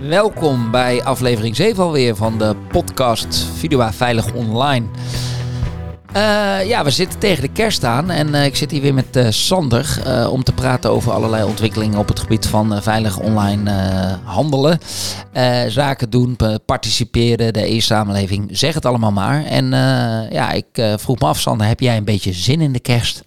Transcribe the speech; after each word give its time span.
Welkom 0.00 0.70
bij 0.70 1.04
aflevering 1.04 1.56
7 1.56 1.82
alweer 1.82 2.16
van 2.16 2.38
de 2.38 2.56
podcast 2.68 3.46
Video 3.56 3.88
Veilig 3.90 4.32
Online. 4.32 4.86
Uh, 6.16 6.68
ja, 6.68 6.84
we 6.84 6.90
zitten 6.90 7.18
tegen 7.18 7.42
de 7.42 7.52
kerst 7.52 7.84
aan 7.84 8.10
en 8.10 8.28
uh, 8.28 8.44
ik 8.44 8.56
zit 8.56 8.70
hier 8.70 8.82
weer 8.82 8.94
met 8.94 9.16
uh, 9.16 9.26
Sander 9.30 10.02
om 10.30 10.44
te 10.44 10.52
praten 10.52 10.90
over 10.90 11.12
allerlei 11.12 11.44
ontwikkelingen 11.44 11.98
op 11.98 12.08
het 12.08 12.20
gebied 12.20 12.46
van 12.46 12.82
veilig 12.82 13.18
online 13.18 13.70
handelen. 14.24 14.78
zaken 15.68 16.10
doen, 16.10 16.36
participeren, 16.66 17.52
de 17.52 17.74
e-samenleving, 17.74 18.48
zeg 18.52 18.74
het 18.74 18.86
allemaal 18.86 19.12
maar. 19.12 19.44
En 19.44 19.70
ja, 20.30 20.50
ik 20.50 20.66
vroeg 20.96 21.18
me 21.18 21.26
af, 21.26 21.40
Sander, 21.40 21.66
heb 21.66 21.80
jij 21.80 21.96
een 21.96 22.04
beetje 22.04 22.32
zin 22.32 22.60
in 22.60 22.72
de 22.72 22.80
kerst? 22.80 23.24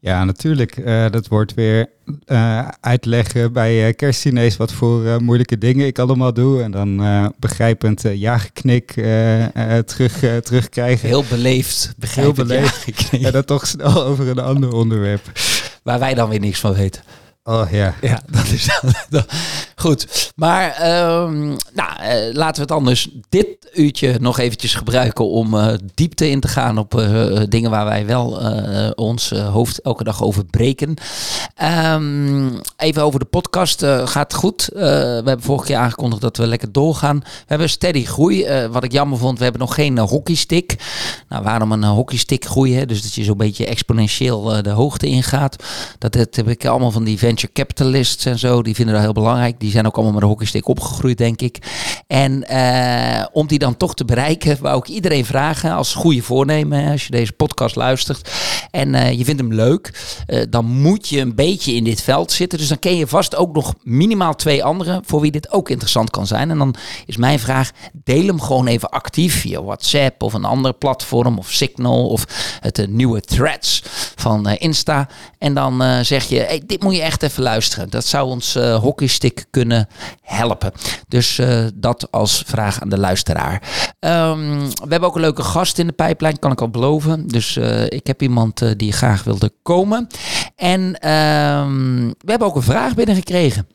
Ja, 0.00 0.24
natuurlijk. 0.24 0.76
Uh, 0.76 1.10
dat 1.10 1.28
wordt 1.28 1.54
weer 1.54 1.90
uh, 2.26 2.68
uitleggen 2.80 3.52
bij 3.52 3.94
uh, 4.02 4.50
wat 4.56 4.72
voor 4.72 5.22
moeilijke 5.22 5.58
dingen 5.58 5.86
ik 5.86 5.98
allemaal 5.98 6.32
doe. 6.32 6.62
En 6.62 6.70
dan 6.70 7.02
begrijpend 7.38 8.02
ja 8.14 8.38
geknik 8.38 8.92
terug, 9.84 10.18
terugkrijgen. 10.42 11.08
Heel 11.08 11.24
beleefd. 11.28 11.94
Heel 12.06 12.32
beleefd. 12.32 13.10
En 13.22 13.32
dan 13.32 13.44
toch 13.44 13.66
snel 13.66 14.04
over 14.04 14.28
een 14.28 14.38
ander 14.38 14.72
onderwerp. 14.72 15.32
Waar 15.82 15.98
wij 15.98 16.14
dan 16.14 16.28
weer 16.28 16.40
niks 16.40 16.60
van 16.60 16.74
weten. 16.74 17.02
Oh 17.48 17.70
ja. 17.70 17.94
Ja, 18.00 18.20
dat 18.30 18.46
is 18.46 18.68
goed. 19.76 20.32
Maar 20.36 20.92
um, 21.22 21.56
nou, 21.72 21.90
uh, 22.02 22.34
laten 22.34 22.54
we 22.54 22.60
het 22.60 22.70
anders 22.70 23.08
dit 23.28 23.46
uurtje 23.74 24.16
nog 24.20 24.38
eventjes 24.38 24.74
gebruiken 24.74 25.28
om 25.28 25.54
uh, 25.54 25.72
diepte 25.94 26.30
in 26.30 26.40
te 26.40 26.48
gaan 26.48 26.78
op 26.78 26.94
uh, 26.94 27.40
dingen 27.48 27.70
waar 27.70 27.84
wij 27.84 28.06
wel 28.06 28.40
ons 28.94 29.30
hoofd 29.30 29.80
elke 29.80 30.04
dag 30.04 30.22
over 30.22 30.44
breken. 30.44 30.94
Um, 31.92 32.60
even 32.76 33.02
over 33.02 33.18
de 33.18 33.24
podcast. 33.24 33.84
gaat 34.04 34.34
goed. 34.34 34.68
we 34.72 34.80
hebben 35.24 35.42
vorige 35.42 35.66
keer 35.66 35.76
aangekondigd 35.76 36.22
dat 36.22 36.36
we 36.36 36.46
lekker 36.46 36.72
doorgaan. 36.72 37.18
We 37.18 37.44
hebben 37.46 37.68
steady 37.70 38.04
groei. 38.04 38.46
wat 38.70 38.84
ik 38.84 38.92
jammer 38.92 39.18
vond, 39.18 39.38
we 39.38 39.42
hebben 39.42 39.60
nog 39.60 39.74
geen 39.74 39.98
hockeystick. 39.98 40.76
Nou, 41.28 41.42
waarom 41.42 41.72
een 41.72 41.84
hockeystick 41.84 42.44
groeien? 42.44 42.88
Dus 42.88 43.02
dat 43.02 43.14
je 43.14 43.24
zo'n 43.24 43.36
beetje 43.36 43.66
exponentieel 43.66 44.62
de 44.62 44.70
hoogte 44.70 45.06
ingaat. 45.06 45.64
Dat, 45.98 46.14
heb 46.14 46.48
ik 46.48 46.66
allemaal 46.66 46.90
van 46.90 47.04
die 47.04 47.18
venture 47.38 47.52
capitalists 47.52 48.24
en 48.24 48.38
zo. 48.38 48.62
Die 48.62 48.74
vinden 48.74 48.94
dat 48.94 49.02
heel 49.02 49.12
belangrijk. 49.12 49.60
Die 49.60 49.70
zijn 49.70 49.86
ook 49.86 49.94
allemaal 49.94 50.12
met 50.12 50.22
een 50.22 50.28
hockeystick 50.28 50.68
opgegroeid, 50.68 51.18
denk 51.18 51.40
ik. 51.40 51.58
En 52.06 52.44
uh, 52.50 53.24
om 53.32 53.46
die 53.46 53.58
dan 53.58 53.76
toch 53.76 53.94
te 53.94 54.04
bereiken, 54.04 54.58
wou 54.60 54.78
ik 54.78 54.88
iedereen 54.88 55.24
vragen 55.24 55.72
als 55.72 55.94
goede 55.94 56.22
voornemen, 56.22 56.90
als 56.90 57.04
je 57.04 57.10
deze 57.10 57.32
podcast 57.32 57.76
luistert 57.76 58.30
en 58.70 58.94
uh, 58.94 59.12
je 59.12 59.24
vindt 59.24 59.40
hem 59.40 59.54
leuk, 59.54 59.92
uh, 60.26 60.42
dan 60.50 60.64
moet 60.64 61.08
je 61.08 61.20
een 61.20 61.34
beetje 61.34 61.72
in 61.72 61.84
dit 61.84 62.02
veld 62.02 62.32
zitten. 62.32 62.58
Dus 62.58 62.68
dan 62.68 62.78
ken 62.78 62.96
je 62.96 63.06
vast 63.06 63.36
ook 63.36 63.54
nog 63.54 63.74
minimaal 63.82 64.34
twee 64.34 64.64
anderen 64.64 65.02
voor 65.06 65.20
wie 65.20 65.30
dit 65.30 65.52
ook 65.52 65.68
interessant 65.68 66.10
kan 66.10 66.26
zijn. 66.26 66.50
En 66.50 66.58
dan 66.58 66.74
is 67.06 67.16
mijn 67.16 67.38
vraag, 67.38 67.70
deel 67.92 68.26
hem 68.26 68.40
gewoon 68.40 68.66
even 68.66 68.88
actief 68.88 69.40
via 69.40 69.62
WhatsApp 69.62 70.22
of 70.22 70.32
een 70.32 70.44
ander 70.44 70.72
platform 70.74 71.38
of 71.38 71.50
Signal 71.50 72.08
of 72.08 72.24
het 72.60 72.86
nieuwe 72.88 73.20
Threads 73.20 73.82
van 74.16 74.48
Insta. 74.48 75.08
En 75.38 75.54
dan 75.54 76.04
zeg 76.04 76.24
je, 76.24 76.38
hey, 76.38 76.62
dit 76.66 76.82
moet 76.82 76.94
je 76.94 77.02
echt 77.02 77.17
even 77.22 77.42
luisteren. 77.42 77.90
Dat 77.90 78.04
zou 78.04 78.28
ons 78.28 78.54
hockeystick 78.54 79.44
kunnen 79.50 79.88
helpen. 80.22 80.72
Dus 81.08 81.38
uh, 81.38 81.64
dat 81.74 82.10
als 82.10 82.42
vraag 82.46 82.80
aan 82.80 82.88
de 82.88 82.98
luisteraar. 82.98 83.62
Um, 84.00 84.60
we 84.60 84.88
hebben 84.88 85.08
ook 85.08 85.14
een 85.14 85.20
leuke 85.20 85.42
gast 85.42 85.78
in 85.78 85.86
de 85.86 85.92
pijplijn, 85.92 86.38
kan 86.38 86.52
ik 86.52 86.60
al 86.60 86.68
beloven. 86.68 87.26
Dus 87.26 87.56
uh, 87.56 87.84
ik 87.84 88.06
heb 88.06 88.22
iemand 88.22 88.62
uh, 88.62 88.70
die 88.76 88.92
graag 88.92 89.24
wilde 89.24 89.52
komen. 89.62 90.06
En 90.56 90.80
um, 90.80 92.06
we 92.08 92.30
hebben 92.30 92.48
ook 92.48 92.56
een 92.56 92.62
vraag 92.62 92.94
binnengekregen. 92.94 93.68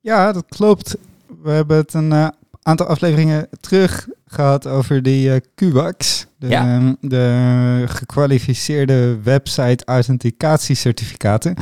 Ja, 0.00 0.32
dat 0.32 0.44
klopt. 0.48 0.96
We 1.42 1.50
hebben 1.50 1.76
het 1.76 1.94
een 1.94 2.32
aantal 2.62 2.86
afleveringen 2.86 3.48
terug 3.60 4.08
gehad 4.26 4.66
over 4.66 5.02
die 5.02 5.40
uh. 5.54 6.26
De, 6.38 6.48
ja. 6.48 6.94
de 7.00 7.84
gekwalificeerde 7.86 9.18
website 9.22 9.84
authenticatiecertificaten. 9.84 11.54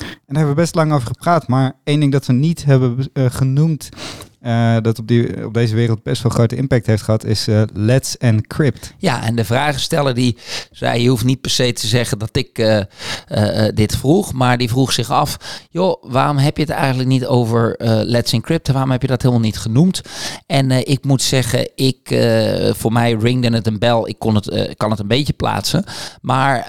En 0.00 0.06
daar 0.34 0.36
hebben 0.36 0.54
we 0.54 0.60
best 0.60 0.74
lang 0.74 0.92
over 0.92 1.06
gepraat. 1.06 1.48
Maar 1.48 1.72
één 1.84 2.00
ding 2.00 2.12
dat 2.12 2.26
we 2.26 2.32
niet 2.32 2.64
hebben 2.64 3.10
uh, 3.12 3.26
genoemd 3.30 3.88
uh, 4.42 4.76
dat 4.82 4.98
op, 4.98 5.06
die, 5.06 5.46
op 5.46 5.54
deze 5.54 5.74
wereld 5.74 6.02
best 6.02 6.22
wel 6.22 6.32
grote 6.32 6.56
impact 6.56 6.86
heeft 6.86 7.02
gehad, 7.02 7.24
is 7.24 7.48
uh, 7.48 7.62
Let's 7.72 8.16
Encrypt. 8.16 8.94
Ja, 8.98 9.22
en 9.22 9.36
de 9.36 9.44
vragensteller 9.44 10.14
die 10.14 10.36
zei, 10.70 11.02
je 11.02 11.08
hoeft 11.08 11.24
niet 11.24 11.40
per 11.40 11.50
se 11.50 11.72
te 11.72 11.86
zeggen 11.86 12.18
dat 12.18 12.36
ik 12.36 12.58
uh, 12.58 12.82
dit 13.74 13.96
vroeg, 13.96 14.32
maar 14.32 14.58
die 14.58 14.68
vroeg 14.68 14.92
zich 14.92 15.10
af, 15.10 15.36
joh, 15.70 16.02
waarom 16.02 16.36
heb 16.36 16.56
je 16.56 16.62
het 16.62 16.72
eigenlijk 16.72 17.08
niet 17.08 17.26
over 17.26 17.74
Let's 18.06 18.32
Encrypt? 18.32 18.68
Waarom 18.68 18.90
heb 18.90 19.02
je 19.02 19.08
dat 19.08 19.22
helemaal 19.22 19.44
niet 19.44 19.58
genoemd? 19.58 20.00
En 20.46 20.70
ik 20.70 21.04
moet 21.04 21.22
zeggen, 21.22 21.70
ik, 21.74 22.18
voor 22.76 22.92
mij 22.92 23.12
ringde 23.12 23.50
het 23.50 23.66
een 23.66 23.78
bel, 23.78 24.08
ik 24.08 24.18
kon 24.18 24.34
het, 24.34 24.74
kan 24.76 24.90
het 24.90 25.00
een 25.00 25.08
beetje 25.08 25.32
plaatsen, 25.32 25.84
maar 26.20 26.66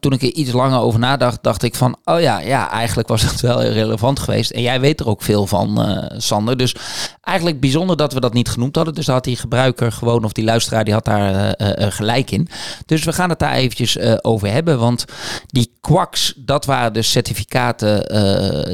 toen 0.00 0.12
ik 0.12 0.22
er 0.22 0.32
iets 0.32 0.52
langer 0.52 0.80
over 0.80 1.00
nadacht, 1.00 1.42
dacht 1.42 1.62
ik 1.62 1.74
van, 1.74 1.96
oh 2.04 2.20
ja, 2.20 2.38
ja, 2.38 2.70
eigenlijk 2.70 3.08
was 3.08 3.22
het 3.22 3.40
wel 3.40 3.62
relevant 3.62 4.18
geweest. 4.18 4.50
En 4.50 4.62
jij 4.62 4.80
weet 4.80 5.00
er 5.00 5.08
ook 5.08 5.22
veel 5.22 5.46
van, 5.46 5.98
Sander, 6.16 6.56
dus 6.56 6.74
eigenlijk 7.20 7.60
bijzonder 7.60 7.96
dat 7.96 8.12
we 8.12 8.20
dat 8.20 8.32
niet 8.32 8.48
genoemd 8.48 8.76
hadden. 8.76 8.94
Dus 8.94 9.06
daar 9.06 9.14
had 9.14 9.24
die 9.24 9.36
gebruiker 9.36 9.92
gewoon, 9.92 10.24
of 10.24 10.32
die 10.32 10.44
luisteraar, 10.44 10.84
die 10.84 10.92
had 10.92 11.04
daar 11.04 11.54
uh, 11.60 11.68
uh, 11.68 11.86
gelijk 11.92 12.30
in. 12.30 12.48
Dus 12.86 13.04
we 13.04 13.12
gaan 13.12 13.30
het 13.30 13.38
daar 13.38 13.52
eventjes 13.52 13.98
over 14.22 14.50
hebben. 14.50 14.78
Want 14.78 15.04
die 15.46 15.72
quacks, 15.80 16.32
dat 16.36 16.64
waren 16.64 16.92
dus 16.92 17.10
certificaten 17.10 17.94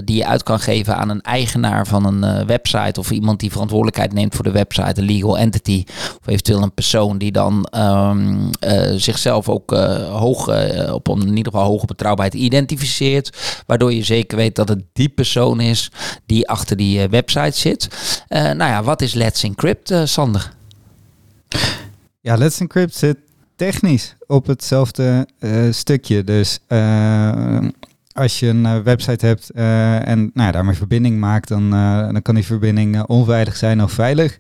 die 0.05 0.17
je 0.17 0.27
uit 0.27 0.43
kan 0.43 0.61
geven 0.61 0.97
aan 0.97 1.09
een 1.09 1.21
eigenaar 1.21 1.87
van 1.87 2.05
een 2.05 2.47
website. 2.47 3.01
Of 3.01 3.11
iemand 3.11 3.41
die 3.41 3.51
verantwoordelijkheid 3.51 4.13
neemt 4.13 4.35
voor 4.35 4.45
de 4.45 4.51
website, 4.51 5.01
een 5.01 5.07
legal 5.07 5.39
entity. 5.39 5.85
Of 6.21 6.27
eventueel 6.27 6.63
een 6.63 6.75
persoon 6.75 7.19
die 7.19 7.33
dan 7.33 7.67
um, 7.77 8.51
zichzelf 8.97 9.49
ook 9.49 9.71
hoog, 10.11 10.49
op 10.93 11.09
in 11.09 11.37
ieder 11.37 11.53
geval 11.53 11.67
hoge 11.67 11.87
betrouwbaarheid 11.87 12.43
identificeert. 12.43 13.37
Waardoor 13.67 13.93
je 13.93 14.05
zeker 14.05 14.37
weet 14.37 14.57
dat 14.57 14.69
het 14.69 14.83
die 14.93 15.09
persoon 15.09 15.61
is 15.61 15.91
die 16.27 16.49
achter 16.49 16.77
die 16.77 17.09
website 17.09 17.59
zit. 17.59 17.89
Uh, 18.29 18.43
nou 18.43 18.71
ja, 18.71 18.83
wat 18.83 19.03
is 19.03 19.15
Let's 19.15 19.43
Encrypt, 19.43 19.91
uh, 19.91 20.05
Sander? 20.05 20.53
Ja, 22.21 22.37
Let's 22.37 22.61
Encrypt 22.61 22.95
zit 22.95 23.17
technisch 23.57 24.17
op 24.27 24.47
hetzelfde 24.47 25.27
uh, 25.41 25.73
stukje. 25.73 26.25
Dus 26.25 26.59
als 28.13 28.41
je 28.41 28.47
een 28.47 28.83
website 28.83 29.27
hebt 29.27 29.51
en 29.51 30.19
nou 30.19 30.47
ja, 30.47 30.51
daarmee 30.51 30.75
verbinding 30.75 31.19
maakt, 31.19 31.49
dan, 31.49 31.71
dan 31.71 32.23
kan 32.23 32.35
die 32.35 32.45
verbinding 32.45 33.03
onveilig 33.03 33.57
zijn 33.57 33.83
of 33.83 33.93
veilig. 33.93 34.37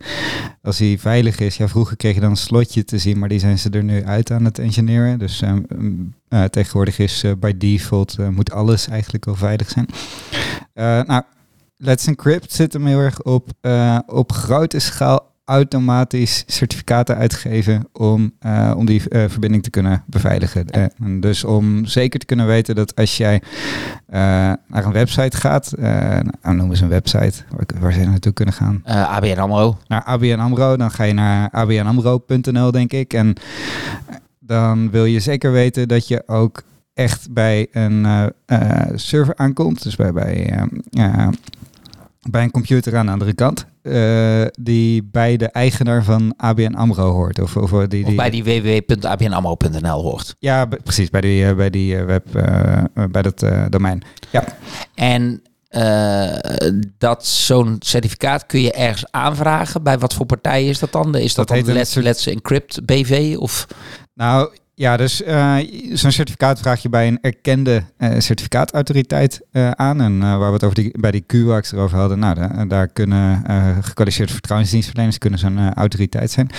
Als 0.62 0.76
die 0.76 1.00
veilig 1.00 1.38
is, 1.38 1.56
ja, 1.56 1.68
vroeger 1.68 1.96
kreeg 1.96 2.14
je 2.14 2.20
dan 2.20 2.30
een 2.30 2.36
slotje 2.36 2.84
te 2.84 2.98
zien, 2.98 3.18
maar 3.18 3.28
die 3.28 3.38
zijn 3.38 3.58
ze 3.58 3.70
er 3.70 3.84
nu 3.84 4.04
uit 4.04 4.30
aan 4.30 4.44
het 4.44 4.58
engineeren. 4.58 5.18
Dus 5.18 5.42
tegenwoordig 6.50 6.98
is 6.98 7.24
by 7.38 7.56
default 7.56 8.16
moet 8.30 8.52
alles 8.52 8.88
eigenlijk 8.88 9.24
wel 9.24 9.36
veilig 9.36 9.70
zijn. 9.70 9.86
nou, 11.06 11.22
Let's 11.84 12.06
Encrypt 12.06 12.53
zit 12.53 12.72
hem 12.72 12.87
heel 12.87 12.98
erg 12.98 13.22
op, 13.22 13.50
uh, 13.62 13.98
op 14.06 14.32
grote 14.32 14.78
schaal 14.78 15.31
automatisch 15.44 16.44
certificaten 16.47 17.16
uitgeven 17.16 17.88
om, 17.93 18.32
uh, 18.47 18.75
om 18.76 18.87
die 18.87 19.03
uh, 19.09 19.25
verbinding 19.28 19.62
te 19.62 19.70
kunnen 19.70 20.04
beveiligen. 20.06 20.71
en 20.71 21.21
dus 21.21 21.44
om 21.44 21.87
zeker 21.87 22.21
te 22.21 22.26
kunnen 22.26 22.47
weten 22.47 22.75
dat 22.75 22.97
als 22.97 23.16
jij 23.16 23.42
naar 24.06 24.84
een 24.84 24.92
website 24.92 25.37
gaat, 25.37 25.72
nou, 25.76 26.56
noem 26.56 26.71
eens 26.71 26.81
een 26.81 26.88
website, 26.88 27.42
waar, 27.50 27.81
waar 27.81 27.98
je 27.98 28.06
naartoe 28.06 28.32
kunnen 28.32 28.54
gaan? 28.54 28.82
ABN 28.84 29.38
AMRO. 29.38 29.78
Naar 29.87 30.04
ABN 30.04 30.38
AMRO, 30.38 30.76
dan 30.76 30.91
ga 30.91 31.04
je 31.04 31.12
naar 31.12 31.50
abnamro.nl 31.50 32.71
denk 32.71 32.92
ik. 32.92 33.15
En 33.15 33.34
dan 34.38 34.91
wil 34.91 35.04
je 35.04 35.21
zeker 35.21 35.53
weten 35.53 35.88
dat 35.88 36.09
je 36.09 36.22
ook 36.26 36.62
echt 36.94 37.32
bij 37.32 37.69
een 37.71 38.32
server 38.95 39.36
aankomt. 39.36 39.83
Dus 39.83 39.97
bij, 39.97 40.12
bij 40.12 40.66
bij 42.30 42.42
een 42.42 42.51
computer 42.51 42.97
aan 42.97 43.07
de 43.07 43.13
andere 43.13 43.33
kant. 43.33 43.66
Uh, 43.83 44.45
die 44.60 45.03
bij 45.03 45.36
de 45.36 45.47
eigenaar 45.47 46.04
van 46.04 46.34
ABN 46.36 46.74
AMRO 46.74 47.10
hoort. 47.10 47.41
Of, 47.41 47.57
of, 47.57 47.71
die, 47.71 47.89
die, 47.89 48.07
of 48.07 48.15
bij 48.15 48.30
die 48.30 48.45
www.abnamro.nl 48.45 50.03
hoort. 50.03 50.34
Ja, 50.39 50.65
precies. 50.65 51.10
Bij 51.10 51.21
die, 51.21 51.45
uh, 51.45 51.54
bij 51.54 51.71
die 51.71 51.95
uh, 51.95 52.04
web, 52.04 52.24
bij 53.10 53.22
dat 53.22 53.47
domein. 53.69 54.03
Ja. 54.30 54.45
En 54.95 55.42
dat 56.98 57.27
zo'n 57.27 57.77
certificaat 57.78 58.47
kun 58.47 58.60
je 58.60 58.72
ergens 58.72 59.04
aanvragen. 59.10 59.83
Bij 59.83 59.98
wat 59.98 60.15
voor 60.15 60.27
partij 60.27 60.66
is 60.66 60.78
dat 60.78 60.92
dan? 60.92 61.16
Is 61.16 61.34
dat, 61.34 61.48
dat 61.48 61.65
dan 61.65 61.75
Let's, 61.75 61.95
Let's 61.95 62.27
Encrypt 62.27 62.84
BV? 62.84 63.36
Of? 63.39 63.66
Nou, 64.15 64.51
Ja, 64.82 64.96
dus 64.96 65.22
uh, 65.22 65.56
zo'n 65.92 66.10
certificaat 66.10 66.58
vraag 66.58 66.82
je 66.82 66.88
bij 66.88 67.08
een 67.08 67.18
erkende 67.20 67.82
uh, 67.98 68.18
certificaatautoriteit 68.18 69.40
uh, 69.52 69.70
aan. 69.70 70.00
En 70.00 70.18
waar 70.18 70.46
we 70.46 70.52
het 70.52 70.64
over 70.64 70.76
die, 70.76 71.00
bij 71.00 71.10
die 71.10 71.24
QAX 71.26 71.72
erover 71.72 71.98
hadden, 71.98 72.18
nou, 72.18 72.66
daar 72.66 72.88
kunnen 72.88 73.44
gekwalificeerde 73.82 74.32
vertrouwensdienstverleners 74.32 75.18
kunnen 75.18 75.38
zo'n 75.38 75.74
autoriteit 75.74 76.30
zijn. 76.30 76.50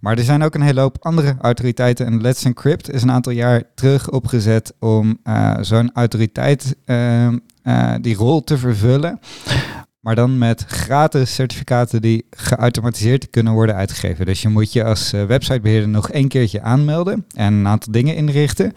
Maar 0.00 0.18
er 0.18 0.24
zijn 0.24 0.42
ook 0.42 0.54
een 0.54 0.62
hele 0.62 0.80
hoop 0.80 0.96
andere 1.00 1.36
autoriteiten. 1.40 2.06
En 2.06 2.20
Let's 2.20 2.44
Encrypt 2.44 2.90
is 2.90 3.02
een 3.02 3.10
aantal 3.10 3.32
jaar 3.32 3.62
terug 3.74 4.10
opgezet 4.10 4.74
om 4.78 5.18
zo'n 5.60 5.90
autoriteit 5.94 6.76
die 8.00 8.16
rol 8.16 8.44
te 8.44 8.58
vervullen 8.58 9.20
maar 10.00 10.14
dan 10.14 10.38
met 10.38 10.64
gratis 10.66 11.34
certificaten 11.34 12.02
die 12.02 12.26
geautomatiseerd 12.30 13.30
kunnen 13.30 13.52
worden 13.52 13.74
uitgegeven. 13.74 14.26
Dus 14.26 14.42
je 14.42 14.48
moet 14.48 14.72
je 14.72 14.84
als 14.84 15.12
uh, 15.12 15.24
websitebeheerder 15.24 15.88
nog 15.88 16.10
één 16.10 16.28
keertje 16.28 16.62
aanmelden 16.62 17.24
en 17.34 17.52
een 17.52 17.66
aantal 17.66 17.92
dingen 17.92 18.16
inrichten. 18.16 18.72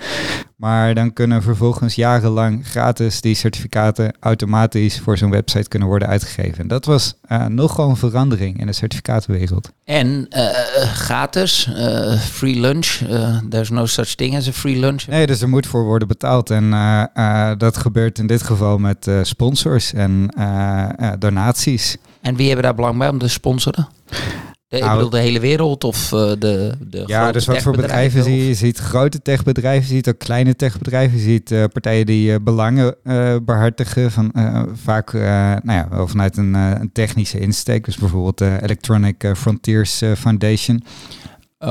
Maar 0.56 0.94
dan 0.96 1.14
kunnen 1.14 1.42
vervolgens 1.42 1.96
jarenlang 1.96 2.68
gratis 2.68 3.22
die 3.22 3.36
certificaten 3.36 4.16
automatisch 4.20 5.00
voor 5.00 5.18
zo'n 5.18 5.30
website 5.30 5.68
kunnen 5.68 5.88
worden 5.88 6.08
uitgegeven. 6.08 6.68
Dat 6.68 6.86
was 6.86 7.14
uh, 7.32 7.46
nogal 7.46 7.90
een 7.90 7.96
verandering 7.96 8.60
in 8.60 8.66
de 8.66 8.74
certificatenwereld. 8.74 9.72
En 9.84 10.26
uh, 10.30 10.48
gratis, 10.84 11.70
uh, 11.78 12.14
free 12.20 12.60
lunch, 12.60 12.88
there's 13.50 13.70
no 13.70 13.86
such 13.86 14.16
thing 14.16 14.36
as 14.36 14.48
a 14.48 14.52
free 14.52 14.80
lunch. 14.80 15.08
Nee, 15.08 15.28
dus 15.28 15.42
er 15.42 15.50
moet 15.50 15.68
voor 15.68 15.84
worden 15.84 16.08
betaald. 16.08 16.50
En 16.50 16.70
dat 17.58 17.78
gebeurt 17.78 18.20
in 18.20 18.28
dit 18.28 18.44
geval 18.44 18.78
met 18.78 19.12
sponsors 19.22 19.94
en 19.94 20.30
donaties. 21.18 21.98
En 22.22 22.36
wie 22.36 22.46
hebben 22.46 22.66
daar 22.66 22.76
belang 22.76 22.98
bij 22.98 23.10
om 23.10 23.18
te 23.18 23.28
sponsoren? 23.28 23.88
De, 24.68 24.80
ik 24.80 24.86
nou, 24.86 24.96
bedoel 24.96 25.10
de 25.10 25.20
hele 25.20 25.40
wereld 25.40 25.84
of 25.84 26.12
uh, 26.12 26.20
de, 26.40 26.74
de 26.80 27.04
Ja, 27.06 27.32
dus 27.32 27.46
wat 27.46 27.62
voor 27.62 27.76
bedrijven 27.76 28.24
zie 28.24 28.38
je? 28.38 28.48
Je 28.48 28.54
ziet 28.54 28.78
grote 28.78 29.22
techbedrijven, 29.22 29.88
je 29.90 29.96
ziet 29.96 30.10
ook 30.10 30.18
kleine 30.18 30.56
techbedrijven. 30.56 31.18
Je 31.18 31.24
ziet 31.24 31.52
uh, 31.52 31.64
partijen 31.74 32.06
die 32.06 32.32
uh, 32.32 32.36
belangen 32.42 32.96
behartigen 33.46 34.12
van 34.12 34.32
vaak 34.84 35.14
nou 35.14 35.72
ja, 35.72 35.88
wel 35.90 36.08
vanuit 36.08 36.38
een, 36.38 36.54
een, 36.54 36.92
technische 36.92 37.40
insteek. 37.40 37.86
Dus 37.86 37.98
bijvoorbeeld 37.98 38.38
de 38.38 38.58
Electronic 38.62 39.32
Frontiers 39.36 40.02
Foundation. 40.18 40.84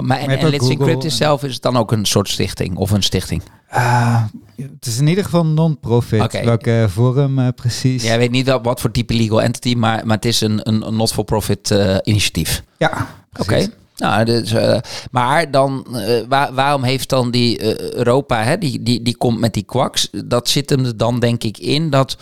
Maar 0.01 0.19
en, 0.19 0.39
en 0.39 0.51
Let's 0.51 0.69
Encrypt 0.69 1.13
zelf 1.13 1.45
is 1.45 1.53
het 1.53 1.63
dan 1.63 1.77
ook 1.77 1.93
een 1.93 2.05
soort 2.05 2.29
stichting 2.29 2.77
of 2.77 2.91
een 2.91 3.03
stichting? 3.03 3.43
Uh, 3.75 4.23
het 4.57 4.87
is 4.87 4.99
in 4.99 5.07
ieder 5.07 5.25
geval 5.25 5.47
non-profit. 5.47 6.45
Welke 6.45 6.87
vorm 6.89 7.39
uh, 7.39 7.49
precies? 7.55 8.03
Jij 8.03 8.19
weet 8.19 8.31
niet 8.31 8.59
wat 8.63 8.81
voor 8.81 8.91
type 8.91 9.15
legal 9.15 9.43
entity, 9.43 9.75
maar, 9.75 10.07
maar 10.07 10.17
het 10.17 10.25
is 10.25 10.41
een, 10.41 10.69
een, 10.69 10.97
not-for-profit 10.97 11.75
initiatief. 12.05 12.63
Ja, 12.77 13.07
oké. 13.39 13.69
Nou, 13.97 14.25
dus, 14.25 14.53
uh, 14.53 14.79
maar 15.11 15.51
dan, 15.51 15.87
waar, 16.29 16.55
waarom 16.55 16.83
heeft 16.83 17.09
dan 17.09 17.31
die 17.31 17.63
Europa, 17.97 18.43
hè, 18.43 18.59
die, 18.59 18.83
die, 18.83 19.03
die 19.03 19.17
komt 19.17 19.39
met 19.39 19.55
die 19.55 19.63
kwaks, 19.63 20.09
dat 20.25 20.49
zit 20.49 20.71
hem 20.71 20.85
er 20.85 20.97
dan 20.97 21.21
denk 21.21 21.45
ik 21.45 21.59
in 21.59 21.91
dat 21.91 22.17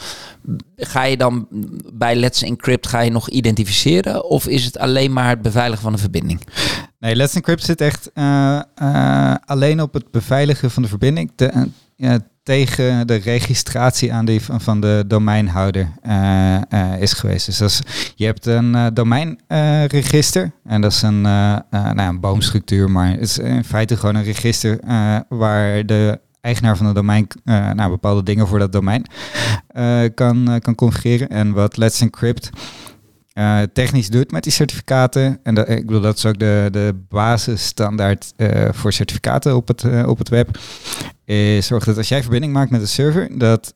ga 0.76 1.04
je 1.04 1.16
dan 1.16 1.46
bij 1.92 2.16
Let's 2.16 2.42
Encrypt 2.42 2.86
ga 2.86 3.00
je 3.00 3.10
nog 3.10 3.28
identificeren? 3.28 4.24
Of 4.24 4.46
is 4.46 4.64
het 4.64 4.78
alleen 4.78 5.12
maar 5.12 5.28
het 5.28 5.42
beveiligen 5.42 5.82
van 5.82 5.92
de 5.92 5.98
verbinding? 5.98 6.40
Nee, 6.98 7.16
Let's 7.16 7.34
Encrypt 7.34 7.64
zit 7.64 7.80
echt 7.80 8.10
uh, 8.14 8.60
uh, 8.82 9.34
alleen 9.44 9.82
op 9.82 9.92
het 9.92 10.10
beveiligen 10.10 10.70
van 10.70 10.82
de 10.82 10.88
verbinding. 10.88 11.32
Te, 11.34 11.68
uh, 11.96 12.14
tegen 12.42 13.06
de 13.06 13.14
registratie 13.14 14.12
aan 14.12 14.24
die 14.24 14.40
van, 14.42 14.80
de 14.80 15.04
domeinhouder 15.06 15.88
is 16.98 17.12
geweest. 17.12 17.58
Dus 17.58 17.80
je 18.14 18.24
hebt 18.24 18.46
een 18.46 18.90
domeinregister 18.94 20.52
en 20.64 20.80
dat 20.80 20.92
is 20.92 21.02
een, 21.02 21.20
nou, 21.20 22.00
een 22.00 22.20
boomstructuur, 22.20 22.90
maar 22.90 23.10
het 23.10 23.20
is 23.20 23.38
in 23.38 23.64
feite 23.64 23.96
gewoon 23.96 24.14
een 24.14 24.22
register 24.22 24.78
waar 25.28 25.86
de 25.86 26.20
eigenaar 26.40 26.76
van 26.76 26.86
het 26.86 26.94
domein 26.94 27.26
nou, 27.74 27.90
bepaalde 27.90 28.22
dingen 28.22 28.46
voor 28.46 28.58
dat 28.58 28.72
domein 28.72 29.06
kan, 30.14 30.58
kan 30.62 30.74
configureren. 30.74 31.28
En 31.28 31.52
wat 31.52 31.76
Let's 31.76 32.00
Encrypt 32.00 32.50
uh, 33.34 33.62
technisch 33.72 34.08
doet 34.08 34.30
met 34.30 34.42
die 34.42 34.52
certificaten. 34.52 35.40
En 35.42 35.54
dat, 35.54 35.68
ik 35.68 35.86
bedoel, 35.86 36.00
dat 36.00 36.16
is 36.16 36.26
ook 36.26 36.38
de, 36.38 36.68
de 36.70 37.04
basisstandaard 37.08 38.32
uh, 38.36 38.68
voor 38.72 38.92
certificaten 38.92 39.56
op 39.56 39.68
het, 39.68 39.82
uh, 39.82 40.08
op 40.08 40.18
het 40.18 40.28
web. 40.28 40.58
Zorg 41.60 41.84
dat 41.84 41.96
als 41.96 42.08
jij 42.08 42.22
verbinding 42.22 42.52
maakt 42.52 42.70
met 42.70 42.80
een 42.80 42.88
server, 42.88 43.38
dat 43.38 43.74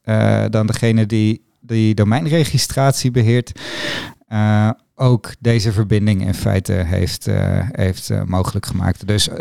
dan 0.51 0.67
degene 0.67 1.07
die 1.07 1.43
die 1.67 1.95
domeinregistratie 1.95 3.11
beheert, 3.11 3.53
ook 4.97 5.33
deze 5.39 5.73
verbinding 5.73 6.27
in 6.27 6.35
feite 6.35 6.73
heeft, 6.73 7.29
uh, 7.29 7.59
heeft 7.71 8.11
uh, 8.11 8.23
mogelijk 8.23 8.67
gemaakt. 8.67 9.07
Dus 9.07 9.29
uh, 9.29 9.37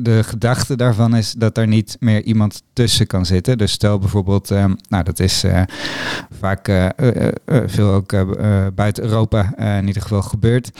de 0.00 0.20
gedachte 0.22 0.76
daarvan 0.76 1.16
is 1.16 1.32
dat 1.32 1.58
er 1.58 1.66
niet 1.66 1.96
meer 2.00 2.22
iemand 2.22 2.62
tussen 2.72 3.06
kan 3.06 3.26
zitten. 3.26 3.58
Dus 3.58 3.72
stel 3.72 3.98
bijvoorbeeld, 3.98 4.48
nou 4.88 5.04
dat 5.04 5.20
is 5.20 5.44
vaak 6.40 6.92
veel 7.66 7.88
ook 7.90 8.14
buiten 8.74 9.04
Europa 9.04 9.56
in 9.58 9.86
ieder 9.86 10.02
geval 10.02 10.22
gebeurd. 10.22 10.70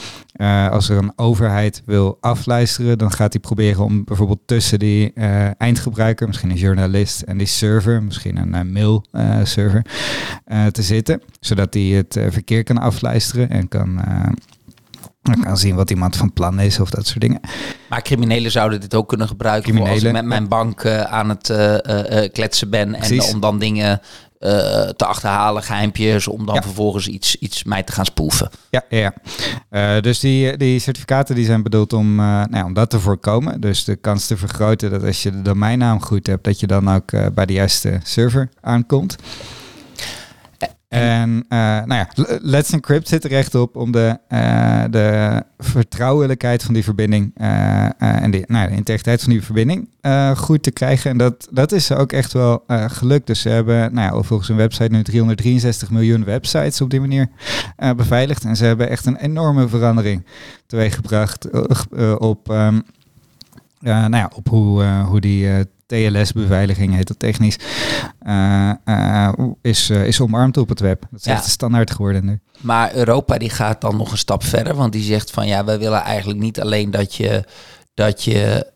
Als 0.71 0.89
er 0.89 0.97
een 0.97 1.13
overheid 1.17 1.83
wil 1.85 2.19
afluisteren, 2.21 2.99
dan 2.99 3.13
gaat 3.13 3.33
hij 3.33 3.41
proberen 3.41 3.85
om 3.85 4.05
bijvoorbeeld 4.05 4.41
tussen 4.47 4.79
die 4.79 5.13
eindgebruiker, 5.59 6.27
misschien 6.27 6.51
een 6.51 6.57
journalist 6.57 7.23
en 7.23 7.39
die 7.39 7.47
server, 7.47 8.03
misschien 8.03 8.55
een 8.55 8.73
mailserver, 8.73 9.83
te 10.71 10.83
zitten. 10.83 11.23
Zodat 11.41 11.75
hij 11.75 11.83
het 11.83 12.19
verkeer 12.29 12.65
kan 12.65 12.79
afluisteren 12.79 13.51
en 13.51 13.69
kan 13.69 14.01
kan 15.43 15.57
zien 15.57 15.75
wat 15.75 15.91
iemand 15.91 16.17
van 16.17 16.33
plan 16.33 16.61
is 16.61 16.81
of 16.81 16.91
dat 16.91 17.07
soort 17.07 17.21
dingen. 17.21 17.41
Maar 17.89 18.03
criminelen 18.03 18.51
zouden 18.51 18.81
dit 18.81 18.95
ook 18.95 19.09
kunnen 19.09 19.29
gebruiken 19.29 19.79
als 19.79 20.03
ik 20.03 20.13
met 20.13 20.25
mijn 20.25 20.49
bank 20.49 20.87
aan 20.87 21.29
het 21.29 21.47
kletsen 22.33 22.71
ben. 22.71 22.95
En 22.95 23.23
om 23.23 23.41
dan 23.41 23.59
dingen 23.59 24.01
te 24.97 25.05
achterhalen, 25.07 25.63
geheimpjes, 25.63 26.29
om 26.29 26.47
dan 26.47 26.55
ja. 26.55 26.63
vervolgens 26.63 27.09
iets, 27.09 27.37
iets 27.37 27.65
mij 27.65 27.83
te 27.83 27.93
gaan 27.93 28.05
spoeven. 28.05 28.51
Ja, 28.71 28.83
ja, 28.89 29.13
ja. 29.71 30.01
dus 30.01 30.21
die, 30.21 30.57
die 30.57 30.79
certificaten 30.79 31.35
die 31.35 31.45
zijn 31.45 31.63
bedoeld 31.63 31.93
om, 31.93 32.15
nou, 32.15 32.65
om 32.65 32.75
dat 32.75 32.91
te 32.91 33.01
voorkomen. 33.01 33.61
Dus 33.61 33.85
de 33.85 33.97
kans 33.97 34.27
te 34.27 34.37
vergroten 34.37 34.91
dat 34.91 35.03
als 35.03 35.23
je 35.23 35.31
de 35.31 35.43
domeinnaam 35.43 36.03
goed 36.03 36.27
hebt, 36.27 36.45
dat 36.45 36.61
je 36.61 36.67
dan 36.67 36.91
ook 36.91 37.35
bij 37.35 37.47
de 37.47 37.53
juiste 37.53 38.01
server 38.03 38.49
aankomt. 38.61 39.17
En 40.89 41.31
uh, 41.31 41.59
nou 41.85 41.95
ja, 41.95 42.09
Let's 42.43 42.73
Encrypt 42.73 43.09
zit 43.09 43.25
er 43.25 43.33
echt 43.33 43.55
op 43.55 43.77
om 43.77 43.93
de, 43.93 44.19
uh, 44.29 44.85
de 44.91 45.43
vertrouwelijkheid 45.59 46.63
van 46.63 46.75
die 46.75 46.85
verbinding 46.85 47.33
uh, 47.41 47.85
en 47.99 48.31
de, 48.31 48.45
nou, 48.47 48.69
de 48.69 48.75
integriteit 48.75 49.23
van 49.23 49.33
die 49.33 49.43
verbinding 49.43 49.89
goed 50.37 50.63
te 50.63 50.71
krijgen. 50.71 51.11
En 51.11 51.19
dat, 51.19 51.49
dat 51.51 51.73
is 51.73 51.93
ook 51.93 52.13
echt 52.13 52.33
wel 52.33 52.65
gelukt. 52.69 53.27
Dus 53.27 53.41
ze 53.41 53.49
hebben 53.49 53.95
nou 53.95 54.17
ja, 54.17 54.23
volgens 54.23 54.49
hun 54.49 54.57
website 54.57 54.91
nu 54.91 55.03
363 55.03 55.91
miljoen 55.91 56.25
websites 56.25 56.81
op 56.81 56.91
die 56.91 57.01
manier 57.01 57.29
beveiligd. 57.97 58.45
En 58.45 58.57
ze 58.57 58.65
hebben 58.65 58.89
echt 58.89 59.07
een 59.07 59.17
enorme 59.17 59.69
verandering 59.69 60.27
teweeggebracht 60.67 61.51
op, 62.19 62.49
um, 62.49 62.83
nou 63.81 64.17
ja, 64.17 64.31
op 64.35 64.49
hoe, 64.49 64.85
hoe 64.85 65.21
die 65.21 65.67
TLS-beveiliging 65.87 66.95
heet 66.95 67.07
dat 67.07 67.19
technisch, 67.19 67.59
uh, 68.27 68.73
uh, 68.85 69.33
is, 69.63 69.91
uh, 69.91 70.07
is 70.07 70.21
omarmd 70.21 70.57
op 70.57 70.69
het 70.69 70.81
web. 70.81 71.07
Dat 71.11 71.21
is 71.21 71.27
echt 71.27 71.45
de 71.45 71.51
standaard 71.51 71.91
geworden 71.91 72.25
nu. 72.25 72.41
Maar 72.61 72.95
Europa 72.95 73.39
die 73.39 73.51
gaat 73.51 73.81
dan 73.81 73.97
nog 73.97 74.11
een 74.11 74.19
stap 74.19 74.45
verder, 74.45 74.75
want 74.75 74.93
die 74.93 75.03
zegt 75.03 75.31
van 75.31 75.47
ja, 75.47 75.65
wij 75.65 75.79
willen 75.79 76.03
eigenlijk 76.03 76.41
niet 76.41 76.61
alleen 76.61 76.91
dat 76.91 77.15
je 77.15 77.45
dat 77.95 78.25
je 78.25 78.67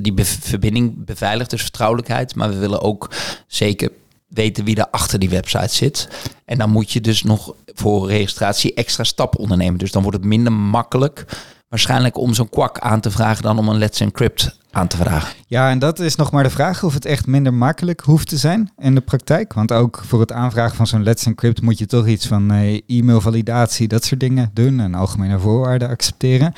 die 0.00 0.12
be 0.12 0.24
verbinding 0.24 1.04
beveiligt, 1.04 1.50
dus 1.50 1.62
vertrouwelijkheid, 1.62 2.34
maar 2.34 2.48
we 2.48 2.56
willen 2.56 2.80
ook 2.80 3.10
zeker 3.46 3.90
weten 4.28 4.64
wie 4.64 4.76
er 4.76 4.90
achter 4.90 5.18
die 5.18 5.28
website 5.28 5.74
zit. 5.74 6.08
En 6.44 6.58
dan 6.58 6.70
moet 6.70 6.90
je 6.90 7.00
dus 7.00 7.22
nog 7.22 7.54
voor 7.74 8.08
registratie 8.08 8.74
extra 8.74 9.04
stappen 9.04 9.40
ondernemen. 9.40 9.78
Dus 9.78 9.92
dan 9.92 10.02
wordt 10.02 10.18
het 10.18 10.26
minder 10.26 10.52
makkelijk 10.52 11.24
waarschijnlijk 11.68 12.16
om 12.16 12.34
zo'n 12.34 12.48
kwak 12.48 12.78
aan 12.78 13.00
te 13.00 13.10
vragen 13.10 13.42
dan 13.42 13.58
om 13.58 13.68
een 13.68 13.78
Let's 13.78 14.00
Encrypt 14.00 14.58
aan 14.70 14.88
te 14.88 14.96
vragen. 14.96 15.34
Ja, 15.46 15.70
en 15.70 15.78
dat 15.78 15.98
is 15.98 16.16
nog 16.16 16.30
maar 16.30 16.42
de 16.42 16.50
vraag 16.50 16.82
of 16.82 16.94
het 16.94 17.04
echt 17.04 17.26
minder 17.26 17.54
makkelijk 17.54 18.00
hoeft 18.00 18.28
te 18.28 18.36
zijn 18.36 18.72
in 18.78 18.94
de 18.94 19.00
praktijk. 19.00 19.52
Want 19.52 19.72
ook 19.72 20.02
voor 20.06 20.20
het 20.20 20.32
aanvragen 20.32 20.76
van 20.76 20.86
zo'n 20.86 21.02
Let's 21.02 21.26
Encrypt 21.26 21.62
moet 21.62 21.78
je 21.78 21.86
toch 21.86 22.06
iets 22.06 22.26
van 22.26 22.52
uh, 22.52 22.80
e-mailvalidatie, 22.86 23.88
dat 23.88 24.04
soort 24.04 24.20
dingen 24.20 24.50
doen 24.52 24.80
en 24.80 24.94
algemene 24.94 25.38
voorwaarden 25.38 25.88
accepteren. 25.88 26.52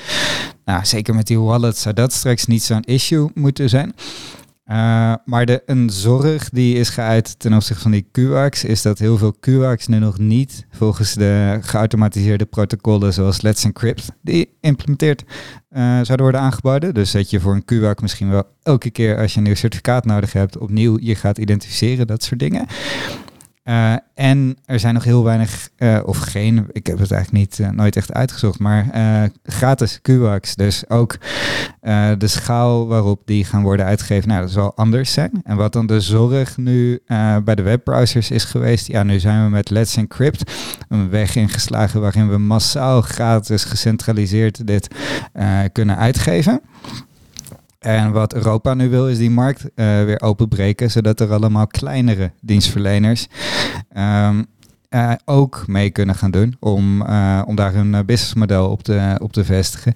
Nou, 0.64 0.84
zeker 0.84 1.14
met 1.14 1.26
die 1.26 1.40
wallet 1.40 1.76
zou 1.76 1.94
dat 1.94 2.12
straks 2.12 2.46
niet 2.46 2.62
zo'n 2.62 2.82
issue 2.84 3.30
moeten 3.34 3.68
zijn. 3.68 3.94
Uh, 4.70 5.14
maar 5.24 5.46
de, 5.46 5.62
een 5.66 5.90
zorg 5.90 6.48
die 6.48 6.74
is 6.74 6.88
geuit 6.88 7.38
ten 7.38 7.54
opzichte 7.54 7.82
van 7.82 7.90
die 7.90 8.08
QAX 8.12 8.64
is 8.64 8.82
dat 8.82 8.98
heel 8.98 9.18
veel 9.18 9.34
QAX 9.40 9.86
nu 9.86 9.98
nog 9.98 10.18
niet 10.18 10.66
volgens 10.70 11.14
de 11.14 11.58
geautomatiseerde 11.60 12.44
protocollen 12.44 13.12
zoals 13.12 13.40
Let's 13.40 13.64
Encrypt 13.64 14.08
die 14.22 14.56
implementeerd 14.60 15.22
uh, 15.22 15.82
zouden 15.82 16.20
worden 16.22 16.40
aangeboden. 16.40 16.94
Dus 16.94 17.10
dat 17.10 17.30
je 17.30 17.40
voor 17.40 17.54
een 17.54 17.64
QAX 17.64 18.02
misschien 18.02 18.30
wel 18.30 18.44
elke 18.62 18.90
keer 18.90 19.18
als 19.18 19.32
je 19.32 19.38
een 19.38 19.44
nieuw 19.44 19.54
certificaat 19.54 20.04
nodig 20.04 20.32
hebt 20.32 20.58
opnieuw 20.58 20.98
je 21.00 21.14
gaat 21.14 21.38
identificeren, 21.38 22.06
dat 22.06 22.22
soort 22.22 22.40
dingen. 22.40 22.66
Uh, 23.70 23.92
en 24.14 24.56
er 24.64 24.80
zijn 24.80 24.94
nog 24.94 25.04
heel 25.04 25.24
weinig, 25.24 25.68
uh, 25.78 25.98
of 26.04 26.18
geen, 26.18 26.66
ik 26.72 26.86
heb 26.86 26.98
het 26.98 27.12
eigenlijk 27.12 27.44
niet, 27.44 27.58
uh, 27.58 27.68
nooit 27.70 27.96
echt 27.96 28.12
uitgezocht, 28.12 28.58
maar 28.58 28.86
gratis 29.42 30.00
QWAX. 30.02 30.54
Dus 30.54 30.88
ook 30.88 31.16
de 32.18 32.26
schaal 32.26 32.86
waarop 32.86 33.22
die 33.24 33.44
gaan 33.44 33.62
worden 33.62 33.86
uitgegeven, 33.86 34.28
nou, 34.28 34.40
dat 34.40 34.50
zal 34.50 34.76
anders 34.76 35.12
zijn. 35.12 35.40
En 35.44 35.56
wat 35.56 35.72
dan 35.72 35.86
de 35.86 36.00
zorg 36.00 36.56
nu 36.56 37.02
bij 37.44 37.54
de 37.54 37.62
webbrowsers 37.62 38.30
is 38.30 38.44
geweest, 38.44 38.86
ja, 38.86 39.02
nu 39.02 39.18
zijn 39.18 39.44
we 39.44 39.50
met 39.50 39.70
Let's 39.70 39.96
Encrypt 39.96 40.52
een 40.88 41.10
weg 41.10 41.36
ingeslagen 41.36 42.00
waarin 42.00 42.28
we 42.28 42.38
massaal 42.38 43.00
gratis 43.00 43.64
gecentraliseerd 43.64 44.66
dit 44.66 44.88
kunnen 45.72 45.96
uitgeven. 45.96 46.60
En 47.80 48.12
wat 48.12 48.34
Europa 48.34 48.74
nu 48.74 48.88
wil, 48.88 49.08
is 49.08 49.18
die 49.18 49.30
markt 49.30 49.62
uh, 49.62 50.04
weer 50.04 50.20
openbreken, 50.20 50.90
zodat 50.90 51.20
er 51.20 51.32
allemaal 51.32 51.66
kleinere 51.66 52.30
dienstverleners 52.40 53.26
um, 53.96 54.46
uh, 54.90 55.12
ook 55.24 55.64
mee 55.66 55.90
kunnen 55.90 56.14
gaan 56.14 56.30
doen 56.30 56.56
om, 56.58 57.02
uh, 57.02 57.42
om 57.46 57.54
daar 57.54 57.72
hun 57.72 57.90
businessmodel 57.90 58.70
op 58.70 58.82
te, 58.82 59.18
op 59.22 59.32
te 59.32 59.44
vestigen. 59.44 59.92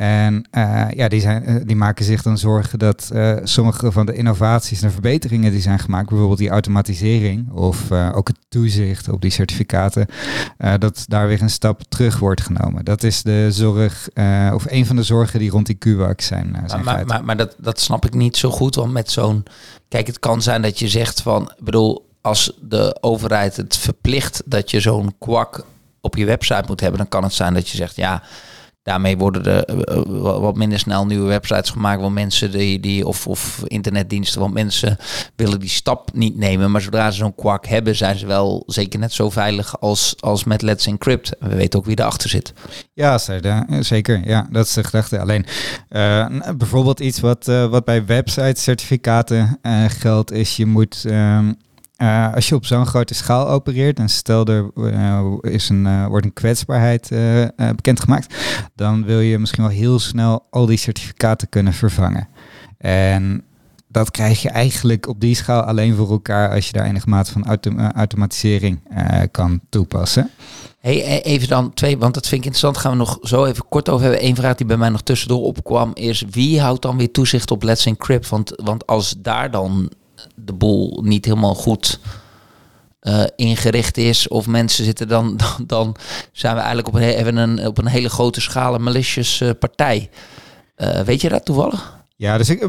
En 0.00 0.44
uh, 0.52 0.86
ja, 0.90 1.08
die, 1.08 1.20
zijn, 1.20 1.50
uh, 1.50 1.60
die 1.64 1.76
maken 1.76 2.04
zich 2.04 2.22
dan 2.22 2.38
zorgen 2.38 2.78
dat 2.78 3.10
uh, 3.12 3.36
sommige 3.42 3.92
van 3.92 4.06
de 4.06 4.14
innovaties 4.14 4.82
en 4.82 4.92
verbeteringen 4.92 5.52
die 5.52 5.60
zijn 5.60 5.78
gemaakt, 5.78 6.08
bijvoorbeeld 6.08 6.38
die 6.38 6.48
automatisering 6.48 7.50
of 7.52 7.92
ook 7.92 8.28
het 8.28 8.36
toezicht 8.48 9.08
op 9.08 9.20
die 9.20 9.30
certificaten, 9.30 10.06
dat 10.78 11.04
daar 11.08 11.28
weer 11.28 11.42
een 11.42 11.50
stap 11.50 11.82
terug 11.88 12.18
wordt 12.18 12.40
genomen. 12.40 12.84
Dat 12.84 13.02
is 13.02 13.22
de 13.22 13.46
zorg, 13.50 14.08
of 14.52 14.64
een 14.66 14.86
van 14.86 14.96
de 14.96 15.02
zorgen 15.02 15.38
die 15.38 15.50
rond 15.50 15.66
die 15.66 15.78
QWAC 15.78 16.20
zijn. 16.20 16.62
zijn 16.66 16.84
maar, 16.84 17.06
maar, 17.06 17.24
maar, 17.24 17.36
dat, 17.36 17.54
dat 17.58 17.80
snap 17.80 18.06
ik 18.06 18.14
niet 18.14 18.36
zo 18.36 18.50
goed, 18.50 18.74
want 18.74 18.92
met 18.92 19.10
zo'n. 19.10 19.44
Kijk, 19.88 20.06
het 20.06 20.18
kan 20.18 20.42
zijn 20.42 20.62
dat 20.62 20.78
je 20.78 20.88
zegt 20.88 21.22
van, 21.22 21.42
ik 21.42 21.64
bedoel, 21.64 22.08
als 22.20 22.52
de 22.60 22.96
overheid 23.00 23.56
het 23.56 23.76
verplicht 23.76 24.42
dat 24.44 24.70
je 24.70 24.80
zo'n 24.80 25.14
kwak 25.18 25.64
op 26.00 26.16
je 26.16 26.24
website 26.24 26.64
moet 26.66 26.80
hebben, 26.80 26.98
dan 26.98 27.08
kan 27.08 27.22
het 27.22 27.32
zijn 27.32 27.54
dat 27.54 27.68
je 27.68 27.76
zegt, 27.76 27.96
ja 27.96 28.22
daarmee 28.82 29.16
worden 29.18 29.44
er 29.44 29.64
eh, 29.64 29.96
eh, 29.96 30.02
wat 30.40 30.56
minder 30.56 30.78
snel 30.78 31.06
nieuwe 31.06 31.26
websites 31.26 31.70
gemaakt. 31.70 32.00
Want 32.00 32.14
mensen 32.14 32.50
die, 32.50 32.80
die 32.80 33.06
of, 33.06 33.26
of 33.26 33.62
internetdiensten, 33.66 34.40
want 34.40 34.54
mensen 34.54 34.96
willen 35.36 35.60
die 35.60 35.68
stap 35.68 36.10
niet 36.12 36.36
nemen. 36.36 36.70
Maar 36.70 36.80
zodra 36.80 37.10
ze 37.10 37.18
zo'n 37.18 37.34
kwak 37.34 37.66
hebben, 37.66 37.96
zijn 37.96 38.16
ze 38.16 38.26
wel 38.26 38.62
zeker 38.66 38.98
net 38.98 39.12
zo 39.12 39.30
veilig 39.30 39.80
als, 39.80 40.14
als 40.20 40.44
met 40.44 40.62
Let's 40.62 40.86
Encrypt. 40.86 41.36
We 41.38 41.54
weten 41.56 41.78
ook 41.78 41.86
wie 41.86 41.98
erachter 41.98 42.28
zit. 42.28 42.52
Ja, 42.92 43.18
zeker. 43.80 44.20
Ja, 44.24 44.48
dat 44.50 44.66
is 44.66 44.72
de 44.72 44.84
gedachte. 44.84 45.18
Alleen 45.18 45.46
uh, 45.90 46.26
bijvoorbeeld 46.56 47.00
iets 47.00 47.20
wat, 47.20 47.44
wat 47.46 47.84
bij 47.84 48.04
website 48.04 48.60
certificaten 48.60 49.58
geldt, 49.88 50.32
is 50.32 50.56
je 50.56 50.66
moet. 50.66 51.04
Ehm, 51.04 51.52
uh, 52.02 52.34
als 52.34 52.48
je 52.48 52.54
op 52.54 52.66
zo'n 52.66 52.86
grote 52.86 53.14
schaal 53.14 53.48
opereert 53.48 53.98
en 53.98 54.08
stel 54.08 54.46
er 54.46 54.70
uh, 54.74 55.22
is 55.40 55.68
een, 55.68 55.84
uh, 55.86 56.06
wordt 56.06 56.26
een 56.26 56.32
kwetsbaarheid 56.32 57.08
bekendgemaakt, 57.56 58.34
dan 58.74 59.04
wil 59.04 59.20
je 59.20 59.38
misschien 59.38 59.62
wel 59.62 59.72
heel 59.72 59.98
snel 59.98 60.46
al 60.50 60.66
die 60.66 60.76
certificaten 60.76 61.48
kunnen 61.48 61.72
vervangen. 61.72 62.28
En 62.78 63.44
dat 63.88 64.10
krijg 64.10 64.42
je 64.42 64.48
eigenlijk 64.48 65.08
op 65.08 65.20
die 65.20 65.34
schaal 65.34 65.62
alleen 65.62 65.94
voor 65.94 66.10
elkaar 66.10 66.50
als 66.50 66.66
je 66.66 66.72
daar 66.72 66.86
enige 66.86 67.08
mate 67.08 67.32
van 67.32 67.58
automatisering 67.94 68.80
kan 69.30 69.60
toepassen. 69.68 70.30
Hey, 70.80 71.16
e-, 71.16 71.20
even 71.20 71.48
dan 71.48 71.74
twee, 71.74 71.98
want 71.98 72.14
dat 72.14 72.28
vind 72.28 72.40
ik 72.40 72.46
interessant. 72.46 72.76
Gaan 72.76 72.90
we 72.90 72.96
nog 72.96 73.18
zo 73.22 73.44
even 73.44 73.68
kort 73.68 73.88
over 73.88 74.06
hebben. 74.06 74.26
Eén 74.26 74.36
vraag 74.36 74.54
die 74.54 74.66
bij 74.66 74.76
mij 74.76 74.88
nog 74.88 75.02
tussendoor 75.02 75.42
opkwam 75.42 75.90
is: 75.94 76.24
wie 76.30 76.60
houdt 76.60 76.82
dan 76.82 76.96
weer 76.96 77.10
toezicht 77.10 77.50
op 77.50 77.62
Let's 77.62 77.86
Encrypt? 77.86 78.28
Want, 78.28 78.52
want 78.64 78.86
als 78.86 79.14
daar 79.18 79.50
dan 79.50 79.90
de 80.34 80.52
boel 80.52 81.02
niet 81.04 81.24
helemaal 81.24 81.54
goed 81.54 82.00
uh, 83.02 83.24
ingericht 83.36 83.96
is. 83.96 84.28
Of 84.28 84.46
mensen 84.46 84.84
zitten 84.84 85.08
dan, 85.08 85.36
dan, 85.36 85.66
dan 85.66 85.96
zijn 86.32 86.54
we 86.54 86.58
eigenlijk 86.58 86.88
op 86.88 86.94
een, 86.94 87.02
even 87.02 87.36
een, 87.36 87.66
op 87.66 87.78
een 87.78 87.86
hele 87.86 88.08
grote 88.08 88.40
schaal 88.40 88.74
een 88.74 88.82
malicious 88.82 89.40
uh, 89.40 89.50
partij. 89.58 90.10
Uh, 90.76 91.00
weet 91.00 91.20
je 91.20 91.28
dat 91.28 91.44
toevallig? 91.44 91.98
Ja, 92.16 92.38
dus 92.38 92.48
ik, 92.48 92.68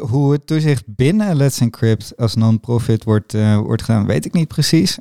hoe 0.00 0.32
het 0.32 0.46
toezicht 0.46 0.82
binnen 0.86 1.36
Let's 1.36 1.60
Encrypt 1.60 2.12
als 2.16 2.34
non-profit 2.34 3.04
wordt, 3.04 3.32
wordt 3.54 3.82
gedaan, 3.82 4.06
weet 4.06 4.24
ik 4.24 4.32
niet 4.32 4.48
precies. 4.48 4.98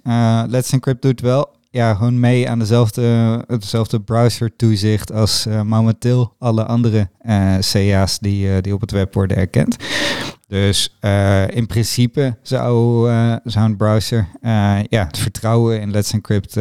Let's 0.48 0.72
Encrypt 0.72 1.02
doet 1.02 1.22
wel 1.22 1.50
ja, 1.70 1.94
gewoon 1.94 2.20
mee 2.20 2.50
aan 2.50 2.60
dezelfde, 2.60 3.02
hetzelfde 3.48 4.02
browser 4.02 4.56
toezicht 4.56 5.12
als 5.12 5.48
momenteel 5.64 6.36
alle 6.40 6.66
andere 6.66 7.10
CA's 7.72 8.20
die, 8.20 8.62
die 8.62 8.74
op 8.74 8.82
het 8.82 8.92
web 8.92 9.14
worden 9.14 9.38
erkend. 9.38 9.76
Dus 10.48 10.98
in 11.48 11.68
principe 11.68 12.38
zou, 12.42 13.08
zou 13.44 13.66
een 13.66 13.78
browser 13.78 14.28
ja, 14.90 15.06
het 15.06 15.18
vertrouwen 15.18 15.82
in 15.82 15.92
Let's 15.92 16.14
Encrypt 16.14 16.58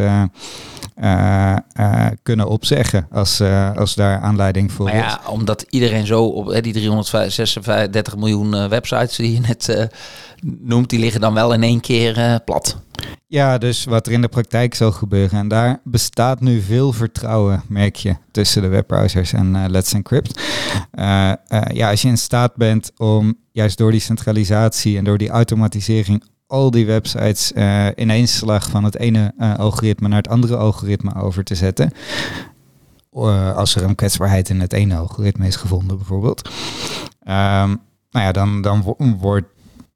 kunnen 2.23 2.49
opzeggen 2.49 3.07
als, 3.11 3.41
als 3.77 3.95
daar 3.95 4.21
aanleiding 4.21 4.73
voor 4.73 4.85
maar 4.85 4.95
ja, 4.95 5.21
omdat 5.29 5.65
iedereen 5.69 6.07
zo 6.07 6.25
op 6.25 6.63
die 6.63 6.73
336 6.73 8.17
miljoen 8.17 8.69
websites 8.69 9.17
die 9.17 9.33
je 9.33 9.41
net 9.41 9.89
noemt, 10.43 10.91
die 10.91 10.99
liggen 10.99 11.21
dan 11.21 11.35
wel 11.35 11.53
in 11.53 11.63
één 11.63 11.81
keer 11.81 12.41
plat. 12.45 12.77
Ja, 13.27 13.59
dus 13.59 13.85
wat 13.85 14.07
er 14.07 14.13
in 14.13 14.21
de 14.21 14.29
praktijk 14.29 14.75
zal 14.75 14.93
gebeuren. 14.93 15.39
En 15.39 15.49
daar 15.49 15.81
bestaat 15.85 16.41
nu 16.41 16.61
veel 16.61 16.93
vertrouwen, 16.93 17.63
merk 17.69 17.97
je, 17.97 18.17
tussen 18.31 18.63
de 18.63 18.69
webbrowsers 18.69 19.33
en 19.33 19.71
Let's 19.71 19.93
Encrypt. 19.93 20.43
Ja, 21.73 21.91
als 21.91 22.03
je 22.03 22.09
in 22.09 22.19
staat 22.19 22.57
bent 22.57 22.91
om 22.97 23.39
juist 23.53 23.79
door 23.79 23.91
die 23.91 24.01
centralisatie 24.01 24.97
en 24.97 25.05
door 25.05 25.19
die 25.19 25.29
automatisering 25.29 26.23
al 26.49 26.71
die 26.71 26.87
websites 26.87 27.53
in 27.95 28.11
één 28.11 28.29
slag 28.29 28.71
van 28.71 28.85
het 28.85 28.99
ene 28.99 29.33
algoritme 29.57 30.09
naar 30.09 30.23
het 30.23 30.29
andere 30.29 30.57
algoritme 30.57 31.15
over 31.15 31.45
te 31.45 31.55
zetten. 31.55 31.93
als 33.55 33.75
er 33.75 33.83
een 33.83 33.95
kwetsbaarheid 33.95 34.49
in 34.49 34.61
het 34.61 34.73
ene 34.73 34.97
algoritme 34.97 35.47
is 35.47 35.57
gevonden, 35.57 35.97
bijvoorbeeld. 35.97 36.49
Um, 37.29 37.81
nou 38.11 38.27
ja, 38.27 38.33
dan, 38.33 38.63
dan 38.63 38.97
wordt 39.19 39.47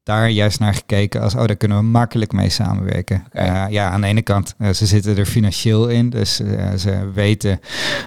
daar 0.03 0.29
juist 0.29 0.59
naar 0.59 0.73
gekeken 0.73 1.21
als, 1.21 1.35
oh, 1.35 1.45
daar 1.45 1.55
kunnen 1.55 1.77
we 1.77 1.83
makkelijk 1.83 2.31
mee 2.31 2.49
samenwerken. 2.49 3.23
Uh, 3.33 3.65
ja, 3.69 3.89
aan 3.89 4.01
de 4.01 4.07
ene 4.07 4.21
kant, 4.21 4.55
uh, 4.57 4.69
ze 4.69 4.85
zitten 4.85 5.17
er 5.17 5.25
financieel 5.25 5.87
in, 5.87 6.09
dus 6.09 6.41
uh, 6.41 6.73
ze 6.73 7.11
weten 7.13 7.59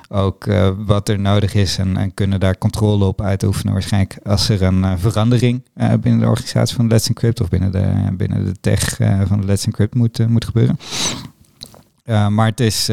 ook 0.09 0.47
wat 0.77 1.09
er 1.09 1.21
nodig 1.21 1.55
is 1.55 1.79
en, 1.79 1.97
en, 1.97 2.15
kunnen 2.15 2.41
daar 2.41 2.59
controle 2.59 3.05
op 3.05 3.21
uitoefenen. 3.21 3.73
Waarschijnlijk 3.73 4.19
als 4.23 4.49
er 4.49 4.63
een 4.63 4.99
verandering 4.99 5.63
binnen 6.01 6.21
de 6.21 6.27
organisatie 6.27 6.77
van 6.77 6.89
Let's 6.89 7.09
Encrypt 7.09 7.41
of 7.41 7.49
binnen 7.49 7.73
de, 7.73 7.93
binnen 8.13 8.45
de 8.45 8.55
tech 8.61 8.97
van 9.25 9.45
Let's 9.45 9.67
Encrypt 9.67 9.95
moet, 9.95 10.29
moet 10.29 10.45
gebeuren. 10.45 10.79
maar 12.35 12.47
het 12.47 12.61
is, 12.61 12.91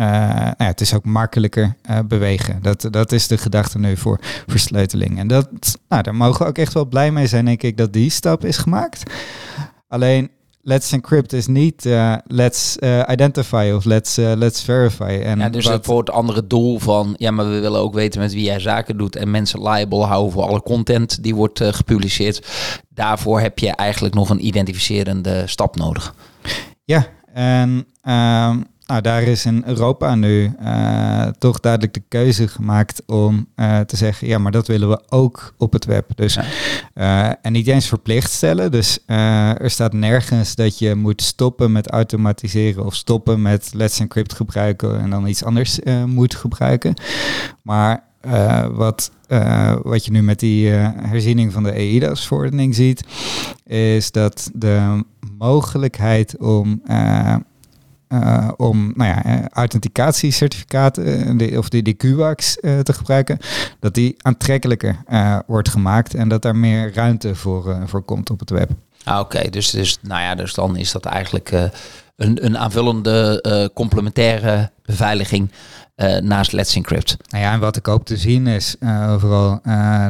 uh, 0.00 0.06
nou 0.06 0.54
ja, 0.58 0.64
het 0.64 0.80
is 0.80 0.94
ook 0.94 1.04
makkelijker 1.04 1.76
uh, 1.90 1.98
bewegen. 2.08 2.62
Dat, 2.62 2.88
dat 2.90 3.12
is 3.12 3.26
de 3.26 3.38
gedachte 3.38 3.78
nu 3.78 3.96
voor 3.96 4.20
versleuteling. 4.46 5.18
En 5.18 5.26
dat, 5.26 5.48
nou, 5.88 6.02
daar 6.02 6.14
mogen 6.14 6.42
we 6.42 6.48
ook 6.48 6.58
echt 6.58 6.72
wel 6.72 6.86
blij 6.86 7.12
mee 7.12 7.26
zijn, 7.26 7.44
denk 7.44 7.62
ik, 7.62 7.76
dat 7.76 7.92
die 7.92 8.10
stap 8.10 8.44
is 8.44 8.56
gemaakt. 8.56 9.12
Alleen, 9.88 10.30
let's 10.60 10.92
encrypt 10.92 11.32
is 11.32 11.46
niet 11.46 11.84
uh, 11.84 12.16
let's 12.26 12.76
identify 13.10 13.72
of 13.74 13.84
let's, 13.84 14.16
let's 14.16 14.62
verify. 14.62 15.20
En 15.22 15.38
ja, 15.38 15.48
dus 15.48 15.66
wat... 15.66 15.84
voor 15.84 15.98
het 15.98 16.10
andere 16.10 16.46
doel 16.46 16.78
van, 16.78 17.14
ja, 17.16 17.30
maar 17.30 17.50
we 17.50 17.60
willen 17.60 17.80
ook 17.80 17.94
weten 17.94 18.20
met 18.20 18.32
wie 18.32 18.44
jij 18.44 18.60
zaken 18.60 18.96
doet 18.96 19.16
en 19.16 19.30
mensen 19.30 19.62
liable 19.62 20.04
houden 20.04 20.32
voor 20.32 20.42
alle 20.42 20.62
content 20.62 21.22
die 21.22 21.34
wordt 21.34 21.60
gepubliceerd. 21.64 22.46
Daarvoor 22.88 23.40
heb 23.40 23.58
je 23.58 23.70
eigenlijk 23.70 24.14
nog 24.14 24.30
een 24.30 24.46
identificerende 24.46 25.42
stap 25.46 25.76
nodig. 25.76 26.14
Ja, 26.84 27.06
en... 27.32 27.86
Um, 28.08 28.74
nou, 28.86 29.00
daar 29.00 29.22
is 29.22 29.46
in 29.46 29.62
Europa 29.66 30.14
nu 30.14 30.52
uh, 30.62 31.26
toch 31.38 31.60
duidelijk 31.60 31.94
de 31.94 32.02
keuze 32.08 32.48
gemaakt 32.48 33.02
om 33.06 33.46
uh, 33.56 33.80
te 33.80 33.96
zeggen, 33.96 34.28
ja, 34.28 34.38
maar 34.38 34.52
dat 34.52 34.66
willen 34.66 34.88
we 34.88 35.02
ook 35.08 35.54
op 35.58 35.72
het 35.72 35.84
web. 35.84 36.10
Dus, 36.14 36.38
uh, 36.94 37.26
en 37.42 37.52
niet 37.52 37.66
eens 37.66 37.88
verplicht 37.88 38.30
stellen. 38.30 38.70
Dus 38.70 38.98
er 39.06 39.70
staat 39.70 39.92
nergens 39.92 40.54
dat 40.54 40.78
je 40.78 40.94
moet 40.94 41.22
stoppen 41.22 41.72
met 41.72 41.90
automatiseren 41.90 42.84
of 42.84 42.94
stoppen 42.94 43.42
met 43.42 43.70
Let's 43.74 44.00
Encrypt 44.00 44.32
gebruiken 44.32 45.00
en 45.00 45.10
dan 45.10 45.26
iets 45.26 45.44
anders 45.44 45.78
moet 46.06 46.34
gebruiken. 46.34 46.94
Maar 47.62 48.02
wat, 48.72 49.10
wat 49.82 50.04
je 50.04 50.10
nu 50.10 50.22
met 50.22 50.40
die 50.40 50.68
herziening 50.68 51.52
van 51.52 51.62
de 51.62 51.70
EIDAS-verordening 51.70 52.74
ziet, 52.74 53.04
is 53.66 54.10
dat 54.10 54.50
de 54.54 55.04
mogelijkheid 55.38 56.36
om 56.38 56.82
uh, 58.08 58.48
om 58.56 58.92
nou 58.94 59.10
ja, 59.10 59.24
eh, 59.24 59.44
authenticatiecertificaten 59.52 61.40
uh, 61.40 61.58
of 61.58 61.68
die, 61.68 61.94
QWAX 61.94 62.58
uh, 62.60 62.78
te 62.78 62.92
gebruiken, 62.92 63.38
dat 63.80 63.94
die 63.94 64.14
aantrekkelijker 64.18 64.96
wordt 65.46 65.68
gemaakt 65.68 66.14
en 66.14 66.28
dat 66.28 66.42
daar 66.42 66.56
meer 66.56 66.94
ruimte 66.94 67.34
voor, 67.34 67.82
voor 67.86 68.02
komt 68.02 68.30
op 68.30 68.40
het 68.40 68.50
web. 68.50 68.70
Ah, 69.04 69.20
Oké, 69.20 69.50
dus, 69.50 69.70
dus, 69.70 69.98
nou 70.02 70.22
ja, 70.22 70.34
dus 70.34 70.54
dan 70.54 70.76
is 70.76 70.92
dat 70.92 71.04
eigenlijk 71.04 71.50
een, 72.16 72.44
een 72.44 72.58
aanvullende 72.58 73.70
complementaire 73.74 74.70
beveiliging 74.82 75.50
naast 76.20 76.52
Let's 76.52 76.74
Encrypt. 76.74 77.16
Nou 77.28 77.44
ja, 77.44 77.52
en 77.52 77.60
wat 77.60 77.76
ik 77.76 77.86
hoop 77.86 78.04
te 78.04 78.16
zien 78.16 78.46
is 78.46 78.76
overal 79.08 79.60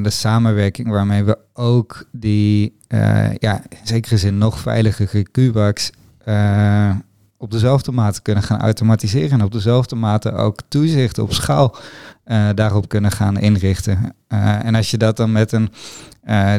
de 0.03 0.11
samenwerking 0.11 0.89
waarmee 0.89 1.25
we 1.25 1.39
ook 1.53 2.05
die, 2.13 2.77
ja, 3.39 3.63
in 3.69 3.79
zekere 3.83 4.17
zin 4.17 4.39
nog 4.39 4.59
veiligere 4.59 5.27
QWAX 5.31 5.91
uh, 6.29 6.91
op 7.39 7.51
dezelfde 7.51 7.93
mate 7.93 8.23
kunnen 8.23 8.43
gaan 8.43 8.61
automatiseren 8.61 9.31
en 9.31 9.45
op 9.45 9.53
dezelfde 9.53 9.97
mate 9.97 10.33
ook 10.33 10.61
toezicht 10.69 11.19
op 11.19 11.33
schaal 11.33 11.77
uh, 12.27 12.49
daarop 12.55 12.89
kunnen 12.89 13.11
gaan 13.11 13.39
inrichten. 13.39 14.15
Uh, 14.29 14.65
en 14.65 14.75
als 14.75 14.91
je 14.91 14.97
dat 14.97 15.17
dan 15.17 15.33
met 15.33 15.53
een 15.53 15.71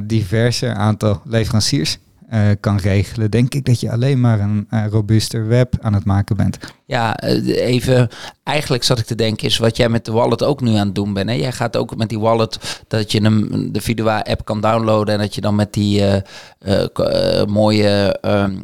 diverser 0.04 0.74
aantal 0.74 1.22
leveranciers 1.26 1.98
uh, 2.34 2.40
kan 2.60 2.78
regelen, 2.78 3.32
denk 3.32 3.54
ik 3.54 3.66
dat 3.66 3.80
je 3.80 3.92
alleen 3.92 4.20
maar 4.22 4.40
een 4.40 4.68
uh, 4.70 4.86
robuuster 4.88 5.48
web 5.48 5.74
aan 5.82 5.94
het 5.94 6.06
maken 6.06 6.36
bent. 6.36 6.58
Ja, 6.86 7.20
even, 7.20 8.10
eigenlijk 8.44 8.84
zat 8.84 9.00
ik 9.00 9.06
te 9.06 9.16
denken, 9.16 9.48
is 9.48 9.58
wat 9.58 9.78
jij 9.78 9.90
met 9.90 10.06
de 10.06 10.12
wallet 10.12 10.44
ook 10.44 10.62
nu 10.62 10.74
aan 10.76 10.86
het 10.86 10.96
doen 10.96 11.14
bent. 11.14 11.30
Hè? 11.30 11.36
Jij 11.36 11.52
gaat 11.52 11.78
ook 11.78 11.96
met 11.96 12.10
die 12.10 12.20
wallet 12.20 12.84
dat 12.88 13.12
je 13.12 13.22
hem, 13.22 13.70
de 13.72 13.82
Vidua 13.82 14.20
app 14.20 14.46
kan 14.46 14.62
downloaden 14.62 15.14
en 15.14 15.20
dat 15.20 15.36
je 15.36 15.42
dan 15.42 15.56
met 15.56 15.74
die 15.74 16.04
mooie, 17.48 18.20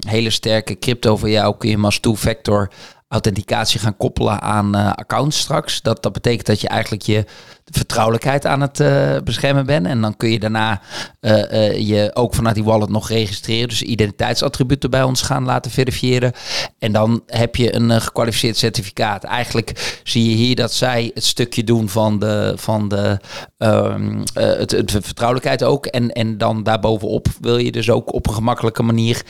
hele 0.07 0.29
sterke 0.29 0.79
crypto 0.79 1.17
van 1.17 1.29
jou 1.29 1.57
kun 1.57 1.69
je 1.69 1.75
hem 1.75 1.85
als 1.85 1.99
two-factor 1.99 2.71
authenticatie 3.07 3.79
gaan 3.79 3.97
koppelen 3.97 4.41
aan 4.41 4.75
accounts 4.95 5.39
straks. 5.39 5.81
Dat, 5.81 6.03
dat 6.03 6.13
betekent 6.13 6.45
dat 6.45 6.61
je 6.61 6.67
eigenlijk 6.67 7.03
je 7.03 7.25
vertrouwelijkheid 7.65 8.45
aan 8.45 8.61
het 8.61 8.79
uh, 8.79 9.17
beschermen 9.23 9.65
ben. 9.65 9.85
En 9.85 10.01
dan 10.01 10.17
kun 10.17 10.31
je 10.31 10.39
daarna 10.39 10.81
uh, 11.21 11.51
uh, 11.51 11.77
je 11.77 12.11
ook 12.13 12.35
vanuit 12.35 12.55
die 12.55 12.63
wallet 12.63 12.89
nog 12.89 13.09
registreren. 13.09 13.69
Dus 13.69 13.81
identiteitsattributen 13.81 14.89
bij 14.89 15.03
ons 15.03 15.21
gaan 15.21 15.43
laten 15.43 15.71
verifiëren. 15.71 16.31
En 16.79 16.91
dan 16.91 17.23
heb 17.27 17.55
je 17.55 17.75
een 17.75 18.01
gekwalificeerd 18.01 18.57
certificaat. 18.57 19.23
Eigenlijk 19.23 19.99
zie 20.03 20.29
je 20.29 20.35
hier 20.35 20.55
dat 20.55 20.73
zij 20.73 21.11
het 21.13 21.25
stukje 21.25 21.63
doen 21.63 21.89
van 21.89 22.19
de, 22.19 22.53
van 22.55 22.87
de 22.87 23.19
um, 23.57 24.23
het, 24.33 24.91
vertrouwelijkheid 25.01 25.63
ook. 25.63 25.85
En, 25.85 26.11
en 26.11 26.37
dan 26.37 26.63
daarbovenop 26.63 27.27
wil 27.41 27.57
je 27.57 27.71
dus 27.71 27.89
ook 27.89 28.13
op 28.13 28.27
een 28.27 28.33
gemakkelijke 28.33 28.83
manier 28.83 29.21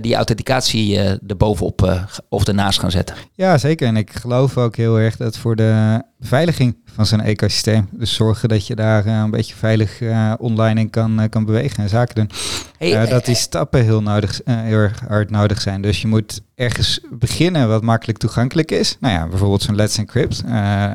die 0.00 0.14
authenticatie 0.14 0.98
erbovenop 1.26 2.06
of 2.28 2.46
ernaast 2.46 2.80
gaan 2.80 2.90
zetten. 2.90 3.16
Ja, 3.34 3.58
zeker. 3.58 3.86
En 3.86 3.96
ik 3.96 4.12
geloof 4.12 4.56
ook 4.56 4.76
heel 4.76 4.98
erg 4.98 5.16
dat 5.16 5.38
voor 5.38 5.56
de 5.56 6.02
beveiliging 6.18 6.76
van 6.84 7.06
zijn 7.06 7.20
ecosysteem. 7.20 7.88
Dus 7.92 8.14
zorgen 8.14 8.48
dat 8.48 8.66
je 8.66 8.74
daar 8.74 9.06
uh, 9.06 9.18
een 9.18 9.30
beetje 9.30 9.54
veilig 9.54 10.00
uh, 10.00 10.32
online 10.38 10.80
in 10.80 10.90
kan, 10.90 11.20
uh, 11.20 11.28
kan 11.28 11.44
bewegen 11.44 11.82
en 11.82 11.88
zaken 11.88 12.14
doen. 12.14 12.30
Hey, 12.78 13.06
dat 13.06 13.24
die 13.24 13.34
stappen 13.34 13.84
heel, 13.84 14.02
nodig, 14.02 14.40
heel 14.44 14.78
erg 14.78 15.00
hard 15.08 15.30
nodig 15.30 15.60
zijn. 15.60 15.82
Dus 15.82 16.00
je 16.00 16.08
moet 16.08 16.40
ergens 16.54 17.00
beginnen 17.10 17.68
wat 17.68 17.82
makkelijk 17.82 18.18
toegankelijk 18.18 18.70
is. 18.70 18.96
Nou 19.00 19.14
ja, 19.14 19.26
bijvoorbeeld 19.28 19.62
zo'n 19.62 19.74
Let's 19.74 19.98
Encrypt. 19.98 20.42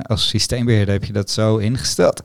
als 0.02 0.28
systeembeheerder 0.28 0.94
heb 0.94 1.04
je 1.04 1.14
dat 1.14 1.30
zo 1.30 1.58
ingesteld. 1.58 2.22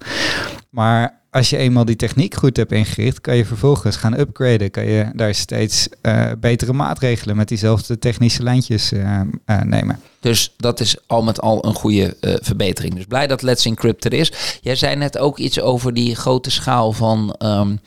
Maar 0.71 1.21
als 1.39 1.51
je 1.51 1.57
eenmaal 1.57 1.85
die 1.85 1.97
techniek 1.97 2.35
goed 2.35 2.57
hebt 2.57 2.73
ingericht, 2.73 3.21
kan 3.21 3.37
je 3.37 3.45
vervolgens 3.45 3.97
gaan 3.97 4.19
upgraden. 4.19 4.71
Kan 4.71 4.85
je 4.85 5.11
daar 5.15 5.35
steeds 5.35 5.89
uh, 6.03 6.31
betere 6.41 6.73
maatregelen 6.73 7.37
met 7.37 7.49
diezelfde 7.49 7.99
technische 7.99 8.43
lijntjes 8.43 8.93
uh, 8.93 9.21
uh, 9.47 9.63
nemen. 9.63 10.01
Dus 10.21 10.55
dat 10.57 10.81
is 10.81 10.97
al 11.07 11.23
met 11.23 11.41
al 11.41 11.65
een 11.65 11.75
goede 11.75 12.17
verbetering. 12.21 12.95
Dus 12.95 13.05
blij 13.05 13.27
dat 13.27 13.43
Let's 13.43 13.65
Encrypt 13.65 14.05
er 14.05 14.13
is. 14.13 14.33
Jij 14.61 14.77
zei 14.77 14.97
net 14.97 15.19
ook 15.19 15.39
iets 15.39 15.61
over 15.61 15.95
die 15.95 16.17
grote 16.17 16.51
schaal 16.51 16.93
van, 16.93 17.35
um, 17.39 17.81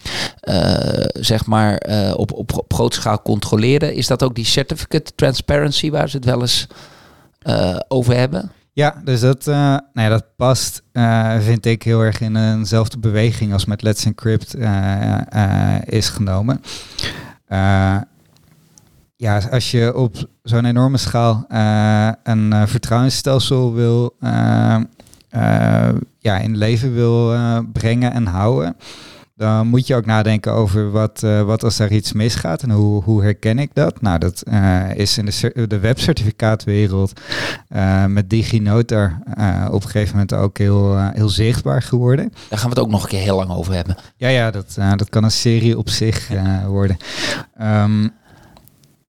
zeg 1.13 1.46
maar, 1.46 1.81
op, 2.15 2.31
op, 2.31 2.58
op 2.58 2.74
grote 2.74 2.96
schaal 2.96 3.22
controleren. 3.22 3.93
Is 3.93 4.08
dat 4.08 4.24
ook 4.24 4.36
die 4.36 4.46
certificate 4.46 5.12
transparency 5.15 5.89
waar 5.89 6.10
ze 6.10 6.15
het 6.15 6.25
wel 6.25 6.41
eens 6.41 6.67
over 7.88 8.15
hebben? 8.15 8.51
Ja, 8.74 9.01
dus 9.04 9.20
dat, 9.20 9.48
uh, 9.48 9.78
nou 9.94 10.10
dat 10.10 10.25
past, 10.36 10.84
uh, 10.94 11.40
vind 11.40 11.66
ik, 11.66 11.84
heel 11.84 12.01
erg 12.01 12.22
in 12.22 12.36
eenzelfde 12.36 13.00
beweging 13.00 13.54
als 13.54 13.66
met 13.66 13.82
Let's 13.82 14.06
Encrypt 14.06 14.56
uh, 14.56 15.78
is 15.86 16.10
genomen. 16.10 16.62
ja, 19.16 19.42
als 19.51 19.72
je 19.72 19.96
op 19.96 20.16
zo'n 20.44 20.66
enorme 20.66 20.98
schaal 20.98 21.46
een 22.24 22.68
vertrouwensstelsel 22.68 23.74
wil, 23.74 24.16
ja, 26.20 26.38
in 26.38 26.58
leven 26.58 26.94
wil 26.94 27.36
brengen 27.72 28.12
en 28.12 28.25
houden, 28.25 28.75
dan 29.42 29.68
moet 29.68 29.88
je 29.88 29.96
ook 29.96 30.06
nadenken 30.06 30.52
over 30.52 30.92
wat, 30.92 31.22
uh, 31.24 31.42
wat 31.42 31.64
als 31.64 31.80
er 31.80 31.92
iets 31.92 32.14
misgaat 32.14 32.64
en 32.64 32.72
hoe, 32.72 33.04
hoe 33.04 33.22
herken 33.24 33.60
ik 33.60 33.70
dat? 33.74 34.02
Nou, 34.02 34.20
dat 34.20 34.44
uh, 34.48 34.96
is 34.96 35.18
in 35.18 35.26
de, 35.26 35.68
de 35.68 35.80
webcertificaatwereld 35.80 37.22
uh, 37.76 38.06
met 38.06 38.30
DigiNotar 38.30 39.20
op 39.72 39.84
een 39.84 39.90
gegeven 39.90 40.12
moment 40.12 40.34
ook 40.34 40.58
heel, 40.58 40.98
heel 40.98 41.30
zichtbaar 41.30 41.82
geworden. 41.82 42.34
Daar 42.50 42.60
gaan 42.60 42.70
we 42.70 42.76
het 42.76 42.86
ook 42.86 42.92
nog 42.92 43.04
een 43.04 43.10
keer 43.10 43.22
heel 43.22 43.36
lang 43.36 43.52
over 43.52 43.74
hebben. 43.74 43.96
Ja, 44.16 44.28
ja 44.28 44.52
dat, 44.52 44.78
dat 44.96 45.10
kan 45.10 45.24
een 45.24 45.32
serie 45.32 45.78
op 45.78 45.90
zich 45.90 46.30
worden. 46.68 46.98
Um, 47.62 48.12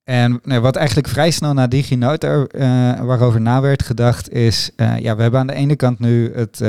en 0.05 0.41
nee, 0.45 0.61
wat 0.61 0.77
eigenlijk 0.77 1.09
vrij 1.09 1.31
snel 1.31 1.53
na 1.53 1.67
DigiNotar, 1.67 2.47
waarover 3.07 3.41
na 3.41 3.61
werd 3.61 3.83
gedacht, 3.83 4.31
is... 4.31 4.71
ja, 4.77 5.17
we 5.17 5.23
hebben 5.23 5.41
aan 5.41 5.47
de 5.47 5.55
ene 5.55 5.77
kant 5.77 5.99
nu 5.99 6.33
het 6.35 6.61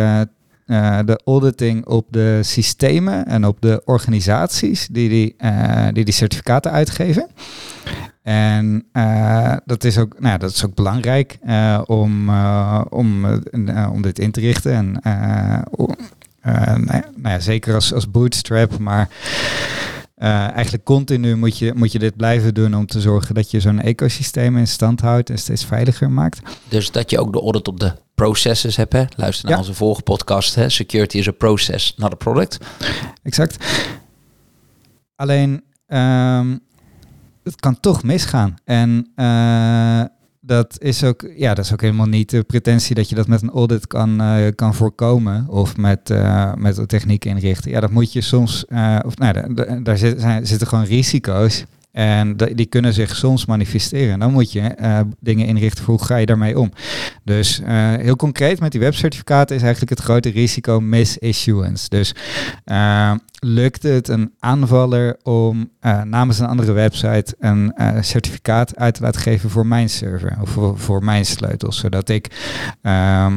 uh, 0.67 0.99
de 1.05 1.21
auditing 1.25 1.85
op 1.85 2.07
de 2.09 2.39
systemen 2.43 3.25
en 3.25 3.45
op 3.45 3.61
de 3.61 3.81
organisaties 3.85 4.87
die 4.91 5.09
die, 5.09 5.35
uh, 5.43 5.87
die, 5.91 6.05
die 6.05 6.13
certificaten 6.13 6.71
uitgeven. 6.71 7.27
En 8.21 8.85
uh, 8.93 9.55
dat, 9.65 9.83
is 9.83 9.97
ook, 9.97 10.19
nou, 10.19 10.37
dat 10.37 10.51
is 10.51 10.65
ook 10.65 10.75
belangrijk 10.75 11.37
om, 11.85 12.29
om, 12.89 13.25
om 13.91 14.01
dit 14.01 14.19
in 14.19 14.31
te 14.31 14.39
richten. 14.39 14.73
En, 14.73 14.97
nou 15.73 16.85
ja, 16.85 17.03
nou 17.15 17.33
ja, 17.33 17.39
zeker 17.39 17.73
als, 17.73 17.93
als 17.93 18.11
bootstrap, 18.11 18.77
maar 18.77 19.09
eigenlijk 20.29 20.83
continu 20.83 21.35
moet 21.35 21.57
je, 21.57 21.73
moet 21.75 21.91
je 21.91 21.99
dit 21.99 22.15
blijven 22.15 22.53
doen 22.53 22.75
om 22.75 22.85
te 22.85 23.01
zorgen 23.01 23.35
dat 23.35 23.51
je 23.51 23.59
zo'n 23.59 23.81
ecosysteem 23.81 24.57
in 24.57 24.67
stand 24.67 25.01
houdt 25.01 25.29
en 25.29 25.37
steeds 25.37 25.65
veiliger 25.65 26.11
maakt. 26.11 26.41
Dus 26.67 26.91
dat 26.91 27.09
je 27.09 27.19
ook 27.19 27.33
de 27.33 27.41
audit 27.41 27.67
op 27.67 27.79
de 27.79 27.93
processes 28.15 28.75
hebt. 28.75 28.93
Hè? 28.93 29.03
Luister 29.15 29.49
naar 29.49 29.57
onze 29.57 29.73
vorige 29.73 30.01
podcast. 30.01 30.55
Hè? 30.55 30.69
Security 30.69 31.17
is 31.17 31.27
a 31.27 31.31
process, 31.31 31.93
not 31.97 32.11
a 32.11 32.15
product. 32.15 32.57
Exact. 33.23 33.65
Alleen, 35.15 35.63
um, 35.87 36.59
het 37.43 37.55
kan 37.59 37.79
toch 37.79 38.03
misgaan. 38.03 38.55
En 38.63 39.11
uh, 39.15 40.03
dat 40.45 40.75
is 40.81 41.03
ook, 41.03 41.29
ja, 41.35 41.53
dat 41.53 41.65
is 41.65 41.73
ook 41.73 41.81
helemaal 41.81 42.05
niet 42.05 42.29
de 42.29 42.43
pretentie 42.43 42.95
dat 42.95 43.09
je 43.09 43.15
dat 43.15 43.27
met 43.27 43.41
een 43.41 43.51
audit 43.51 43.87
kan, 43.87 44.21
uh, 44.21 44.47
kan 44.55 44.73
voorkomen 44.73 45.47
of 45.47 45.77
met, 45.77 46.09
uh, 46.09 46.53
met 46.53 46.77
een 46.77 46.85
techniek 46.85 47.25
inrichten. 47.25 47.71
Ja, 47.71 47.79
dat 47.79 47.91
moet 47.91 48.13
je 48.13 48.21
soms, 48.21 48.65
uh, 48.69 48.99
of 49.05 49.17
nou, 49.17 49.53
daar 49.83 49.97
zitten 50.43 50.67
gewoon 50.67 50.85
risico's 50.85 51.65
en 51.93 52.35
die 52.37 52.65
kunnen 52.65 52.93
zich 52.93 53.15
soms 53.15 53.45
manifesteren. 53.45 54.13
En 54.13 54.19
dan 54.19 54.31
moet 54.31 54.51
je 54.51 54.75
uh, 54.81 54.99
dingen 55.19 55.45
inrichten 55.45 55.85
hoe 55.85 56.03
ga 56.03 56.15
je 56.15 56.25
daarmee 56.25 56.59
om. 56.59 56.71
Dus 57.23 57.59
uh, 57.59 57.67
heel 57.93 58.15
concreet 58.15 58.59
met 58.59 58.71
die 58.71 58.81
webcertificaten 58.81 59.55
is 59.55 59.61
eigenlijk 59.61 59.91
het 59.91 60.01
grote 60.01 60.29
risico 60.29 60.79
misissuance. 60.79 61.89
Dus 61.89 62.15
uh, 62.65 63.11
lukt 63.39 63.83
het 63.83 64.07
een 64.07 64.33
aanvaller 64.39 65.17
om 65.23 65.69
namens 66.03 66.39
een 66.39 66.47
andere 66.47 66.71
website 66.71 67.35
een 67.39 67.73
certificaat 68.01 68.75
uit 68.75 68.93
te 68.93 69.01
laten 69.01 69.21
geven 69.21 69.49
voor 69.49 69.67
mijn 69.67 69.89
server 69.89 70.37
of 70.41 70.81
voor, 70.81 71.03
mijn 71.03 71.25
sleutels, 71.25 71.77
zodat 71.77 72.09
ik 72.09 72.27
uh, 72.81 73.33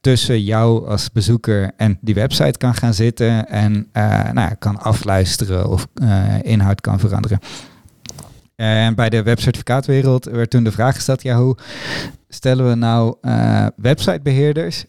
tussen 0.00 0.42
jou 0.42 0.88
als 0.88 1.12
bezoeker 1.12 1.70
en 1.76 1.98
die 2.00 2.14
website 2.14 2.58
kan 2.58 2.74
gaan 2.74 2.94
zitten 2.94 3.48
en 3.48 3.88
nou, 4.32 4.54
kan 4.58 4.80
afluisteren 4.80 5.68
of 5.68 5.86
inhoud 6.42 6.80
kan 6.80 7.00
veranderen. 7.00 7.38
En 8.56 8.94
bij 8.94 9.10
de 9.10 9.22
webcertificaatwereld 9.22 10.24
werd 10.24 10.50
toen 10.50 10.64
de 10.64 10.72
vraag 10.72 10.94
gesteld, 10.94 11.22
ja, 11.22 11.36
hoe 11.36 11.56
stellen 12.28 12.68
we 12.68 12.74
nou 12.74 13.16
uh, 13.22 13.66
websitebeheerders, 13.76 14.84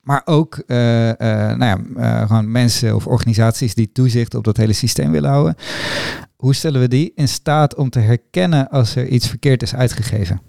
maar 0.00 0.22
ook 0.24 0.62
uh, 0.66 0.76
nou 0.76 1.64
ja, 1.64 2.26
gewoon 2.26 2.50
mensen 2.50 2.94
of 2.94 3.06
organisaties 3.06 3.74
die 3.74 3.92
toezicht 3.92 4.34
op 4.34 4.44
dat 4.44 4.56
hele 4.56 4.72
systeem 4.72 5.10
willen 5.10 5.30
houden. 5.30 5.56
Hoe 6.36 6.54
stellen 6.54 6.80
we 6.80 6.88
die 6.88 7.12
in 7.14 7.28
staat 7.28 7.74
om 7.74 7.90
te 7.90 8.00
herkennen 8.00 8.68
als 8.68 8.96
er 8.96 9.06
iets 9.06 9.28
verkeerd 9.28 9.62
is 9.62 9.74
uitgegeven? 9.74 10.40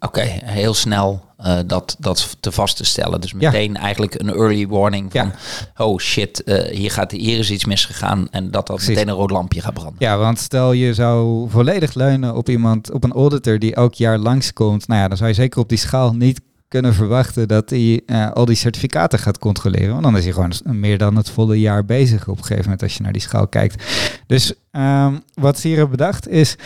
Oké, 0.00 0.22
heel 0.44 0.74
snel 0.74 1.27
uh, 1.44 1.58
dat, 1.66 1.96
dat 1.98 2.36
te 2.40 2.52
vast 2.52 2.76
te 2.76 2.84
stellen. 2.84 3.20
Dus 3.20 3.32
meteen 3.32 3.72
ja. 3.72 3.80
eigenlijk 3.80 4.14
een 4.14 4.28
early 4.28 4.66
warning 4.66 5.12
van... 5.12 5.32
Ja. 5.76 5.84
oh 5.84 5.98
shit, 5.98 6.42
uh, 6.44 6.62
hier, 6.62 6.90
gaat, 6.90 7.10
hier 7.10 7.38
is 7.38 7.50
iets 7.50 7.64
misgegaan... 7.64 8.28
en 8.30 8.50
dat 8.50 8.66
dat 8.66 8.76
Precies. 8.76 8.88
meteen 8.88 9.08
een 9.08 9.14
rood 9.14 9.30
lampje 9.30 9.60
gaat 9.60 9.74
branden. 9.74 9.96
Ja, 9.98 10.18
want 10.18 10.38
stel 10.38 10.72
je 10.72 10.94
zou 10.94 11.46
volledig 11.50 11.94
leunen 11.94 12.34
op 12.34 12.48
iemand... 12.48 12.92
op 12.92 13.04
een 13.04 13.12
auditor 13.12 13.58
die 13.58 13.74
elk 13.74 13.94
jaar 13.94 14.18
langskomt... 14.18 14.88
nou 14.88 15.00
ja, 15.00 15.08
dan 15.08 15.16
zou 15.16 15.28
je 15.28 15.34
zeker 15.34 15.60
op 15.60 15.68
die 15.68 15.78
schaal 15.78 16.14
niet 16.14 16.40
kunnen 16.68 16.94
verwachten... 16.94 17.48
dat 17.48 17.70
hij 17.70 18.00
uh, 18.06 18.30
al 18.30 18.44
die 18.44 18.56
certificaten 18.56 19.18
gaat 19.18 19.38
controleren. 19.38 19.90
Want 19.90 20.02
dan 20.02 20.16
is 20.16 20.24
hij 20.24 20.32
gewoon 20.32 20.52
meer 20.64 20.98
dan 20.98 21.16
het 21.16 21.30
volle 21.30 21.60
jaar 21.60 21.84
bezig... 21.84 22.28
op 22.28 22.36
een 22.36 22.42
gegeven 22.44 22.64
moment 22.64 22.82
als 22.82 22.94
je 22.94 23.02
naar 23.02 23.12
die 23.12 23.22
schaal 23.22 23.48
kijkt. 23.48 23.84
Dus 24.26 24.52
um, 24.72 25.22
wat 25.34 25.58
ze 25.58 25.68
hier 25.68 25.76
hebben 25.76 25.96
bedacht 25.96 26.28
is... 26.28 26.56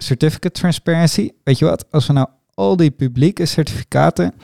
Certificate 0.00 0.60
transparency. 0.60 1.30
Weet 1.44 1.58
je 1.58 1.64
wat? 1.64 1.84
Als 1.90 2.06
we 2.06 2.12
nou 2.12 2.28
al 2.58 2.76
die 2.76 2.90
publieke 2.90 3.46
certificaten 3.46 4.34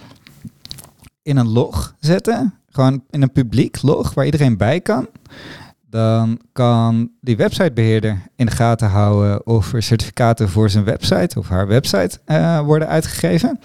in 1.23 1.37
een 1.37 1.49
log 1.49 1.95
zetten. 1.99 2.55
Gewoon 2.71 3.05
in 3.11 3.23
een 3.23 3.33
publiek 3.33 3.83
log 3.83 4.15
waar 4.15 4.25
iedereen 4.25 4.57
bij 4.57 4.81
kan. 4.81 5.09
dan 5.91 6.41
kan 6.53 7.11
die 7.21 7.37
websitebeheerder 7.37 8.23
in 8.37 8.47
de 8.47 8.53
gaten 8.53 8.89
houden 8.89 9.47
of 9.47 9.73
er 9.73 9.83
certificaten 9.83 10.49
voor 10.49 10.71
zijn 10.71 10.85
website 10.85 11.39
of 11.39 11.49
haar 11.49 11.67
website 11.67 12.19
uh, 12.27 12.61
worden 12.61 12.89
uitgegeven. 12.89 13.61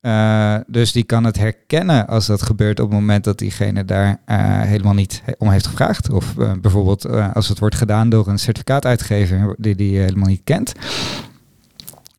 Uh, 0.00 0.56
dus 0.66 0.92
die 0.92 1.04
kan 1.04 1.24
het 1.24 1.38
herkennen 1.38 2.06
als 2.06 2.26
dat 2.26 2.42
gebeurt 2.42 2.80
op 2.80 2.90
het 2.90 2.98
moment 2.98 3.24
dat 3.24 3.38
diegene 3.38 3.84
daar 3.84 4.08
uh, 4.08 4.16
helemaal 4.60 4.94
niet 4.94 5.22
om 5.38 5.48
heeft 5.48 5.66
gevraagd. 5.66 6.10
Of 6.10 6.34
bijvoorbeeld 6.60 7.06
als 7.34 7.48
het 7.48 7.58
wordt 7.58 7.74
gedaan 7.74 8.08
door 8.08 8.28
een 8.28 8.38
certificaatuitgever 8.38 9.54
die 9.58 9.74
die 9.74 9.98
helemaal 9.98 10.28
niet 10.28 10.44
kent. 10.44 10.72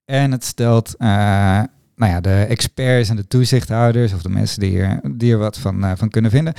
En 0.06 0.32
het 0.32 0.44
stelt 0.44 0.96
nou 2.04 2.16
ja, 2.16 2.22
de 2.22 2.46
experts 2.50 3.10
en 3.10 3.16
de 3.16 3.28
toezichthouders 3.28 4.14
of 4.14 4.22
de 4.22 4.30
mensen 4.30 4.60
die 4.60 4.80
er, 4.80 5.00
die 5.12 5.32
er 5.32 5.38
wat 5.38 5.58
van, 5.58 5.84
uh, 5.84 5.92
van 5.96 6.10
kunnen 6.10 6.32
vinden, 6.32 6.54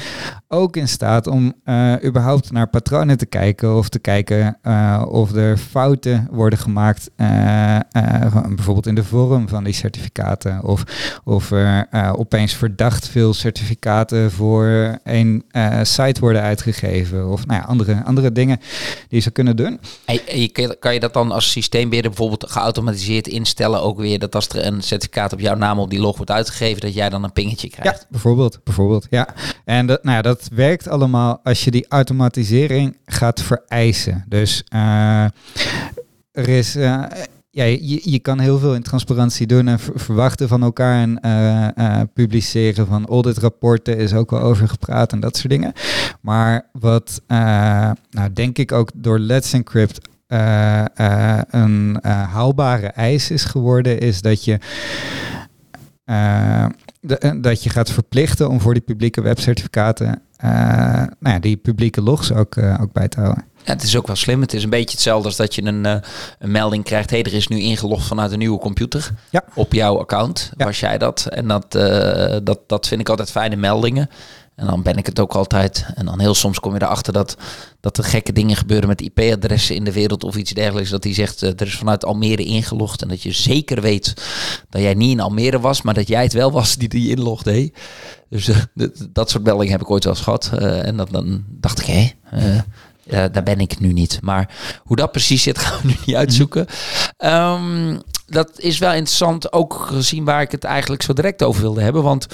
ook 0.49 0.77
in 0.77 0.89
staat 0.89 1.27
om 1.27 1.55
uh, 1.65 1.95
überhaupt 2.05 2.53
naar 2.53 2.69
patronen 2.69 3.19
te 3.19 3.27
kijken 3.27 3.77
of 3.77 3.89
te 3.89 3.99
kijken 3.99 4.59
uh, 4.63 5.03
of 5.09 5.35
er 5.35 5.57
fouten 5.57 6.29
worden 6.31 6.59
gemaakt, 6.59 7.11
bijvoorbeeld 8.55 8.87
in 8.87 8.95
de 8.95 9.05
vorm 9.05 9.49
van 9.49 9.65
die 9.65 9.73
certificaten 9.73 10.63
of 10.63 10.85
of 11.25 11.51
er 11.51 11.89
opeens 12.17 12.55
verdacht 12.55 13.09
veel 13.09 13.35
certificaten 13.35 14.31
voor 14.31 14.99
een 15.05 15.45
site 15.83 16.21
worden 16.21 16.43
uitgegeven 16.43 17.29
of 17.29 17.47
nou 17.47 17.61
ja, 17.61 17.67
andere, 17.67 18.03
andere 18.05 18.33
dingen 18.33 18.61
die 19.09 19.21
ze 19.21 19.31
kunnen 19.31 19.57
doen. 19.57 19.81
En, 20.05 20.21
je, 20.41 20.77
kan 20.79 20.95
je 20.95 21.01
dat 21.01 21.13
dan 21.13 21.33
als 21.33 21.51
systeembeheerder 21.51 22.11
bijvoorbeeld 22.11 22.51
geautomatiseerd 22.51 23.29
instellen 23.29 23.83
ook 23.83 23.99
weer 23.99 24.19
dat 24.19 24.35
als 24.35 24.49
er 24.49 24.67
een 24.67 24.83
certificaat 24.83 25.33
op 25.35 25.41
jouw 25.41 25.57
naam 25.57 25.79
op 25.79 25.91
die 25.91 26.01
log 26.01 26.17
wordt 26.17 26.31
uitgegeven, 26.31 26.81
dat 26.81 26.95
jij 26.95 27.09
dan 27.09 27.25
een 27.25 27.33
pingetje 27.33 27.71
krijgt. 27.71 28.01
Ja, 28.01 28.07
bijvoorbeeld. 28.11 28.61
bijvoorbeeld 28.65 29.07
ja. 29.11 29.29
En 29.65 29.87
dat, 29.87 30.05
nou 30.05 30.17
ja, 30.17 30.23
dat 30.23 30.49
werkt 30.53 30.89
allemaal 30.89 31.41
als 31.43 31.65
je 31.65 31.71
die 31.71 31.87
automatisering 31.89 32.97
gaat 33.05 33.43
vereisen. 33.43 34.25
Dus 34.29 34.65
uh, 34.75 35.25
er 36.33 36.49
is. 36.49 36.77
Uh, 36.77 37.05
ja, 37.51 37.65
je, 37.65 38.01
je 38.11 38.19
kan 38.19 38.39
heel 38.39 38.59
veel 38.59 38.75
in 38.75 38.83
transparantie 38.83 39.47
doen 39.47 39.69
en 39.69 39.79
verwachten 39.79 40.49
van 40.49 40.63
elkaar 40.63 41.03
en 41.03 41.19
uh, 41.25 41.69
uh, 41.77 42.01
publiceren 42.15 42.87
van 42.87 43.07
auditrapporten 43.07 43.97
is 43.97 44.13
ook 44.13 44.33
al 44.33 44.41
over 44.41 44.69
gepraat 44.69 45.13
en 45.13 45.21
dat 45.21 45.37
soort 45.37 45.49
dingen. 45.49 45.73
Maar 46.21 46.69
wat 46.73 47.23
uh, 47.29 47.91
nou, 48.11 48.33
denk 48.33 48.59
ik 48.59 48.73
ook 48.73 48.91
door 48.95 49.19
Let's 49.19 49.53
Encrypt 49.53 50.09
uh, 50.29 50.85
uh, 51.01 51.39
een 51.51 51.99
uh, 52.03 52.33
haalbare 52.33 52.87
eis 52.87 53.31
is 53.31 53.45
geworden, 53.45 54.01
is 54.01 54.21
dat 54.21 54.45
je, 54.45 54.59
de, 57.01 57.39
dat 57.41 57.63
je 57.63 57.71
gaat 57.71 57.91
verplichten 57.91 58.49
om 58.49 58.61
voor 58.61 58.73
die 58.73 58.83
publieke 58.83 59.21
webcertificaten 59.21 60.23
nou 60.39 61.35
ja, 61.35 61.39
die 61.39 61.57
publieke 61.57 62.03
logs 62.03 62.33
ook, 62.33 62.59
ook 62.59 62.93
bij 62.93 63.09
te 63.09 63.21
houden. 63.21 63.45
Ja, 63.65 63.73
het 63.73 63.83
is 63.83 63.97
ook 63.97 64.07
wel 64.07 64.17
slim. 64.17 64.41
Het 64.41 64.55
is 64.55 64.63
een 64.63 64.71
beetje 64.71 64.91
hetzelfde 64.91 65.27
als 65.27 65.37
dat 65.37 65.55
je 65.55 65.65
een, 65.65 65.85
een 65.85 66.51
melding 66.51 66.85
krijgt. 66.85 67.11
Hé, 67.11 67.21
hey, 67.21 67.31
er 67.31 67.37
is 67.37 67.49
nu 67.49 67.61
ingelogd 67.61 68.07
vanuit 68.07 68.33
een 68.33 68.39
nieuwe 68.39 68.59
computer 68.59 69.11
ja. 69.31 69.45
op 69.55 69.73
jouw 69.73 69.99
account. 69.99 70.53
Ja. 70.57 70.65
Was 70.65 70.81
jij 70.81 70.99
dat? 70.99 71.27
En 71.27 71.49
dat, 71.49 71.73
dat, 72.43 72.61
dat 72.67 72.87
vind 72.87 73.01
ik 73.01 73.09
altijd 73.09 73.31
fijne 73.31 73.57
meldingen. 73.57 74.09
En 74.57 74.67
dan 74.67 74.83
ben 74.83 74.97
ik 74.97 75.07
het 75.07 75.21
ook 75.21 75.35
altijd. 75.35 75.87
En 75.95 76.07
dan 76.07 76.21
heel 76.21 76.35
soms 76.35 76.61
kom 76.61 76.75
je 76.75 76.83
erachter 76.83 77.13
dat, 77.13 77.37
dat 77.81 77.99
er 77.99 78.05
gekke 78.05 78.33
dingen 78.33 78.57
gebeuren 78.57 78.89
met 78.89 79.01
IP-adressen 79.01 79.75
in 79.75 79.85
de 79.85 79.93
wereld 79.93 80.25
of 80.25 80.37
iets 80.37 80.53
dergelijks. 80.53 80.91
Dat 80.91 81.05
hij 81.05 81.15
zegt, 81.15 81.43
uh, 81.43 81.51
er 81.51 81.67
is 81.67 81.77
vanuit 81.77 82.05
Almere 82.05 82.45
ingelogd. 82.45 83.03
En 83.03 83.09
dat 83.09 83.23
je 83.23 83.33
zeker 83.33 83.81
weet 83.81 84.15
dat 84.69 84.83
jij 84.83 84.95
niet 84.95 85.11
in 85.11 85.21
Almere 85.21 85.61
was, 85.61 85.83
maar 85.83 85.95
dat 85.95 86.09
jij 86.09 86.23
het 86.23 86.33
wel 86.33 86.53
was 86.53 86.77
die 86.77 86.89
die 86.89 87.11
inlogde. 87.11 87.73
Dus 88.29 88.49
uh, 88.49 88.57
dat 89.11 89.31
soort 89.31 89.45
meldingen 89.45 89.73
heb 89.73 89.81
ik 89.81 89.91
ooit 89.91 90.05
wel 90.05 90.13
eens 90.13 90.23
gehad. 90.23 90.51
Uh, 90.55 90.87
en 90.87 90.97
dat, 90.97 91.11
dan 91.11 91.45
dacht 91.49 91.81
ik, 91.81 91.87
hé, 91.87 92.11
daar 93.29 93.43
ben 93.43 93.59
ik 93.59 93.81
nu 93.81 93.93
niet. 93.93 94.19
Maar 94.23 94.55
hoe 94.83 94.97
dat 94.97 95.13
precies 95.13 95.43
zit, 95.43 95.59
gaan 95.65 95.81
we 95.83 95.87
nu 95.87 95.97
niet 96.07 96.17
uitzoeken. 96.17 96.67
Um, 97.19 98.01
dat 98.27 98.51
is 98.57 98.79
wel 98.79 98.93
interessant, 98.93 99.53
ook 99.53 99.75
gezien 99.75 100.25
waar 100.25 100.43
ik 100.43 100.51
het 100.51 100.65
eigenlijk 100.65 101.03
zo 101.03 101.13
direct 101.13 101.43
over 101.43 101.63
wilde 101.63 101.83
hebben. 101.83 102.03
Want 102.03 102.27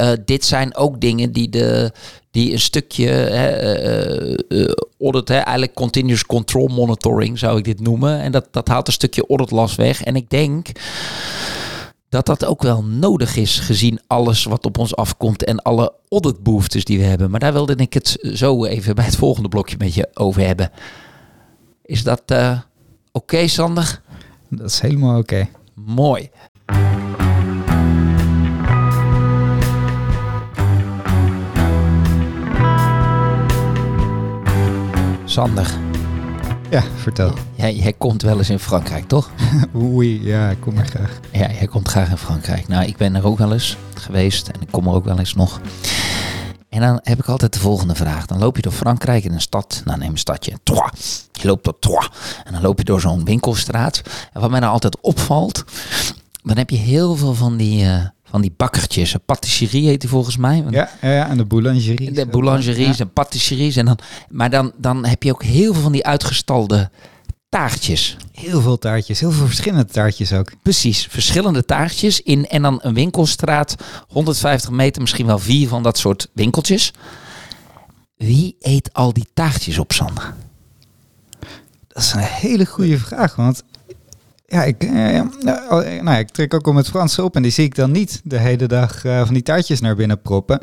uh, 0.00 0.12
dit 0.24 0.44
zijn 0.44 0.76
ook 0.76 1.00
dingen 1.00 1.32
die, 1.32 1.48
de, 1.48 1.92
die 2.30 2.52
een 2.52 2.60
stukje 2.60 3.30
uh, 3.30 4.58
uh, 4.58 4.72
audit, 5.00 5.28
hè, 5.28 5.36
eigenlijk 5.36 5.74
continuous 5.74 6.26
control 6.26 6.68
monitoring 6.68 7.38
zou 7.38 7.58
ik 7.58 7.64
dit 7.64 7.80
noemen. 7.80 8.20
En 8.20 8.32
dat, 8.32 8.48
dat 8.50 8.68
haalt 8.68 8.86
een 8.86 8.92
stukje 8.92 9.26
auditlast 9.28 9.76
weg. 9.76 10.02
En 10.02 10.16
ik 10.16 10.30
denk 10.30 10.68
dat 12.08 12.26
dat 12.26 12.44
ook 12.44 12.62
wel 12.62 12.84
nodig 12.84 13.36
is 13.36 13.58
gezien 13.58 14.00
alles 14.06 14.44
wat 14.44 14.66
op 14.66 14.78
ons 14.78 14.96
afkomt 14.96 15.44
en 15.44 15.62
alle 15.62 15.92
auditbehoeftes 16.08 16.84
die 16.84 16.98
we 16.98 17.04
hebben. 17.04 17.30
Maar 17.30 17.40
daar 17.40 17.52
wilde 17.52 17.74
ik 17.76 17.92
het 17.92 18.18
zo 18.32 18.64
even 18.64 18.94
bij 18.94 19.04
het 19.04 19.16
volgende 19.16 19.48
blokje 19.48 19.76
met 19.78 19.94
je 19.94 20.08
over 20.14 20.46
hebben. 20.46 20.70
Is 21.82 22.02
dat 22.02 22.22
oké, 22.22 22.64
okay, 23.12 23.46
Sander? 23.46 24.00
Dat 24.48 24.70
is 24.70 24.80
helemaal 24.80 25.18
oké. 25.18 25.34
Okay. 25.34 25.50
Mooi. 25.74 26.30
Sander. 35.32 35.78
Ja, 36.70 36.82
vertel. 36.96 37.32
Jij, 37.54 37.74
jij 37.74 37.92
komt 37.92 38.22
wel 38.22 38.38
eens 38.38 38.50
in 38.50 38.58
Frankrijk, 38.58 39.08
toch? 39.08 39.30
Oei, 39.76 40.26
ja, 40.26 40.50
ik 40.50 40.60
kom 40.60 40.78
er 40.78 40.86
graag. 40.86 41.20
Ja, 41.30 41.50
jij 41.50 41.66
komt 41.66 41.88
graag 41.88 42.10
in 42.10 42.16
Frankrijk. 42.16 42.68
Nou, 42.68 42.84
ik 42.84 42.96
ben 42.96 43.14
er 43.14 43.26
ook 43.26 43.38
wel 43.38 43.52
eens 43.52 43.76
geweest 43.94 44.48
en 44.48 44.60
ik 44.60 44.68
kom 44.70 44.86
er 44.86 44.94
ook 44.94 45.04
wel 45.04 45.18
eens 45.18 45.34
nog. 45.34 45.60
En 46.68 46.80
dan 46.80 47.00
heb 47.02 47.18
ik 47.18 47.28
altijd 47.28 47.52
de 47.52 47.58
volgende 47.58 47.94
vraag. 47.94 48.26
Dan 48.26 48.38
loop 48.38 48.56
je 48.56 48.62
door 48.62 48.72
Frankrijk 48.72 49.24
in 49.24 49.32
een 49.32 49.40
stad. 49.40 49.82
Nou, 49.84 49.98
neem 49.98 50.10
een 50.10 50.18
stadje. 50.18 50.58
Troyes. 50.62 51.28
Je 51.32 51.46
loopt 51.46 51.64
door 51.64 51.78
Troyes. 51.78 52.08
En 52.44 52.52
dan 52.52 52.62
loop 52.62 52.78
je 52.78 52.84
door 52.84 53.00
zo'n 53.00 53.24
winkelstraat. 53.24 54.02
En 54.32 54.40
wat 54.40 54.50
mij 54.50 54.60
nou 54.60 54.72
altijd 54.72 55.00
opvalt, 55.00 55.64
dan 56.42 56.56
heb 56.56 56.70
je 56.70 56.76
heel 56.76 57.16
veel 57.16 57.34
van 57.34 57.56
die... 57.56 57.84
Uh, 57.84 58.04
van 58.32 58.40
die 58.40 58.54
bakkertjes. 58.56 59.14
Een 59.14 59.24
patisserie 59.24 59.86
heet 59.86 60.00
die 60.00 60.10
volgens 60.10 60.36
mij. 60.36 60.64
Ja, 60.70 60.90
ja, 61.00 61.28
en 61.28 61.36
de 61.36 61.44
boulangerie. 61.44 62.12
De 62.12 62.26
boulangeries 62.26 62.96
ja. 62.96 63.04
en 63.04 63.12
patisseries. 63.12 63.76
En 63.76 63.84
dan, 63.84 63.98
maar 64.28 64.50
dan, 64.50 64.72
dan 64.76 65.04
heb 65.04 65.22
je 65.22 65.32
ook 65.32 65.42
heel 65.42 65.72
veel 65.72 65.82
van 65.82 65.92
die 65.92 66.06
uitgestalde 66.06 66.90
taartjes. 67.48 68.16
Heel 68.32 68.60
veel 68.60 68.78
taartjes, 68.78 69.20
heel 69.20 69.30
veel 69.30 69.46
verschillende 69.46 69.84
taartjes 69.84 70.32
ook. 70.32 70.52
Precies, 70.62 71.06
verschillende 71.10 71.64
taartjes 71.64 72.22
in 72.22 72.46
en 72.48 72.62
dan 72.62 72.78
een 72.82 72.94
winkelstraat, 72.94 73.74
150 74.08 74.70
meter, 74.70 75.02
misschien 75.02 75.26
wel 75.26 75.38
vier 75.38 75.68
van 75.68 75.82
dat 75.82 75.98
soort 75.98 76.28
winkeltjes. 76.32 76.92
Wie 78.16 78.56
eet 78.60 78.92
al 78.92 79.12
die 79.12 79.26
taartjes 79.34 79.78
op, 79.78 79.92
Sander? 79.92 80.34
Dat 81.88 82.02
is 82.02 82.12
een 82.12 82.20
hele 82.20 82.66
goede 82.66 82.98
vraag, 82.98 83.36
want 83.36 83.62
ja, 84.52 84.64
ik, 84.64 84.82
eh, 84.82 85.20
nou, 85.40 86.02
nou, 86.02 86.18
ik 86.18 86.28
trek 86.28 86.54
ook 86.54 86.66
al 86.66 86.72
met 86.72 86.88
Frans 86.88 87.18
op 87.18 87.36
en 87.36 87.42
die 87.42 87.50
zie 87.50 87.64
ik 87.64 87.74
dan 87.74 87.90
niet 87.90 88.20
de 88.24 88.38
hele 88.38 88.66
dag 88.66 89.04
uh, 89.04 89.24
van 89.24 89.34
die 89.34 89.42
taartjes 89.42 89.80
naar 89.80 89.96
binnen 89.96 90.20
proppen. 90.20 90.60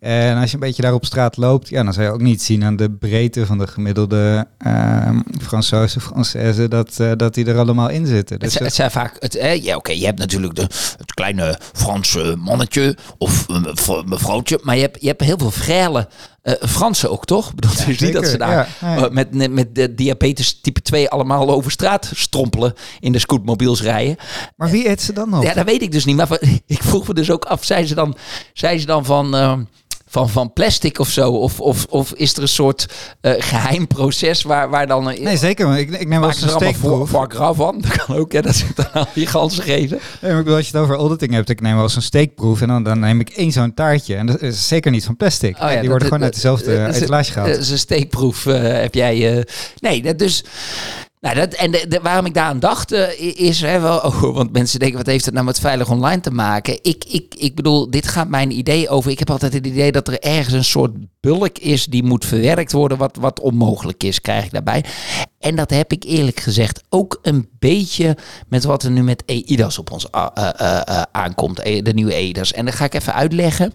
En 0.00 0.36
als 0.36 0.48
je 0.50 0.54
een 0.54 0.60
beetje 0.60 0.82
daar 0.82 0.94
op 0.94 1.04
straat 1.04 1.36
loopt, 1.36 1.68
ja, 1.68 1.82
dan 1.82 1.92
zou 1.92 2.06
je 2.06 2.12
ook 2.12 2.20
niet 2.20 2.42
zien 2.42 2.64
aan 2.64 2.76
de 2.76 2.90
breedte 2.90 3.46
van 3.46 3.58
de 3.58 3.66
gemiddelde 3.66 4.46
uh, 4.66 5.10
Fransoze, 5.40 6.00
Française 6.00 6.68
dat, 6.68 6.98
uh, 7.00 7.12
dat 7.16 7.34
die 7.34 7.46
er 7.46 7.58
allemaal 7.58 7.88
in 7.88 8.06
zitten. 8.06 8.38
Dus 8.38 8.54
het, 8.54 8.62
het 8.62 8.74
zijn 8.74 8.90
vaak, 8.90 9.16
het, 9.18 9.36
eh, 9.36 9.62
ja, 9.62 9.76
oké, 9.76 9.92
je 9.92 10.04
hebt 10.04 10.18
natuurlijk 10.18 10.54
de, 10.54 10.66
het 10.96 11.14
kleine 11.14 11.58
Franse 11.72 12.36
mannetje 12.38 12.96
of 13.18 13.46
mevrouwtje, 14.04 14.60
maar 14.62 14.74
je 14.74 14.82
hebt, 14.82 15.00
je 15.00 15.06
hebt 15.06 15.20
heel 15.20 15.38
veel 15.38 15.50
vrije 15.50 16.08
uh, 16.42 16.54
Fransen 16.68 17.10
ook, 17.10 17.24
toch? 17.24 17.54
Bedoel, 17.54 17.70
ja, 17.76 17.84
dus 17.84 17.98
niet 17.98 18.12
dat 18.12 18.26
ze 18.26 18.38
daar 18.38 18.76
ja, 18.80 18.96
ja. 18.96 18.96
Uh, 18.96 19.10
met, 19.10 19.50
met 19.50 19.74
de 19.74 19.94
diabetes 19.94 20.60
type 20.60 20.82
2 20.82 21.08
allemaal 21.08 21.50
over 21.50 21.70
straat 21.70 22.10
strompelen 22.14 22.74
in 23.00 23.12
de 23.12 23.18
scootmobiels 23.18 23.82
rijden. 23.82 24.16
Maar 24.56 24.70
wie 24.70 24.88
eet 24.88 25.02
ze 25.02 25.12
dan 25.12 25.30
nog? 25.30 25.42
Ja, 25.42 25.54
dat 25.54 25.64
weet 25.64 25.82
ik 25.82 25.92
dus 25.92 26.04
niet. 26.04 26.16
Maar 26.16 26.40
ik 26.66 26.82
vroeg 26.82 27.08
me 27.08 27.14
dus 27.14 27.30
ook 27.30 27.44
af, 27.44 27.64
zijn 27.64 27.86
ze 27.86 27.94
dan, 27.94 28.16
zijn 28.52 28.80
ze 28.80 28.86
dan 28.86 29.04
van... 29.04 29.34
Uh, 29.34 29.58
van, 30.12 30.28
van 30.28 30.52
plastic 30.52 30.98
of 30.98 31.08
zo? 31.08 31.30
Of, 31.30 31.60
of, 31.60 31.86
of 31.88 32.12
is 32.12 32.36
er 32.36 32.42
een 32.42 32.48
soort 32.48 32.86
uh, 33.20 33.32
geheim 33.38 33.86
proces 33.86 34.42
waar, 34.42 34.70
waar 34.70 34.86
dan... 34.86 35.10
Uh, 35.10 35.20
nee, 35.20 35.36
zeker. 35.36 35.78
Ik, 35.78 35.90
ik 35.90 36.08
neem 36.08 36.20
wel 36.20 36.28
eens 36.28 36.42
een 36.42 36.48
steekproef. 36.48 37.10
Voor, 37.10 37.54
van. 37.54 37.80
Dat 37.82 38.04
kan 38.04 38.16
ook, 38.16 38.32
hè, 38.32 38.42
dat 38.42 38.64
het 38.66 38.88
dan 38.92 39.06
die 39.14 39.26
ganzen 39.26 39.62
geven. 39.62 40.00
Nee, 40.20 40.30
maar 40.30 40.30
ik 40.30 40.36
bedoel, 40.36 40.56
als 40.56 40.68
je 40.68 40.72
het 40.72 40.82
over 40.82 40.96
auditing 40.96 41.32
hebt, 41.32 41.48
ik 41.48 41.60
neem 41.60 41.74
wel 41.74 41.82
eens 41.82 41.96
een 41.96 42.02
steekproef 42.02 42.60
en 42.60 42.68
dan, 42.68 42.82
dan 42.82 42.98
neem 42.98 43.20
ik 43.20 43.28
één 43.28 43.52
zo'n 43.52 43.74
taartje. 43.74 44.16
En 44.16 44.26
dat 44.26 44.42
is 44.42 44.68
zeker 44.68 44.90
niet 44.90 45.04
van 45.04 45.16
plastic. 45.16 45.54
Oh, 45.62 45.70
ja, 45.72 45.80
die 45.80 45.88
worden 45.88 46.08
gewoon 46.08 46.22
uit 46.22 46.34
dezelfde 46.34 46.92
etalage 46.92 47.32
gehaald. 47.32 47.50
Dat 47.50 47.60
is 47.60 47.70
een 47.70 47.78
steekproef, 47.78 48.44
uh, 48.44 48.62
heb 48.62 48.94
jij... 48.94 49.46
nee, 49.80 50.14
dus... 50.14 50.44
Nou, 51.22 51.34
dat, 51.34 51.52
en 51.52 51.70
de, 51.70 51.98
waarom 52.02 52.26
ik 52.26 52.34
daar 52.34 52.44
aan 52.44 52.60
dacht, 52.60 52.92
uh, 52.92 53.20
is 53.40 53.60
hè, 53.60 53.80
wel, 53.80 53.98
oh, 54.08 54.34
want 54.34 54.52
mensen 54.52 54.78
denken, 54.78 54.98
wat 54.98 55.06
heeft 55.06 55.24
het 55.24 55.34
nou 55.34 55.46
met 55.46 55.60
veilig 55.60 55.90
online 55.90 56.20
te 56.20 56.30
maken? 56.30 56.78
Ik, 56.82 57.04
ik, 57.04 57.34
ik 57.34 57.54
bedoel, 57.54 57.90
dit 57.90 58.08
gaat 58.08 58.28
mijn 58.28 58.50
idee 58.50 58.88
over. 58.88 59.10
Ik 59.10 59.18
heb 59.18 59.30
altijd 59.30 59.52
het 59.52 59.66
idee 59.66 59.92
dat 59.92 60.08
er 60.08 60.18
ergens 60.18 60.54
een 60.54 60.64
soort 60.64 60.92
bulk 61.20 61.58
is 61.58 61.86
die 61.86 62.02
moet 62.02 62.24
verwerkt 62.24 62.72
worden, 62.72 62.98
wat, 62.98 63.16
wat 63.20 63.40
onmogelijk 63.40 64.02
is, 64.02 64.20
krijg 64.20 64.44
ik 64.44 64.52
daarbij. 64.52 64.84
En 65.38 65.56
dat 65.56 65.70
heb 65.70 65.92
ik 65.92 66.04
eerlijk 66.04 66.40
gezegd 66.40 66.82
ook 66.88 67.18
een 67.22 67.48
beetje 67.58 68.16
met 68.48 68.64
wat 68.64 68.82
er 68.82 68.90
nu 68.90 69.02
met 69.02 69.22
EIDAS 69.26 69.78
op 69.78 69.90
ons 69.90 70.06
uh, 70.14 70.26
uh, 70.36 71.02
aankomt, 71.12 71.56
de 71.56 71.92
nieuwe 71.94 72.14
EIDAS. 72.14 72.52
En 72.52 72.64
dat 72.64 72.74
ga 72.74 72.84
ik 72.84 72.94
even 72.94 73.14
uitleggen. 73.14 73.72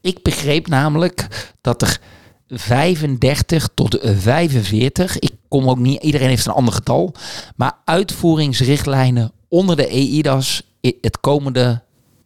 Ik 0.00 0.22
begreep 0.22 0.66
namelijk 0.66 1.26
dat 1.60 1.82
er 1.82 2.00
35 2.48 3.68
tot 3.74 3.98
45. 4.02 5.18
Ik 5.18 5.32
kom 5.48 5.68
ook 5.68 5.78
niet, 5.78 6.02
iedereen 6.02 6.28
heeft 6.28 6.46
een 6.46 6.52
ander 6.52 6.74
getal. 6.74 7.14
Maar 7.56 7.72
uitvoeringsrichtlijnen 7.84 9.32
onder 9.48 9.76
de 9.76 9.86
EIDAS 9.86 10.62
het 10.80 11.20
komende 11.20 11.82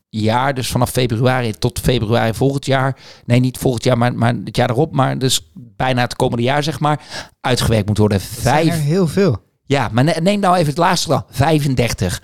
jaar, 0.08 0.54
dus 0.54 0.68
vanaf 0.68 0.90
februari 0.90 1.52
tot 1.52 1.78
februari 1.78 2.34
volgend 2.34 2.66
jaar. 2.66 2.96
Nee, 3.24 3.40
niet 3.40 3.58
volgend 3.58 3.84
jaar, 3.84 3.98
maar, 3.98 4.14
maar 4.14 4.34
het 4.44 4.56
jaar 4.56 4.70
erop. 4.70 4.92
Maar 4.92 5.18
dus 5.18 5.50
bijna 5.54 6.02
het 6.02 6.16
komende 6.16 6.42
jaar, 6.42 6.62
zeg 6.62 6.80
maar, 6.80 7.00
uitgewerkt 7.40 7.88
moet 7.88 7.98
worden. 7.98 8.20
Vijf. 8.20 8.82
heel 8.82 9.08
veel. 9.08 9.42
Ja, 9.64 9.88
maar 9.92 10.22
neem 10.22 10.40
nou 10.40 10.54
even 10.54 10.68
het 10.68 10.78
laatste 10.78 11.08
dan. 11.08 11.24
35. 11.30 12.22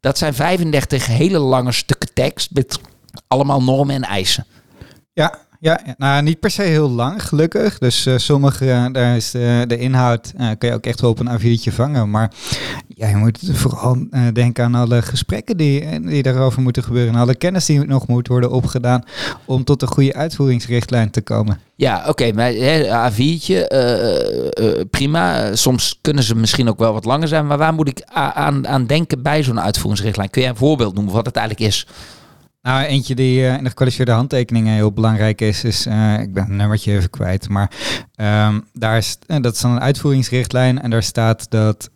Dat 0.00 0.18
zijn 0.18 0.34
35 0.34 1.06
hele 1.06 1.38
lange 1.38 1.72
stukken 1.72 2.12
tekst 2.14 2.50
met 2.52 2.78
allemaal 3.28 3.62
normen 3.62 3.94
en 3.94 4.02
eisen. 4.02 4.46
Ja, 5.12 5.38
ja, 5.66 5.80
nou 5.98 6.22
niet 6.22 6.40
per 6.40 6.50
se 6.50 6.62
heel 6.62 6.90
lang, 6.90 7.22
gelukkig. 7.22 7.78
Dus 7.78 8.06
uh, 8.06 8.16
sommige, 8.16 8.64
uh, 8.64 8.86
daar 8.92 9.16
is 9.16 9.30
de, 9.30 9.64
de 9.66 9.78
inhoud, 9.78 10.32
uh, 10.40 10.50
kun 10.58 10.68
je 10.68 10.74
ook 10.74 10.86
echt 10.86 11.00
wel 11.00 11.10
op 11.10 11.18
een 11.18 11.38
A4'tje 11.40 11.72
vangen. 11.74 12.10
Maar 12.10 12.32
ja, 12.88 13.08
je 13.08 13.16
moet 13.16 13.38
vooral 13.52 14.06
denken 14.32 14.64
aan 14.64 14.74
alle 14.74 15.02
gesprekken 15.02 15.56
die, 15.56 16.00
die 16.00 16.22
daarover 16.22 16.62
moeten 16.62 16.82
gebeuren. 16.82 17.14
En 17.14 17.20
alle 17.20 17.34
kennis 17.34 17.66
die 17.66 17.84
nog 17.84 18.06
moet 18.06 18.28
worden 18.28 18.50
opgedaan 18.50 19.04
om 19.44 19.64
tot 19.64 19.82
een 19.82 19.88
goede 19.88 20.14
uitvoeringsrichtlijn 20.14 21.10
te 21.10 21.20
komen. 21.20 21.60
Ja, 21.76 22.04
oké, 22.08 22.32
maar 22.32 22.52
A4'tje, 23.12 23.66
prima. 24.90 25.54
Soms 25.56 25.98
kunnen 26.00 26.22
ze 26.22 26.34
misschien 26.34 26.68
ook 26.68 26.78
wel 26.78 26.92
wat 26.92 27.04
langer 27.04 27.28
zijn. 27.28 27.46
Maar 27.46 27.58
waar 27.58 27.74
moet 27.74 27.88
ik 27.88 28.02
aan, 28.12 28.68
aan 28.68 28.86
denken 28.86 29.22
bij 29.22 29.42
zo'n 29.42 29.60
uitvoeringsrichtlijn? 29.60 30.30
Kun 30.30 30.42
je 30.42 30.48
een 30.48 30.56
voorbeeld 30.56 30.94
noemen 30.94 31.12
wat 31.12 31.26
het 31.26 31.36
eigenlijk 31.36 31.68
is? 31.68 31.86
Nou, 32.66 32.84
eentje 32.84 33.14
die 33.14 33.40
uh, 33.40 33.56
in 33.56 33.62
de 33.62 33.68
gekwalificeerde 33.68 34.12
handtekeningen 34.12 34.74
heel 34.74 34.92
belangrijk 34.92 35.40
is, 35.40 35.64
is, 35.64 35.86
uh, 35.86 36.20
ik 36.20 36.32
ben 36.32 36.42
het 36.42 36.52
nummertje 36.52 36.92
even 36.92 37.10
kwijt, 37.10 37.48
maar 37.48 37.70
um, 38.48 38.64
daar 38.72 38.96
is, 38.96 39.18
uh, 39.26 39.36
dat 39.40 39.54
is 39.54 39.60
dan 39.60 39.70
een 39.70 39.80
uitvoeringsrichtlijn 39.80 40.82
en 40.82 40.90
daar 40.90 41.02
staat 41.02 41.50
dat 41.50 41.90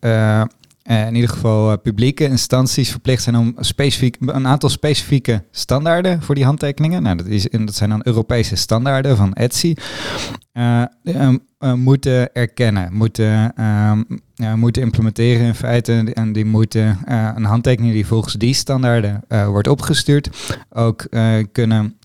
in 0.91 1.15
ieder 1.15 1.31
geval 1.31 1.79
publieke 1.79 2.25
instanties 2.25 2.91
verplicht 2.91 3.23
zijn 3.23 3.37
om 3.37 3.55
specifiek, 3.59 4.17
een 4.21 4.47
aantal 4.47 4.69
specifieke 4.69 5.45
standaarden 5.51 6.23
voor 6.23 6.35
die 6.35 6.45
handtekeningen. 6.45 7.03
Nou, 7.03 7.17
dat, 7.17 7.27
is, 7.27 7.49
dat 7.51 7.75
zijn 7.75 7.91
dan 7.91 8.01
Europese 8.05 8.57
standaarden 8.57 9.17
van 9.17 9.33
ETSI. 9.33 9.75
moeten 11.75 12.33
erkennen, 12.33 12.93
moeten, 12.93 13.53
uh, 13.59 14.55
moeten 14.55 14.83
implementeren 14.83 15.47
in 15.47 15.55
feite. 15.55 16.11
En 16.15 16.33
die 16.33 16.45
moeten 16.45 16.99
een 17.35 17.45
handtekening 17.45 17.93
die 17.93 18.07
volgens 18.07 18.35
die 18.35 18.55
standaarden 18.55 19.25
wordt 19.29 19.69
opgestuurd 19.69 20.57
ook 20.71 21.07
kunnen, 21.53 21.99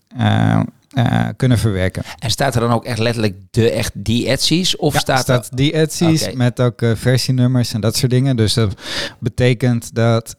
kunnen 1.36 1.58
verwerken. 1.58 2.04
En 2.20 2.30
staat 2.30 2.56
er 2.56 2.62
dan 2.62 2.72
ook 2.72 2.86
echt 2.86 3.00
letterlijk 3.00 3.36
de 3.52 3.72
echt 3.72 3.92
die 3.94 4.28
Etsy's? 4.28 4.78
Of 4.78 4.94
ja, 4.94 5.00
staat, 5.00 5.20
staat 5.20 5.46
er... 5.50 5.56
die 5.56 5.74
Etsy's 5.74 6.22
okay. 6.22 6.34
met 6.34 6.60
ook 6.60 6.82
versienummers 6.94 7.74
en 7.74 7.82
dat 7.82 7.96
soort 7.96 8.12
dingen. 8.12 8.36
Dus 8.36 8.54
dat 8.54 8.74
betekent 9.20 9.96
dat 9.96 10.36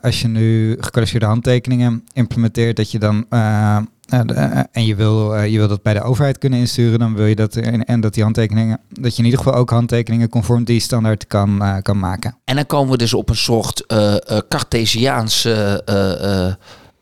als 0.00 0.20
je 0.20 0.28
nu 0.28 0.76
gekwalificeerde 0.80 1.26
handtekeningen 1.26 2.04
implementeert, 2.12 2.76
dat 2.76 2.90
je 2.90 2.98
dan 2.98 3.26
en 4.72 4.86
je 4.86 4.94
wil, 4.94 5.40
je 5.40 5.58
wil 5.58 5.68
dat 5.68 5.82
bij 5.82 5.94
de 5.94 6.02
overheid 6.02 6.38
kunnen 6.38 6.58
insturen, 6.58 6.98
dan 6.98 7.14
wil 7.14 7.26
je 7.26 7.36
dat 7.36 7.56
en 7.56 8.00
dat 8.00 8.14
die 8.14 8.22
handtekeningen, 8.22 8.80
dat 8.88 9.12
je 9.12 9.18
in 9.18 9.24
ieder 9.24 9.38
geval 9.38 9.54
ook 9.54 9.70
handtekeningen 9.70 10.28
conform 10.28 10.64
die 10.64 10.80
standaard 10.80 11.26
kan, 11.26 11.80
kan 11.82 11.98
maken. 11.98 12.36
En 12.44 12.54
dan 12.54 12.66
komen 12.66 12.90
we 12.90 12.98
dus 12.98 13.14
op 13.14 13.28
een 13.28 13.36
soort 13.36 13.84
Cartesiaanse 14.48 15.82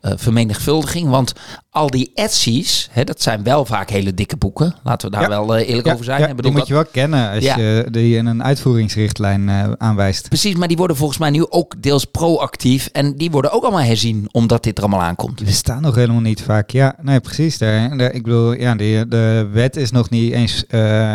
uh, 0.01 0.11
vermenigvuldiging. 0.15 1.09
Want 1.09 1.33
al 1.69 1.89
die 1.89 2.11
Etsy's, 2.13 2.89
hè, 2.91 3.03
dat 3.03 3.21
zijn 3.21 3.43
wel 3.43 3.65
vaak 3.65 3.89
hele 3.89 4.13
dikke 4.13 4.37
boeken. 4.37 4.75
Laten 4.83 5.09
we 5.09 5.15
daar 5.15 5.29
ja. 5.29 5.29
wel 5.29 5.57
uh, 5.57 5.67
eerlijk 5.67 5.87
ja, 5.87 5.93
over 5.93 6.05
zijn. 6.05 6.19
Ja, 6.21 6.33
die 6.33 6.51
moet 6.51 6.67
je 6.67 6.73
wel 6.73 6.85
kennen 6.85 7.29
als 7.31 7.43
je 7.43 7.87
die 7.91 8.15
in 8.15 8.25
een 8.25 8.43
uitvoeringsrichtlijn 8.43 9.47
uh, 9.47 9.71
aanwijst. 9.77 10.27
Precies, 10.27 10.55
maar 10.55 10.67
die 10.67 10.77
worden 10.77 10.95
volgens 10.95 11.19
mij 11.19 11.29
nu 11.29 11.45
ook 11.49 11.81
deels 11.81 12.05
proactief. 12.05 12.89
En 12.91 13.15
die 13.15 13.31
worden 13.31 13.51
ook 13.51 13.63
allemaal 13.63 13.81
herzien, 13.81 14.29
omdat 14.31 14.63
dit 14.63 14.77
er 14.77 14.83
allemaal 14.83 15.05
aankomt. 15.05 15.37
Die 15.37 15.47
bestaan 15.47 15.81
nog 15.81 15.95
helemaal 15.95 16.21
niet 16.21 16.41
vaak. 16.41 16.69
Ja, 16.69 16.95
nee, 17.01 17.19
precies. 17.19 17.57
Daar, 17.57 17.97
daar 17.97 18.11
ik 18.11 18.23
bedoel, 18.23 18.53
ja, 18.53 18.75
die, 18.75 19.07
de 19.07 19.49
wet 19.51 19.75
is 19.75 19.91
nog 19.91 20.09
niet 20.09 20.33
eens 20.33 20.63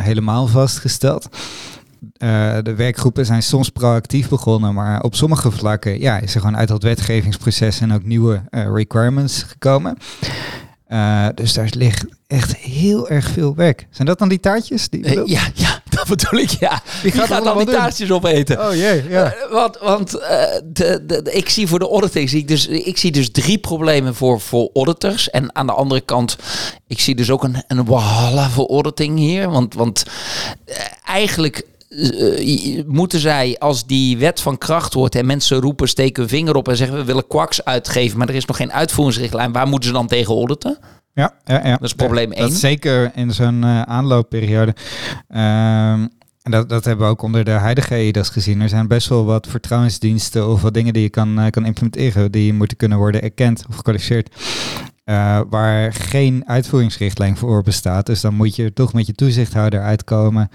helemaal 0.02 0.46
vastgesteld. 0.46 1.28
Uh, 2.18 2.56
de 2.62 2.74
werkgroepen 2.74 3.26
zijn 3.26 3.42
soms 3.42 3.68
proactief 3.68 4.28
begonnen, 4.28 4.74
maar 4.74 5.02
op 5.02 5.14
sommige 5.14 5.50
vlakken 5.50 6.00
ja, 6.00 6.18
is 6.18 6.34
er 6.34 6.40
gewoon 6.40 6.56
uit 6.56 6.68
dat 6.68 6.82
wetgevingsproces 6.82 7.80
en 7.80 7.92
ook 7.92 8.04
nieuwe 8.04 8.42
uh, 8.50 8.66
requirements 8.74 9.42
gekomen. 9.42 9.96
Uh, 10.88 11.26
dus 11.34 11.52
daar 11.52 11.68
ligt 11.76 12.04
echt 12.26 12.56
heel 12.56 13.08
erg 13.08 13.28
veel 13.28 13.54
werk. 13.54 13.86
Zijn 13.90 14.06
dat 14.08 14.18
dan 14.18 14.28
die 14.28 14.40
taartjes? 14.40 14.88
Die 14.88 15.28
ja, 15.28 15.42
ja, 15.54 15.82
dat 15.88 16.08
bedoel 16.08 16.40
ik, 16.40 16.50
ja. 16.50 16.82
Wie 17.02 17.12
gaat, 17.12 17.26
gaat 17.26 17.44
dan 17.44 17.56
die 17.56 17.66
doen? 17.66 17.74
taartjes 17.74 18.10
opeten? 18.10 18.66
Oh 18.68 18.74
jee, 18.74 19.08
ja. 19.08 19.34
want 19.50 19.78
want 19.78 20.10
de, 20.10 20.60
de, 20.72 21.04
de, 21.06 21.32
ik 21.32 21.48
zie 21.48 21.66
voor 21.66 21.78
de 21.78 21.88
auditing, 21.88 22.30
zie 22.30 22.40
ik, 22.40 22.48
dus, 22.48 22.66
ik 22.66 22.98
zie 22.98 23.12
dus 23.12 23.30
drie 23.30 23.58
problemen 23.58 24.14
voor, 24.14 24.40
voor 24.40 24.70
auditors. 24.74 25.30
En 25.30 25.54
aan 25.54 25.66
de 25.66 25.72
andere 25.72 26.00
kant, 26.00 26.36
ik 26.86 27.00
zie 27.00 27.14
dus 27.14 27.30
ook 27.30 27.44
een, 27.44 27.64
een 27.66 27.84
walhalla 27.84 28.48
voor 28.48 28.68
auditing 28.68 29.18
hier. 29.18 29.50
Want, 29.50 29.74
want 29.74 30.04
eigenlijk 31.04 31.66
uh, 31.96 32.82
moeten 32.86 33.18
zij, 33.18 33.56
als 33.58 33.86
die 33.86 34.18
wet 34.18 34.40
van 34.40 34.58
kracht 34.58 34.94
wordt 34.94 35.14
en 35.14 35.26
mensen 35.26 35.60
roepen, 35.60 35.88
steken 35.88 36.22
hun 36.22 36.30
vinger 36.30 36.56
op 36.56 36.68
en 36.68 36.76
zeggen 36.76 36.96
we 36.96 37.04
willen 37.04 37.26
kwaks 37.26 37.64
uitgeven, 37.64 38.18
maar 38.18 38.28
er 38.28 38.34
is 38.34 38.44
nog 38.44 38.56
geen 38.56 38.72
uitvoeringsrichtlijn, 38.72 39.52
waar 39.52 39.68
moeten 39.68 39.88
ze 39.88 39.94
dan 39.94 40.06
tegen 40.06 40.34
auditen? 40.34 40.78
Ja, 41.12 41.34
ja, 41.44 41.60
ja. 41.64 41.70
dat 41.70 41.82
is 41.82 41.92
probleem 41.92 42.32
1. 42.32 42.52
zeker 42.52 43.12
in 43.14 43.32
zo'n 43.32 43.62
uh, 43.62 43.82
aanloopperiode. 43.82 44.74
Um, 45.28 46.08
en 46.44 46.50
dat, 46.50 46.68
dat 46.68 46.84
hebben 46.84 47.06
we 47.06 47.12
ook 47.12 47.22
onder 47.22 47.44
de 47.44 47.50
huidige 47.50 47.94
EIDAS 47.94 48.28
gezien. 48.28 48.60
Er 48.60 48.68
zijn 48.68 48.88
best 48.88 49.08
wel 49.08 49.24
wat 49.24 49.46
vertrouwensdiensten 49.46 50.48
of 50.48 50.62
wat 50.62 50.74
dingen 50.74 50.92
die 50.92 51.02
je 51.02 51.08
kan, 51.08 51.40
uh, 51.40 51.46
kan 51.50 51.66
implementeren, 51.66 52.32
die 52.32 52.52
moeten 52.52 52.76
kunnen 52.76 52.98
worden 52.98 53.22
erkend 53.22 53.64
of 53.68 53.76
gekwalificeerd. 53.76 54.34
Uh, 55.04 55.40
waar 55.50 55.92
geen 55.92 56.42
uitvoeringsrichtlijn 56.46 57.36
voor 57.36 57.62
bestaat. 57.62 58.06
Dus 58.06 58.20
dan 58.20 58.34
moet 58.34 58.56
je 58.56 58.72
toch 58.72 58.92
met 58.92 59.06
je 59.06 59.12
toezichthouder 59.12 59.80
uitkomen 59.80 60.50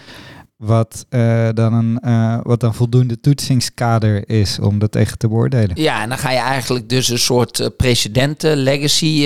wat, 0.60 1.06
uh, 1.10 1.50
dan 1.54 1.74
een, 1.74 2.00
uh, 2.06 2.40
wat 2.44 2.60
dan 2.60 2.76
voldoende 2.76 3.20
toetsingskader 3.20 4.30
is 4.30 4.60
om 4.60 4.80
dat 4.80 4.92
tegen 4.92 5.18
te 5.18 5.28
beoordelen. 5.28 5.82
Ja, 5.82 6.02
en 6.02 6.10
dan 6.10 6.18
ga 6.18 6.32
je 6.32 6.38
eigenlijk 6.38 6.90
dus 6.90 7.10
een 7.10 7.20
soort 7.20 7.60
uh, 7.60 7.68
precedenten, 7.78 8.58
legacy 8.58 9.24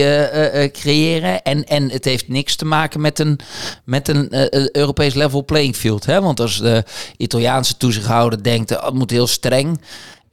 creëren. 0.72 1.41
En, 1.41 1.63
en 1.63 1.89
het 1.89 2.06
heeft 2.06 2.28
niks 2.28 2.56
te 2.56 2.65
maken 2.65 3.02
met 3.02 3.19
een, 3.19 3.39
met 3.84 4.08
een 4.08 4.28
Europees 4.78 5.13
level 5.13 5.46
playing 5.46 5.76
field. 5.76 6.06
Hè? 6.06 6.22
Want 6.22 6.39
als 6.39 6.58
de 6.58 6.84
Italiaanse 7.17 7.78
toezichthouder 7.78 8.43
denkt, 8.43 8.78
oh, 8.78 8.86
het 8.86 8.93
moet 8.93 9.12
heel 9.12 9.28
streng. 9.28 9.80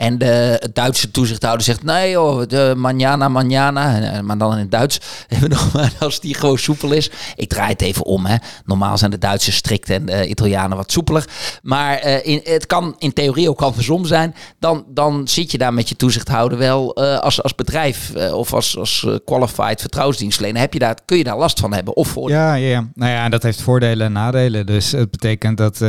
En 0.00 0.18
de 0.18 0.68
Duitse 0.72 1.10
toezichthouder 1.10 1.64
zegt, 1.64 1.82
nee 1.82 2.10
joh, 2.10 2.46
de 2.48 2.74
manjana, 2.76 3.28
manjana. 3.28 4.22
Maar 4.22 4.38
dan 4.38 4.52
in 4.52 4.58
het 4.58 4.70
Duits. 4.70 5.00
Maar 5.72 5.92
als 5.98 6.20
die 6.20 6.34
gewoon 6.34 6.58
soepel 6.58 6.92
is. 6.92 7.10
Ik 7.36 7.48
draai 7.48 7.72
het 7.72 7.82
even 7.82 8.04
om. 8.04 8.26
Hè. 8.26 8.36
Normaal 8.64 8.98
zijn 8.98 9.10
de 9.10 9.18
Duitsers 9.18 9.56
strikt 9.56 9.90
en 9.90 10.06
de 10.06 10.26
Italianen 10.26 10.76
wat 10.76 10.92
soepeler. 10.92 11.24
Maar 11.62 12.06
uh, 12.06 12.26
in, 12.26 12.40
het 12.44 12.66
kan 12.66 12.94
in 12.98 13.12
theorie 13.12 13.50
ook 13.50 13.60
andersom 13.60 14.04
zijn. 14.04 14.34
Dan, 14.58 14.84
dan 14.88 15.28
zit 15.28 15.50
je 15.50 15.58
daar 15.58 15.74
met 15.74 15.88
je 15.88 15.96
toezichthouder 15.96 16.58
wel 16.58 17.02
uh, 17.02 17.18
als, 17.18 17.42
als 17.42 17.54
bedrijf 17.54 18.14
of 18.32 18.54
als, 18.54 18.78
als 18.78 19.06
qualified 19.24 19.80
vertrouwensdienstlener. 19.80 20.60
Heb 20.60 20.72
je 20.72 20.78
daar, 20.78 20.96
kun 21.04 21.16
je 21.16 21.24
daar 21.24 21.38
last 21.38 21.60
van 21.60 21.72
hebben 21.72 21.96
of 21.96 22.08
voor? 22.08 22.30
Ja, 22.30 22.54
ja, 22.54 22.68
ja. 22.68 22.88
Nou 22.94 23.10
ja, 23.12 23.28
dat 23.28 23.42
heeft 23.42 23.62
voordelen 23.62 24.06
en 24.06 24.12
nadelen. 24.12 24.66
Dus 24.66 24.92
het 24.92 25.10
betekent 25.10 25.56
dat 25.56 25.80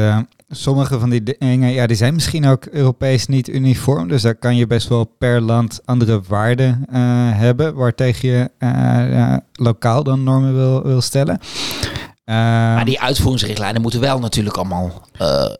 sommige 0.52 1.00
van 1.00 1.10
die 1.10 1.24
dingen, 1.24 1.72
ja, 1.72 1.88
die 1.88 1.96
zijn 1.96 2.14
misschien 2.14 2.46
ook 2.46 2.66
Europees 2.66 3.28
niet 3.28 3.48
uniform. 3.48 4.08
Dus 4.08 4.22
daar 4.22 4.36
kan 4.36 4.56
je 4.56 4.68
best 4.68 4.88
wel 4.88 5.04
per 5.18 5.42
land 5.42 5.82
andere 5.86 6.22
waarden 6.28 6.86
uh, 6.90 6.98
hebben, 7.38 7.76
waartegen 7.76 8.30
je 8.30 8.50
uh, 8.60 9.38
lokaal 9.54 10.04
dan 10.04 10.24
normen 10.24 10.56
wil, 10.56 10.84
wil 10.84 11.02
stellen. 11.02 11.40
Uh, 12.26 12.36
maar 12.36 12.86
die 12.86 13.02
uitvoeringsrichtlijnen 13.02 13.82
moeten 13.82 14.00
wel 14.00 14.20
natuurlijk 14.20 14.58
allemaal. 14.58 15.08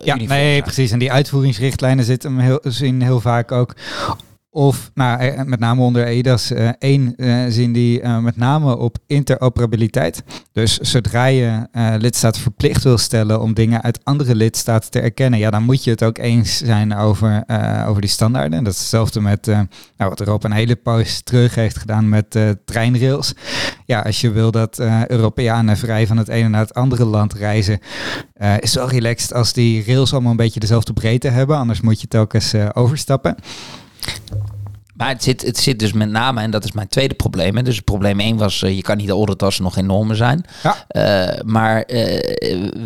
ja, 0.04 0.14
nee, 0.14 0.26
zijn. 0.26 0.62
precies. 0.62 0.90
En 0.90 0.98
die 0.98 1.12
uitvoeringsrichtlijnen 1.12 2.04
zitten 2.04 2.38
heel, 2.38 2.60
zien 2.62 3.02
heel 3.02 3.20
vaak 3.20 3.52
ook 3.52 3.74
of 4.54 4.90
nou, 4.94 5.20
eh, 5.20 5.42
met 5.44 5.58
name 5.58 5.82
onder 5.82 6.06
EDAS 6.06 6.50
uh, 6.50 6.68
één 6.78 7.14
uh, 7.16 7.44
zien 7.48 7.72
die 7.72 8.08
met 8.08 8.36
name 8.36 8.76
op 8.76 8.96
interoperabiliteit. 9.06 10.22
Dus 10.52 10.78
zodra 10.78 11.24
je 11.26 11.66
lidstaat 11.98 12.38
verplicht 12.38 12.82
wil 12.82 12.98
stellen 12.98 13.40
om 13.40 13.54
dingen 13.54 13.82
uit 13.82 14.04
andere 14.04 14.34
lidstaten 14.34 14.90
te 14.90 15.00
erkennen, 15.00 15.38
ja, 15.38 15.50
dan 15.50 15.62
moet 15.62 15.84
je 15.84 15.90
het 15.90 16.02
ook 16.02 16.18
eens 16.18 16.56
zijn 16.56 16.96
over, 16.96 17.44
over 17.86 18.00
die 18.00 18.10
standaarden. 18.10 18.58
En 18.58 18.64
dat 18.64 18.72
is 18.72 18.78
hetzelfde 18.78 19.20
met 19.20 19.46
nou, 19.46 19.66
wat 19.96 20.20
Europa 20.20 20.48
een 20.48 20.54
hele 20.54 20.76
poos 20.76 21.20
terug 21.20 21.54
heeft 21.54 21.78
gedaan 21.78 22.08
met 22.08 22.38
treinrails. 22.64 23.34
Ja, 23.86 24.00
als 24.00 24.20
je 24.20 24.30
wil 24.30 24.50
dat 24.50 24.78
Europeanen 25.06 25.76
vrij 25.76 26.06
van 26.06 26.16
het 26.16 26.28
ene 26.28 26.48
naar 26.48 26.60
het 26.60 26.74
andere 26.74 27.04
land 27.04 27.32
reizen, 27.32 27.78
is 28.38 28.48
het 28.60 28.74
wel 28.74 28.88
relaxed 28.88 29.34
als 29.34 29.52
die 29.52 29.84
rails 29.86 30.12
allemaal 30.12 30.30
een 30.30 30.36
beetje 30.36 30.60
dezelfde 30.60 30.92
breedte 30.92 31.28
hebben. 31.28 31.56
Anders 31.56 31.80
moet 31.80 32.00
je 32.00 32.08
telkens 32.08 32.54
overstappen. 32.72 33.36
Maar 35.02 35.08
het 35.08 35.22
zit, 35.22 35.42
het 35.42 35.58
zit 35.58 35.78
dus 35.78 35.92
met 35.92 36.10
name, 36.10 36.40
en 36.40 36.50
dat 36.50 36.64
is 36.64 36.72
mijn 36.72 36.88
tweede 36.88 37.14
probleem. 37.14 37.56
Hè. 37.56 37.62
Dus 37.62 37.80
probleem 37.80 38.20
1 38.20 38.36
was, 38.36 38.62
uh, 38.62 38.76
je 38.76 38.82
kan 38.82 38.96
niet 38.96 39.10
auditen 39.10 39.46
als 39.46 39.56
er 39.56 39.62
nog 39.62 39.74
geen 39.74 39.86
normen 39.86 40.16
zijn. 40.16 40.44
Ja. 40.62 40.86
Uh, 41.36 41.40
maar 41.44 41.84
uh, 41.86 42.18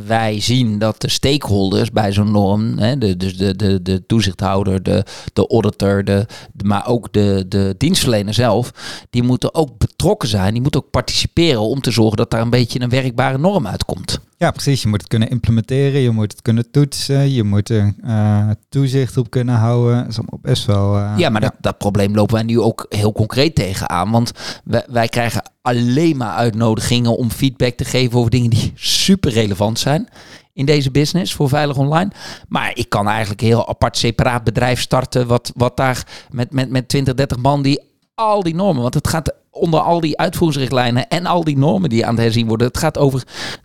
wij 0.06 0.40
zien 0.40 0.78
dat 0.78 1.00
de 1.00 1.10
stakeholders 1.10 1.90
bij 1.90 2.12
zo'n 2.12 2.30
norm, 2.30 2.78
hè, 2.78 2.98
de, 2.98 3.16
dus 3.16 3.36
de, 3.36 3.56
de, 3.56 3.82
de 3.82 4.06
toezichthouder, 4.06 4.82
de, 4.82 5.04
de 5.32 5.46
auditor, 5.48 6.04
de, 6.04 6.26
de, 6.52 6.64
maar 6.64 6.86
ook 6.86 7.12
de, 7.12 7.44
de 7.48 7.74
dienstverlener 7.78 8.34
zelf, 8.34 8.70
die 9.10 9.22
moeten 9.22 9.54
ook 9.54 9.78
betrokken 9.78 10.28
zijn. 10.28 10.52
Die 10.52 10.62
moeten 10.62 10.84
ook 10.84 10.90
participeren 10.90 11.60
om 11.60 11.80
te 11.80 11.90
zorgen 11.90 12.16
dat 12.16 12.30
daar 12.30 12.40
een 12.40 12.50
beetje 12.50 12.80
een 12.80 12.88
werkbare 12.88 13.38
norm 13.38 13.66
uitkomt. 13.66 14.20
Ja, 14.38 14.50
precies. 14.50 14.82
Je 14.82 14.88
moet 14.88 15.00
het 15.00 15.08
kunnen 15.08 15.28
implementeren, 15.28 16.00
je 16.00 16.10
moet 16.10 16.32
het 16.32 16.42
kunnen 16.42 16.70
toetsen, 16.70 17.32
je 17.32 17.42
moet 17.42 17.68
er 17.68 17.94
uh, 18.04 18.50
toezicht 18.68 19.16
op 19.16 19.30
kunnen 19.30 19.54
houden. 19.54 19.98
Dat 19.98 20.08
is 20.08 20.18
allemaal 20.18 20.38
best 20.42 20.64
wel. 20.64 20.98
Uh, 20.98 21.14
ja, 21.16 21.28
maar 21.28 21.40
Dat, 21.40 21.54
dat 21.60 21.78
probleem 21.78 22.14
lopen 22.14 22.34
wij 22.34 22.42
nu 22.42 22.60
ook 22.60 22.86
heel 22.88 23.12
concreet 23.12 23.54
tegenaan. 23.54 24.10
Want 24.10 24.32
wij, 24.64 24.84
wij 24.88 25.08
krijgen 25.08 25.50
alleen 25.62 26.16
maar 26.16 26.34
uitnodigingen 26.34 27.16
om 27.16 27.30
feedback 27.30 27.74
te 27.74 27.84
geven 27.84 28.18
over 28.18 28.30
dingen 28.30 28.50
die 28.50 28.72
super 28.74 29.32
relevant 29.32 29.78
zijn 29.78 30.08
in 30.52 30.66
deze 30.66 30.90
business 30.90 31.34
voor 31.34 31.48
Veilig 31.48 31.76
Online. 31.76 32.10
Maar 32.48 32.70
ik 32.74 32.88
kan 32.88 33.08
eigenlijk 33.08 33.40
een 33.40 33.46
heel 33.46 33.68
apart 33.68 33.96
separaat 33.96 34.44
bedrijf 34.44 34.80
starten, 34.80 35.26
wat, 35.26 35.52
wat 35.54 35.76
daar 35.76 36.06
met, 36.30 36.52
met, 36.52 36.70
met 36.70 36.88
20, 36.88 37.14
30 37.14 37.38
man 37.38 37.62
die 37.62 37.80
al 38.14 38.42
die 38.42 38.54
normen, 38.54 38.82
want 38.82 38.94
het 38.94 39.08
gaat 39.08 39.34
onder 39.56 39.80
al 39.80 40.00
die 40.00 40.18
uitvoeringsrichtlijnen 40.18 41.08
en 41.08 41.26
al 41.26 41.44
die 41.44 41.58
normen 41.58 41.90
die 41.90 42.06
aan 42.06 42.14
het 42.14 42.22
herzien 42.22 42.46
worden. 42.46 42.66
Het 42.66 42.78
gaat 42.78 42.98
over 42.98 43.22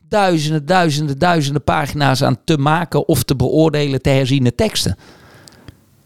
duizenden, 0.10 0.66
duizenden, 0.66 1.20
duizenden 1.20 1.64
pagina's 1.64 2.24
aan 2.24 2.38
te 2.44 2.58
maken 2.58 3.08
of 3.08 3.24
te 3.24 3.36
beoordelen 3.36 4.02
te 4.02 4.10
herziene 4.10 4.56
teksten. 4.56 4.98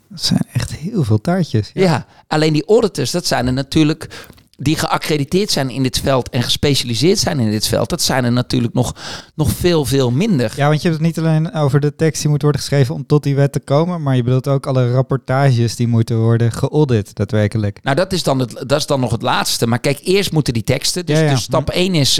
Dat 0.09 0.21
zijn 0.21 0.41
echt 0.53 0.75
heel 0.75 1.03
veel 1.03 1.21
taartjes. 1.21 1.71
Ja. 1.73 1.83
ja, 1.83 2.05
alleen 2.27 2.53
die 2.53 2.65
auditors, 2.65 3.11
dat 3.11 3.25
zijn 3.25 3.47
er 3.47 3.53
natuurlijk 3.53 4.27
die 4.57 4.75
geaccrediteerd 4.75 5.51
zijn 5.51 5.69
in 5.69 5.83
dit 5.83 5.99
veld 5.99 6.29
en 6.29 6.43
gespecialiseerd 6.43 7.17
zijn 7.17 7.39
in 7.39 7.51
dit 7.51 7.67
veld, 7.67 7.89
dat 7.89 8.01
zijn 8.01 8.23
er 8.23 8.31
natuurlijk 8.31 8.73
nog, 8.73 8.95
nog 9.35 9.51
veel, 9.51 9.85
veel 9.85 10.11
minder. 10.11 10.53
Ja, 10.55 10.67
want 10.67 10.81
je 10.81 10.87
hebt 10.87 10.99
het 10.99 11.07
niet 11.07 11.19
alleen 11.19 11.53
over 11.53 11.79
de 11.79 11.95
tekst 11.95 12.21
die 12.21 12.29
moet 12.29 12.41
worden 12.41 12.61
geschreven 12.61 12.95
om 12.95 13.05
tot 13.05 13.23
die 13.23 13.35
wet 13.35 13.51
te 13.51 13.59
komen, 13.59 14.01
maar 14.01 14.15
je 14.15 14.23
bedoelt 14.23 14.47
ook 14.47 14.67
alle 14.67 14.91
rapportages 14.91 15.75
die 15.75 15.87
moeten 15.87 16.19
worden 16.19 16.51
geaudit, 16.51 17.15
daadwerkelijk. 17.15 17.79
Nou, 17.83 17.95
dat 17.95 18.13
is 18.13 18.23
dan, 18.23 18.39
het, 18.39 18.63
dat 18.67 18.79
is 18.79 18.85
dan 18.85 18.99
nog 18.99 19.11
het 19.11 19.21
laatste. 19.21 19.67
Maar 19.67 19.79
kijk, 19.79 19.99
eerst 20.03 20.31
moeten 20.31 20.53
die 20.53 20.63
teksten. 20.63 21.05
Dus, 21.05 21.17
ja, 21.17 21.23
ja. 21.23 21.29
dus 21.29 21.41
stap 21.41 21.69
1 21.69 21.95
is, 21.95 22.15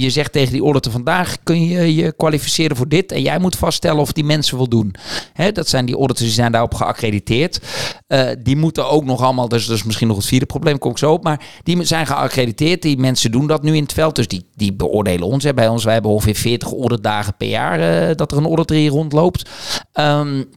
je 0.00 0.10
zegt 0.10 0.32
tegen 0.32 0.52
die 0.52 0.62
auditor 0.62 0.92
vandaag 0.92 1.36
kun 1.42 1.66
je 1.66 1.94
je 1.94 2.12
kwalificeren 2.12 2.76
voor 2.76 2.88
dit 2.88 3.12
en 3.12 3.22
jij 3.22 3.38
moet 3.38 3.56
vaststellen 3.56 4.00
of 4.00 4.12
die 4.12 4.24
mensen 4.24 4.56
voldoen. 4.56 4.94
Hè, 5.32 5.52
dat 5.52 5.68
zijn 5.68 5.86
die 5.86 5.94
auditors 5.94 6.26
die 6.26 6.34
zijn 6.34 6.52
daarop 6.52 6.74
geaccrediteerd. 6.74 7.60
Uh, 8.08 8.30
die 8.42 8.56
moeten 8.56 8.88
ook 8.88 9.04
nog 9.04 9.22
allemaal, 9.22 9.48
dus 9.48 9.66
dat 9.66 9.76
is 9.76 9.82
misschien 9.82 10.08
nog 10.08 10.16
het 10.16 10.26
vierde 10.26 10.46
probleem, 10.46 10.78
kom 10.78 10.90
ik 10.90 10.98
zo 10.98 11.12
op, 11.12 11.22
maar 11.22 11.40
die 11.62 11.84
zijn 11.84 12.06
geaccrediteerd. 12.06 12.82
Die 12.82 12.98
mensen 12.98 13.30
doen 13.30 13.46
dat 13.46 13.62
nu 13.62 13.76
in 13.76 13.82
het 13.82 13.92
veld. 13.92 14.16
Dus 14.16 14.28
die, 14.28 14.44
die 14.56 14.72
beoordelen 14.72 15.26
ons. 15.26 15.44
Hè. 15.44 15.54
Bij 15.54 15.68
ons, 15.68 15.84
wij 15.84 15.92
hebben 15.92 16.10
ongeveer 16.10 16.34
40 16.34 16.72
auditdagen 16.72 17.34
per 17.36 17.48
jaar 17.48 18.08
uh, 18.08 18.14
dat 18.14 18.32
er 18.32 18.38
een 18.38 18.44
hier 18.74 18.90
rondloopt. 18.90 19.50
Um, 19.94 20.48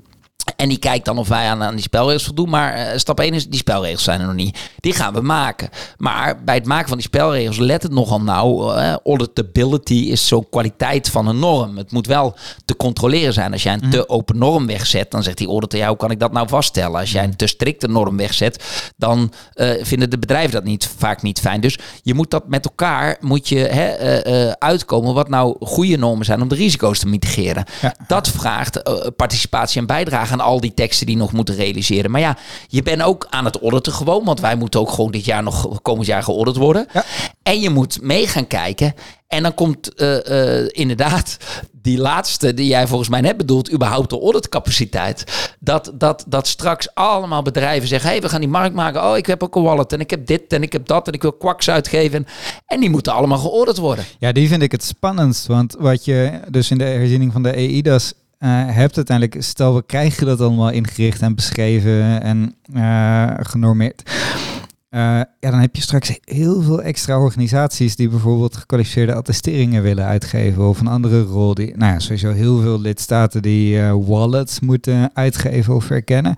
en 0.56 0.70
die 0.70 0.78
kijkt 0.78 1.06
dan 1.06 1.18
of 1.18 1.28
wij 1.28 1.50
aan, 1.50 1.64
aan 1.64 1.74
die 1.76 1.84
spelregels 1.84 2.24
voldoen. 2.24 2.50
Maar 2.50 2.78
uh, 2.78 2.98
stap 2.98 3.20
1 3.20 3.34
is, 3.34 3.48
die 3.48 3.60
spelregels 3.60 4.04
zijn 4.04 4.20
er 4.20 4.26
nog 4.26 4.36
niet. 4.36 4.60
Die 4.80 4.94
gaan 4.94 5.14
we 5.14 5.22
maken. 5.22 5.70
Maar 5.98 6.44
bij 6.44 6.56
het 6.56 6.66
maken 6.66 6.88
van 6.88 6.98
die 6.98 7.06
spelregels, 7.06 7.58
let 7.58 7.84
het 7.84 7.92
nogal 7.92 8.22
nauw. 8.22 8.78
Uh, 8.78 8.96
auditability 9.06 9.94
is 9.94 10.28
zo'n 10.28 10.50
kwaliteit 10.50 11.10
van 11.10 11.28
een 11.28 11.40
norm. 11.40 11.78
Het 11.78 11.92
moet 11.92 12.08
wel 12.08 12.36
te 12.66 12.76
controleren 12.76 13.34
zijn. 13.34 13.52
Als 13.52 13.64
jij 13.64 13.74
een 13.74 13.90
te 13.90 14.10
open 14.10 14.38
norm 14.38 14.68
wegzet, 14.68 15.12
dan 15.12 15.24
zegt 15.24 15.38
die 15.38 15.48
auditor, 15.48 15.80
ja, 15.80 15.88
hoe 15.88 15.98
kan 15.98 16.12
ik 16.12 16.20
dat 16.20 16.32
nou 16.32 16.48
vaststellen? 16.48 17.00
Als 17.00 17.12
jij 17.12 17.24
een 17.24 17.36
te 17.36 17.48
strikte 17.48 17.88
norm 17.88 18.18
wegzet, 18.18 18.64
dan 18.98 19.32
uh, 19.56 19.72
vinden 19.82 20.10
de 20.10 20.20
bedrijven 20.20 20.52
dat 20.52 20.64
niet, 20.64 20.90
vaak 20.98 21.22
niet 21.22 21.40
fijn. 21.40 21.62
Dus 21.62 21.78
je 22.04 22.14
moet 22.14 22.32
dat 22.32 22.48
met 22.48 22.66
elkaar, 22.66 23.18
moet 23.20 23.50
je 23.50 23.58
hè, 23.58 24.54
uitkomen 24.60 25.14
wat 25.14 25.30
nou 25.30 25.66
goede 25.66 25.98
normen 25.98 26.26
zijn 26.26 26.42
om 26.42 26.48
de 26.48 26.56
risico's 26.56 27.00
te 27.00 27.08
mitigeren. 27.08 27.66
Ja. 27.82 27.96
Dat 28.08 28.30
vraagt 28.30 28.82
participatie 29.16 29.80
en 29.80 29.88
bijdrage 29.88 30.25
aan 30.32 30.40
al 30.40 30.60
die 30.60 30.74
teksten 30.74 31.06
die 31.06 31.18
nog 31.18 31.32
moeten 31.32 31.56
realiseren. 31.56 32.12
Maar 32.12 32.22
ja, 32.22 32.38
je 32.68 32.84
bent 32.84 33.04
ook 33.04 33.28
aan 33.30 33.46
het 33.46 33.62
auditen 33.62 33.94
gewoon, 33.94 34.26
want 34.26 34.40
wij 34.40 34.56
moeten 34.56 34.80
ook 34.80 34.90
gewoon 34.90 35.12
dit 35.12 35.26
jaar 35.26 35.44
nog 35.44 35.82
komend 35.82 36.08
jaar 36.08 36.24
geaudit 36.24 36.56
worden. 36.56 36.88
Ja. 36.94 37.04
En 37.44 37.60
je 37.60 37.70
moet 37.70 38.02
mee 38.02 38.28
gaan 38.28 38.48
kijken. 38.48 38.94
En 39.28 39.44
dan 39.44 39.54
komt 39.54 40.02
uh, 40.02 40.18
uh, 40.30 40.68
inderdaad 40.72 41.38
die 41.82 41.98
laatste 41.98 42.54
die 42.54 42.68
jij 42.68 42.88
volgens 42.88 43.10
mij 43.10 43.22
net 43.22 43.38
bedoelt, 43.38 43.74
überhaupt 43.74 44.10
de 44.10 44.20
auditcapaciteit. 44.20 45.50
Dat, 45.60 45.92
dat, 45.94 46.26
dat 46.28 46.48
straks 46.48 46.94
allemaal 46.94 47.42
bedrijven 47.42 47.88
zeggen, 47.88 48.10
hey, 48.10 48.22
we 48.22 48.30
gaan 48.30 48.40
die 48.40 48.50
markt 48.50 48.76
maken. 48.76 49.04
Oh, 49.04 49.18
ik 49.18 49.26
heb 49.26 49.44
ook 49.44 49.56
een 49.56 49.64
wallet 49.64 49.94
en 49.94 50.00
ik 50.00 50.10
heb 50.10 50.28
dit 50.28 50.54
en 50.54 50.64
ik 50.64 50.74
heb 50.74 50.86
dat 50.88 51.08
en 51.08 51.14
ik 51.14 51.22
wil 51.22 51.34
kwaks 51.34 51.70
uitgeven. 51.70 52.28
En 52.66 52.80
die 52.80 52.90
moeten 52.90 53.14
allemaal 53.14 53.38
geaudit 53.38 53.78
worden. 53.78 54.06
Ja, 54.20 54.32
die 54.32 54.48
vind 54.48 54.62
ik 54.62 54.72
het 54.72 54.84
spannendst. 54.84 55.46
Want 55.46 55.76
wat 55.80 56.06
je 56.06 56.40
dus 56.50 56.72
in 56.72 56.78
de 56.78 56.84
herziening 56.84 57.32
van 57.32 57.44
de 57.44 57.52
EIDAS 57.52 58.14
hebt 58.72 58.96
uiteindelijk, 58.96 59.44
stel 59.44 59.76
we 59.76 59.84
krijgen 59.86 60.26
dat 60.26 60.42
allemaal 60.42 60.70
ingericht 60.70 61.22
en 61.22 61.36
beschreven 61.36 62.22
en 62.22 62.56
uh, 62.74 63.32
genormeerd. 63.38 64.12
Uh, 64.90 65.02
ja, 65.40 65.50
dan 65.52 65.60
heb 65.60 65.76
je 65.76 65.82
straks 65.82 66.20
heel 66.24 66.62
veel 66.62 66.82
extra 66.82 67.20
organisaties 67.20 67.96
die 67.96 68.10
bijvoorbeeld 68.10 68.58
gekwalificeerde 68.58 69.14
attesteringen 69.14 69.84
willen 69.84 70.06
uitgeven 70.06 70.68
of 70.68 70.80
een 70.80 70.88
andere 70.88 71.22
rol. 71.22 71.54
Die, 71.54 71.78
nou 71.78 71.94
ja, 71.94 72.00
sowieso 72.00 72.32
heel 72.32 72.62
veel 72.62 72.82
lidstaten 72.82 73.42
die 73.42 73.82
wallets 73.82 74.60
moeten 74.60 75.10
uitgeven 75.14 75.76
of 75.76 75.90
erkennen. 75.90 76.36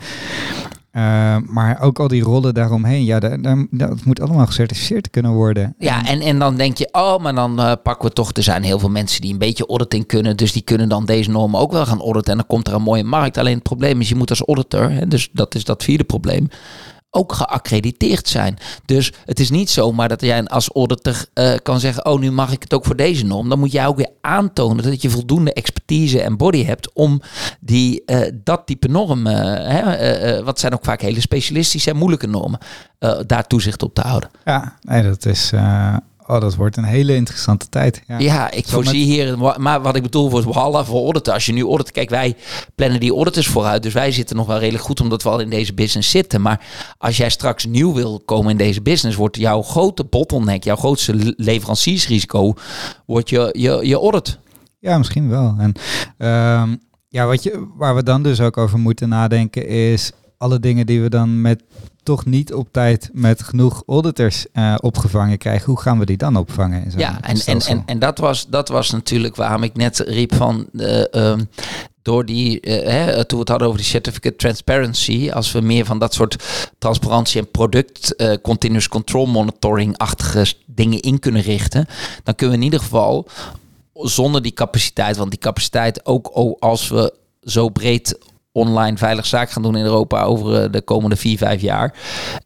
Uh, 0.98 1.38
maar 1.46 1.82
ook 1.82 2.00
al 2.00 2.08
die 2.08 2.24
rollen 2.24 2.54
daaromheen, 2.54 3.04
ja, 3.04 3.20
daar, 3.20 3.42
daar, 3.42 3.66
dat 3.72 4.06
moet 4.06 4.22
allemaal 4.22 4.46
gecertificeerd 4.46 5.10
kunnen 5.10 5.32
worden. 5.32 5.76
Ja, 5.78 6.06
en, 6.06 6.22
en 6.22 6.40
dan 6.40 6.56
denk 6.56 6.78
je, 6.78 6.90
oh, 6.92 7.18
maar 7.18 7.36
dan 7.36 7.60
uh, 7.60 7.72
pakken 7.84 8.08
we 8.08 8.14
toch, 8.14 8.32
er 8.34 8.44
zijn 8.44 8.64
heel 8.64 8.80
veel 8.80 8.90
mensen 8.90 9.22
die 9.22 9.32
een 9.32 9.38
beetje 9.38 9.68
auditing 9.68 10.06
kunnen, 10.06 10.38
dus 10.38 10.52
die 10.52 10.62
kunnen 10.62 10.90
dan 10.90 11.06
deze 11.06 11.30
normen 11.30 11.60
ook 11.60 11.72
wel 11.72 11.86
gaan 11.86 12.02
auditen 12.02 12.32
en 12.32 12.38
dan 12.38 12.48
komt 12.48 12.68
er 12.68 12.74
een 12.74 12.82
mooie 12.82 13.04
markt. 13.04 13.38
Alleen 13.38 13.54
het 13.54 13.64
probleem 13.64 14.02
is, 14.02 14.10
je 14.10 14.16
moet 14.16 14.30
als 14.30 14.42
auditor, 14.46 14.92
hè, 14.92 15.08
dus 15.08 15.30
dat 15.32 15.56
is 15.56 15.64
dat 15.64 15.84
vierde 15.84 16.04
probleem, 16.04 16.50
ook 17.18 17.34
geaccrediteerd 17.34 18.28
zijn. 18.28 18.58
Dus 18.86 19.14
het 19.26 19.40
is 19.40 19.50
niet 19.50 19.70
zomaar 19.70 20.10
dat 20.10 20.22
jij 20.22 20.46
als 20.46 20.70
auditor 20.70 21.26
uh, 21.34 21.56
kan 21.64 21.80
zeggen: 21.80 22.06
Oh, 22.06 22.20
nu 22.20 22.32
mag 22.32 22.52
ik 22.52 22.62
het 22.64 22.74
ook 22.74 22.86
voor 22.86 22.96
deze 22.96 23.26
norm. 23.26 23.50
Dan 23.50 23.60
moet 23.60 23.72
jij 23.72 23.88
ook 23.88 23.98
weer 23.98 24.12
aantonen 24.22 24.84
dat 24.84 25.02
je 25.02 25.10
voldoende 25.10 25.54
expertise 25.54 26.22
en 26.22 26.38
body 26.38 26.66
hebt 26.66 26.94
om 26.94 27.22
die, 27.60 28.04
uh, 28.06 28.32
dat 28.44 28.62
type 28.66 28.88
normen, 28.88 29.36
uh, 29.72 30.44
wat 30.44 30.60
zijn 30.60 30.74
ook 30.74 30.86
vaak 30.86 31.02
hele 31.02 31.22
specialistische 31.22 31.90
en 31.90 31.98
moeilijke 31.98 32.28
normen, 32.28 32.60
daar 33.26 33.48
toezicht 33.48 33.84
op 33.84 33.94
te 33.94 34.02
houden. 34.02 34.30
Ja, 34.46 34.74
nee, 34.82 35.04
dat 35.04 35.26
is 35.26 35.52
Oh, 36.28 36.42
dat 36.42 36.56
wordt 36.56 36.78
een 36.78 36.84
hele 36.84 37.16
interessante 37.16 37.70
tijd. 37.70 38.04
Ja, 38.08 38.20
ja 38.20 38.52
ik 38.52 38.66
Zo 38.66 38.72
voorzie 38.72 39.00
met... 39.00 39.08
hier, 39.08 39.60
maar 39.60 39.82
wat 39.82 39.96
ik 39.96 40.02
bedoel 40.02 40.30
voor 40.30 40.44
Wallah 40.44 40.86
voor 40.86 41.04
auditen. 41.04 41.34
Als 41.34 41.46
je 41.46 41.54
nu 41.54 41.64
audit, 41.64 41.92
kijk, 41.92 42.10
wij 42.10 42.36
plannen 42.76 43.00
die 43.00 43.14
auditors 43.14 43.48
vooruit, 43.48 43.84
dus 43.84 43.94
wij 43.94 44.12
zitten 44.12 44.36
nog 44.36 44.48
wel 44.48 44.60
redelijk 44.60 44.84
goed 44.84 45.02
omdat 45.02 45.24
we 45.24 45.30
al 45.30 45.40
in 45.40 45.50
deze 45.50 45.74
business 45.74 46.10
zitten. 46.10 46.42
Maar 46.42 46.66
als 46.98 47.18
jij 47.18 47.30
straks 47.30 47.66
nieuw 47.66 47.94
wil 47.94 48.22
komen 48.26 48.52
in 48.52 48.58
deze 48.58 48.82
business, 48.82 49.18
wordt 49.18 49.38
jouw 49.38 49.62
grote 49.62 50.04
bottleneck, 50.04 50.64
jouw 50.64 50.76
grootste 50.76 51.34
leveranciersrisico, 51.38 52.54
wordt 53.06 53.30
je, 53.30 53.50
je, 53.58 53.80
je 53.88 53.96
audit. 53.96 54.38
Ja, 54.80 54.98
misschien 54.98 55.30
wel. 55.30 55.56
En 55.58 55.74
um, 56.62 56.80
ja, 57.08 57.26
wat 57.26 57.44
je, 57.44 57.68
waar 57.76 57.96
we 57.96 58.04
dan 58.04 58.24
dus 58.24 58.42
ook 58.42 58.58
over 58.58 58.80
moeten 58.80 59.10
nadenken 59.10 59.68
is 59.68 60.12
alle 60.38 60.60
dingen 60.60 60.86
die 60.86 61.02
we 61.02 61.10
dan 61.10 61.42
met 61.42 61.64
toch 62.08 62.26
niet 62.26 62.54
op 62.54 62.68
tijd 62.72 63.10
met 63.14 63.44
genoeg 63.44 63.84
auditors 63.88 64.46
uh, 64.54 64.76
opgevangen 64.80 65.38
krijgen. 65.38 65.66
Hoe 65.66 65.80
gaan 65.80 66.00
we 66.00 66.06
die 66.06 66.18
dan 66.18 66.36
opvangen? 66.36 66.84
In 66.84 66.92
ja, 66.98 67.22
en, 67.22 67.40
en, 67.46 67.60
en, 67.60 67.84
en 67.86 68.00
dat, 68.00 68.18
was, 68.18 68.48
dat 68.48 68.70
was 68.70 68.92
natuurlijk 68.92 69.36
waarom 69.36 69.64
ik 69.64 69.76
net 69.76 70.00
riep 70.00 70.36
van... 70.36 70.68
Uh, 70.72 71.04
um, 71.12 71.50
door 72.02 72.26
die, 72.26 72.60
hè, 72.62 73.26
toen 73.26 73.38
we 73.38 73.40
het 73.40 73.50
hadden 73.50 73.68
over 73.68 73.80
die 73.80 73.90
certificate 73.90 74.36
transparency, 74.36 75.32
als 75.32 75.52
we 75.52 75.62
meer 75.62 75.86
van 75.86 76.00
dat 76.00 76.14
soort 76.14 76.36
transparantie 76.78 77.42
en 77.42 77.52
product 77.52 78.14
uh, 78.18 78.34
continuous 78.42 78.88
control 78.88 79.26
monitoring-achtige 79.26 80.54
dingen 80.66 81.00
in 81.00 81.20
kunnen 81.20 81.42
richten, 81.42 81.86
dan 82.24 82.36
kunnen 82.36 82.56
we 82.56 82.62
in 82.62 82.72
ieder 82.72 82.80
geval 82.80 83.28
zonder 83.94 84.42
die 84.42 84.54
capaciteit, 84.54 85.18
want 85.18 85.30
die 85.30 85.40
capaciteit 85.40 86.06
ook 86.06 86.28
als 86.60 86.88
we 86.88 87.14
zo 87.42 87.70
breed 87.70 88.18
online 88.58 88.98
veilig 88.98 89.26
zaak 89.26 89.50
gaan 89.50 89.62
doen 89.62 89.76
in 89.76 89.86
Europa 89.86 90.24
over 90.24 90.64
eh, 90.64 90.72
de 90.72 90.82
komende 90.82 91.16
vier, 91.16 91.38
vijf 91.38 91.62
jaar, 91.62 91.94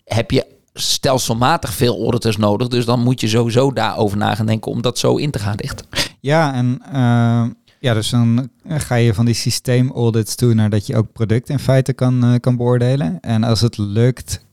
heb 0.05 0.31
je 0.31 0.45
stelselmatig 0.73 1.73
veel 1.73 2.01
auditors 2.01 2.37
nodig. 2.37 2.67
Dus 2.67 2.85
dan 2.85 3.03
moet 3.03 3.21
je 3.21 3.27
sowieso 3.27 3.71
daarover 3.73 4.17
na 4.17 4.35
gaan 4.35 4.45
denken 4.45 4.71
om 4.71 4.81
dat 4.81 4.97
zo 4.97 5.15
in 5.15 5.31
te 5.31 5.39
gaan 5.39 5.55
richten. 5.55 5.85
Ja, 6.19 6.53
en 6.53 6.81
uh, 6.93 7.43
ja, 7.79 7.93
dus 7.93 8.09
dan 8.09 8.49
ga 8.67 8.95
je 8.95 9.13
van 9.13 9.25
die 9.25 9.33
systeemaudits 9.33 10.35
toe 10.35 10.53
naar 10.53 10.69
dat 10.69 10.87
je 10.87 10.95
ook 10.95 11.11
product 11.11 11.49
in 11.49 11.59
feite 11.59 11.93
kan, 11.93 12.25
uh, 12.25 12.35
kan 12.39 12.57
beoordelen. 12.57 13.19
En 13.19 13.43
als 13.43 13.61
het 13.61 13.77
lukt 13.77 14.45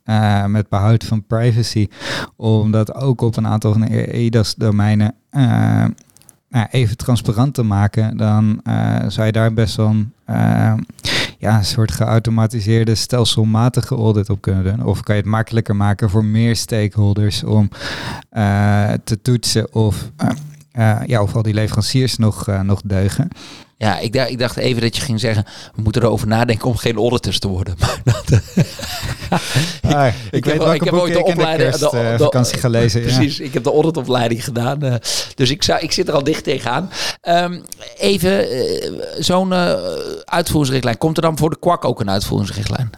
met 0.47 0.69
behoud 0.69 1.05
van 1.05 1.27
privacy, 1.27 1.89
om 2.37 2.71
dat 2.71 2.95
ook 2.95 3.21
op 3.21 3.37
een 3.37 3.47
aantal 3.47 3.73
van 3.73 3.87
EIDAS-domeinen 3.87 5.15
nou, 6.49 6.67
even 6.71 6.97
transparant 6.97 7.55
te 7.55 7.63
maken, 7.63 8.17
dan 8.17 8.61
zou 9.09 9.27
je 9.27 9.33
daar 9.33 9.53
best 9.53 9.77
wel 9.77 9.89
een, 9.89 10.13
ja, 11.39 11.57
een 11.57 11.65
soort 11.65 11.91
geautomatiseerde 11.93 12.95
stelselmatige 12.95 13.95
audit 13.95 14.31
op 14.31 14.41
kunnen 14.41 14.65
doen. 14.65 14.87
Of 14.87 15.03
kan 15.03 15.15
je 15.15 15.21
het 15.21 15.31
makkelijker 15.31 15.77
maken 15.77 16.11
voor 16.11 16.25
meer 16.25 16.57
stakeholders 16.57 17.45
om 17.45 17.71
te 19.05 19.19
toetsen 19.23 19.75
of, 19.75 20.11
ja, 21.07 21.23
of 21.23 21.35
al 21.35 21.43
die 21.43 21.55
leveranciers 21.55 22.17
nog, 22.17 22.47
nog 22.63 22.81
deugen. 22.85 23.29
Ja, 23.79 23.99
ik 23.99 24.13
dacht, 24.13 24.31
ik 24.31 24.39
dacht 24.39 24.57
even 24.57 24.83
dat 24.83 24.97
je 24.97 25.03
ging 25.03 25.21
zeggen, 25.21 25.45
we 25.75 25.83
moeten 25.83 26.03
erover 26.03 26.27
nadenken 26.27 26.69
om 26.69 26.77
geen 26.77 26.97
auditors 26.97 27.39
te 27.39 27.49
worden. 27.49 27.75
Maar 29.29 29.43
dat, 29.81 29.95
ah, 29.95 30.07
ik, 30.07 30.15
ik, 30.31 30.45
weet 30.45 30.63
heb, 30.63 30.75
ik 30.75 30.83
heb 30.83 30.95
ooit 30.95 31.13
de 31.13 31.25
opleiding 31.25 31.73
de, 31.73 31.79
de, 31.79 31.91
de, 31.91 32.25
vakantie 32.25 32.59
gelezen. 32.59 33.01
Precies, 33.01 33.41
ik 33.41 33.53
heb 33.53 33.65
de 33.65 33.71
auditopleiding 33.71 34.45
gedaan. 34.45 34.85
Uh, 34.85 34.95
dus 35.35 35.51
ik, 35.51 35.63
zou, 35.63 35.81
ik 35.81 35.93
zit 35.93 36.09
er 36.09 36.15
al 36.15 36.25
dicht 36.25 36.45
tegenaan. 36.45 36.91
Um, 37.29 37.65
even, 37.97 38.57
uh, 38.57 39.01
zo'n 39.19 39.51
uh, 39.51 39.73
uitvoeringsrichtlijn. 40.25 40.99
Komt 40.99 41.17
er 41.17 41.23
dan 41.23 41.39
voor 41.39 41.51
de 41.51 41.59
kwak 41.59 41.85
ook 41.85 42.01
een 42.01 42.11
uitvoeringsrichtlijn? 42.11 42.91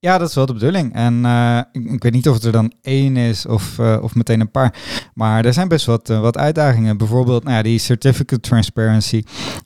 Ja, 0.00 0.18
dat 0.18 0.28
is 0.28 0.34
wel 0.34 0.46
de 0.46 0.52
bedoeling. 0.52 0.94
En 0.94 1.14
uh, 1.24 1.60
ik, 1.72 2.02
weet 2.02 2.12
niet 2.12 2.28
of 2.28 2.34
het 2.34 2.44
er 2.44 2.52
dan 2.52 2.72
één 2.82 3.16
is 3.16 3.46
of, 3.46 3.78
uh, 3.78 3.98
of 4.02 4.14
meteen 4.14 4.40
een 4.40 4.50
paar. 4.50 4.74
Maar 5.14 5.44
er 5.44 5.52
zijn 5.52 5.68
best 5.68 5.86
wat, 5.86 6.10
uh, 6.10 6.20
wat 6.20 6.36
uitdagingen. 6.36 6.96
Bijvoorbeeld 6.96 7.44
nou 7.44 7.62
die 7.62 7.78
certificate 7.78 8.40
transparency. 8.40 9.22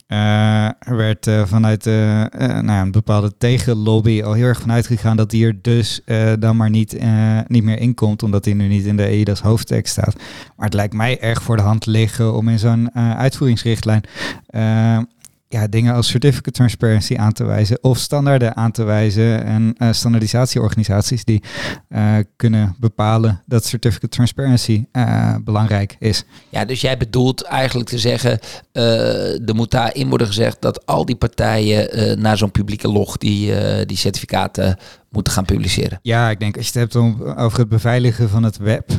er 0.07 0.97
werd 0.97 1.31
vanuit 1.45 1.85
nou 1.85 2.67
ja, 2.67 2.81
een 2.81 2.91
bepaalde 2.91 3.37
tegenlobby 3.39 4.23
al 4.23 4.33
heel 4.33 4.47
erg 4.47 4.61
vanuit 4.61 4.87
gegaan 4.87 5.17
dat 5.17 5.31
die 5.31 5.47
er 5.47 5.63
dus 5.63 6.01
dan 6.39 6.57
maar 6.57 6.71
niet, 6.71 6.99
niet 7.47 7.63
meer 7.63 7.79
in 7.79 7.95
komt. 7.95 8.23
Omdat 8.23 8.45
die 8.45 8.55
nu 8.55 8.69
niet 8.69 8.85
in 8.85 8.97
de 8.97 9.05
EIDAS 9.05 9.41
hoofdtekst 9.41 9.93
staat. 9.93 10.15
Maar 10.57 10.67
het 10.67 10.75
lijkt 10.75 10.95
mij 10.95 11.21
erg 11.21 11.43
voor 11.43 11.57
de 11.57 11.63
hand 11.63 11.87
liggen 11.87 12.35
om 12.35 12.49
in 12.49 12.59
zo'n 12.59 12.95
uitvoeringsrichtlijn 12.95 14.05
ja, 15.53 15.67
dingen 15.67 15.95
als 15.95 16.09
certificate 16.09 16.51
transparency 16.51 17.17
aan 17.17 17.33
te 17.33 17.45
wijzen 17.45 17.79
of 17.83 17.99
standaarden 17.99 18.57
aan 18.57 18.73
te 18.73 18.85
wijzen 18.85 19.45
en 19.45 19.75
uh, 19.79 19.93
standaardisatieorganisaties 19.93 21.25
die 21.25 21.43
uh, 21.89 22.15
kunnen 22.37 22.77
bepalen 22.79 23.43
dat 23.47 23.65
certificate 23.65 24.09
transparency 24.09 24.85
uh, 24.93 25.35
belangrijk 25.45 25.97
is. 25.99 26.25
Ja, 26.49 26.65
dus 26.65 26.81
jij 26.81 26.97
bedoelt 26.97 27.43
eigenlijk 27.43 27.89
te 27.89 27.99
zeggen, 27.99 28.39
er 28.73 29.55
moet 29.55 29.71
daarin 29.71 30.09
worden 30.09 30.27
gezegd 30.27 30.57
dat 30.61 30.87
al 30.87 31.05
die 31.05 31.17
partijen 31.17 32.21
naar 32.21 32.37
zo'n 32.37 32.51
publieke 32.51 32.89
log 32.89 33.17
die, 33.17 33.55
die 33.87 33.97
certificaten 33.97 34.77
moeten 35.11 35.33
gaan 35.33 35.45
publiceren. 35.45 35.99
Ja, 36.03 36.31
ik 36.31 36.41
denk 36.41 36.57
als 36.57 36.65
je 36.69 36.79
het 36.79 36.81
hebt 36.81 37.05
om, 37.05 37.23
over 37.23 37.59
het 37.59 37.69
beveiligen 37.69 38.29
van 38.29 38.43
het 38.43 38.57
web, 38.57 38.91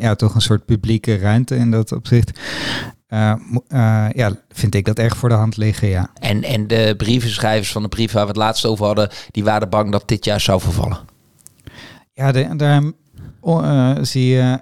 ja, 0.00 0.14
toch 0.14 0.34
een 0.34 0.40
soort 0.40 0.64
publieke 0.64 1.18
ruimte 1.18 1.56
in 1.56 1.70
dat 1.70 1.92
opzicht. 1.92 2.40
Uh, 3.14 3.34
uh, 3.68 4.06
ja, 4.12 4.32
vind 4.50 4.74
ik 4.74 4.84
dat 4.84 4.98
erg 4.98 5.16
voor 5.16 5.28
de 5.28 5.34
hand 5.34 5.56
liggen, 5.56 5.88
ja. 5.88 6.10
En, 6.20 6.42
en 6.42 6.66
de 6.66 6.94
brievenschrijvers 6.96 7.72
van 7.72 7.82
de 7.82 7.88
brief 7.88 8.12
waar 8.12 8.22
we 8.22 8.28
het 8.28 8.36
laatst 8.36 8.64
over 8.64 8.86
hadden, 8.86 9.10
die 9.30 9.44
waren 9.44 9.68
bang 9.68 9.92
dat 9.92 10.08
dit 10.08 10.24
jaar 10.24 10.40
zou 10.40 10.60
vervallen. 10.60 10.98
Ja, 12.12 12.32
daar 12.32 12.82
uh, 13.44 13.96
zie 14.00 14.26
je 14.26 14.60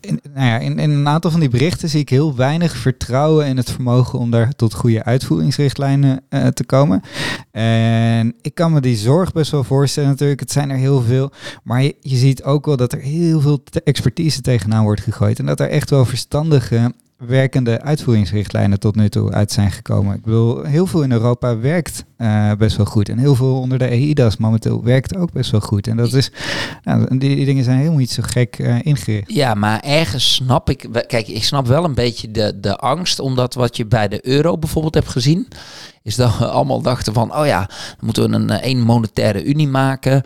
in, 0.00 0.20
nou 0.34 0.46
ja, 0.46 0.58
in, 0.58 0.78
in, 0.78 0.90
een 0.90 1.08
aantal 1.08 1.30
van 1.30 1.40
die 1.40 1.48
berichten 1.48 1.88
zie 1.88 2.00
ik 2.00 2.08
heel 2.08 2.36
weinig 2.36 2.76
vertrouwen 2.76 3.46
in 3.46 3.56
het 3.56 3.70
vermogen 3.70 4.18
om 4.18 4.30
daar 4.30 4.54
tot 4.56 4.74
goede 4.74 5.04
uitvoeringsrichtlijnen 5.04 6.22
uh, 6.30 6.46
te 6.46 6.64
komen. 6.64 7.02
En 7.50 8.34
ik 8.40 8.54
kan 8.54 8.72
me 8.72 8.80
die 8.80 8.96
zorg 8.96 9.32
best 9.32 9.50
wel 9.50 9.64
voorstellen 9.64 10.08
natuurlijk. 10.08 10.40
Het 10.40 10.52
zijn 10.52 10.70
er 10.70 10.76
heel 10.76 11.02
veel. 11.02 11.30
Maar 11.62 11.82
je, 11.82 11.96
je 12.00 12.16
ziet 12.16 12.42
ook 12.42 12.66
wel 12.66 12.76
dat 12.76 12.92
er 12.92 13.00
heel 13.00 13.40
veel 13.40 13.62
expertise 13.84 14.40
tegenaan 14.40 14.84
wordt 14.84 15.00
gegooid. 15.00 15.38
En 15.38 15.46
dat 15.46 15.60
er 15.60 15.68
echt 15.68 15.90
wel 15.90 16.04
verstandige 16.04 16.92
werkende 17.26 17.80
uitvoeringsrichtlijnen 17.80 18.80
tot 18.80 18.96
nu 18.96 19.08
toe 19.08 19.32
uit 19.32 19.52
zijn 19.52 19.70
gekomen. 19.70 20.14
Ik 20.14 20.22
bedoel, 20.22 20.62
heel 20.62 20.86
veel 20.86 21.02
in 21.02 21.12
Europa 21.12 21.58
werkt 21.58 22.04
uh, 22.18 22.52
best 22.58 22.76
wel 22.76 22.86
goed. 22.86 23.08
En 23.08 23.18
heel 23.18 23.34
veel 23.34 23.60
onder 23.60 23.78
de 23.78 23.84
EIDAS 23.84 24.36
momenteel 24.36 24.84
werkt 24.84 25.16
ook 25.16 25.32
best 25.32 25.50
wel 25.50 25.60
goed. 25.60 25.86
En 25.86 25.96
dat 25.96 26.12
is, 26.12 26.30
nou, 26.82 27.18
die, 27.18 27.36
die 27.36 27.44
dingen 27.44 27.64
zijn 27.64 27.76
helemaal 27.76 27.98
niet 27.98 28.10
zo 28.10 28.22
gek 28.26 28.58
uh, 28.58 28.76
ingericht. 28.82 29.32
Ja, 29.32 29.54
maar 29.54 29.80
ergens 29.80 30.34
snap 30.34 30.70
ik, 30.70 30.88
kijk, 31.06 31.28
ik 31.28 31.44
snap 31.44 31.66
wel 31.66 31.84
een 31.84 31.94
beetje 31.94 32.30
de, 32.30 32.60
de 32.60 32.76
angst, 32.76 33.20
omdat 33.20 33.54
wat 33.54 33.76
je 33.76 33.86
bij 33.86 34.08
de 34.08 34.26
euro 34.26 34.58
bijvoorbeeld 34.58 34.94
hebt 34.94 35.08
gezien, 35.08 35.48
is 36.02 36.16
dat 36.16 36.38
we 36.38 36.46
allemaal 36.46 36.82
dachten 36.82 37.12
van, 37.12 37.36
oh 37.36 37.46
ja, 37.46 37.58
dan 37.66 37.96
moeten 38.00 38.30
we 38.30 38.36
een 38.36 38.50
één 38.50 38.80
monetaire 38.80 39.44
unie 39.44 39.68
maken. 39.68 40.22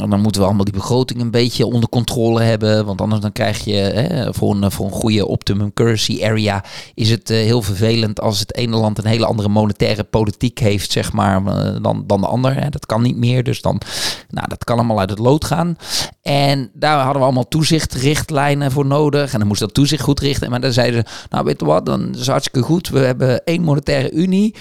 En 0.00 0.10
dan 0.10 0.20
moeten 0.20 0.40
we 0.40 0.46
allemaal 0.46 0.64
die 0.64 0.74
begroting 0.74 1.20
een 1.20 1.30
beetje 1.30 1.66
onder 1.66 1.88
controle 1.88 2.42
hebben. 2.42 2.86
Want 2.86 3.00
anders 3.00 3.20
dan 3.20 3.32
krijg 3.32 3.64
je 3.64 3.72
hè, 3.72 4.34
voor, 4.34 4.54
een, 4.54 4.70
voor 4.70 4.86
een 4.86 4.92
goede 4.92 5.26
optimum 5.26 5.72
currency 5.72 6.24
area 6.24 6.64
is 6.94 7.10
het 7.10 7.30
uh, 7.30 7.36
heel 7.36 7.62
vervelend 7.62 8.20
als 8.20 8.38
het 8.38 8.54
ene 8.54 8.76
land 8.76 8.98
een 8.98 9.06
hele 9.06 9.26
andere 9.26 9.48
monetaire 9.48 10.04
politiek 10.04 10.58
heeft, 10.58 10.92
zeg 10.92 11.12
maar, 11.12 11.42
uh, 11.42 11.82
dan, 11.82 12.04
dan 12.06 12.20
de 12.20 12.26
ander. 12.26 12.54
Hè. 12.54 12.68
Dat 12.68 12.86
kan 12.86 13.02
niet 13.02 13.16
meer. 13.16 13.42
Dus 13.42 13.62
dan, 13.62 13.80
nou, 14.28 14.48
dat 14.48 14.64
kan 14.64 14.76
allemaal 14.76 15.00
uit 15.00 15.10
het 15.10 15.18
lood 15.18 15.44
gaan. 15.44 15.76
En 16.22 16.70
daar 16.74 16.96
hadden 16.96 17.18
we 17.18 17.24
allemaal 17.24 17.48
toezichtrichtlijnen 17.48 18.72
voor 18.72 18.86
nodig. 18.86 19.32
En 19.32 19.38
dan 19.38 19.48
moest 19.48 19.60
dat 19.60 19.74
toezicht 19.74 20.02
goed 20.02 20.20
richten. 20.20 20.50
Maar 20.50 20.60
dan 20.60 20.72
zeiden 20.72 21.04
ze, 21.06 21.26
nou 21.30 21.44
weet 21.44 21.60
je 21.60 21.66
wat, 21.66 21.86
dan 21.86 22.14
is 22.14 22.26
hartstikke 22.26 22.62
goed. 22.62 22.88
We 22.88 22.98
hebben 22.98 23.44
één 23.44 23.62
monetaire 23.62 24.12
unie 24.12 24.54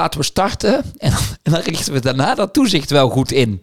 laten 0.00 0.20
we 0.20 0.26
starten 0.26 0.84
en, 0.98 1.12
en 1.42 1.52
dan 1.52 1.60
richten 1.60 1.92
we 1.92 2.00
daarna 2.00 2.34
dat 2.34 2.52
toezicht 2.52 2.90
wel 2.90 3.08
goed 3.08 3.32
in. 3.32 3.62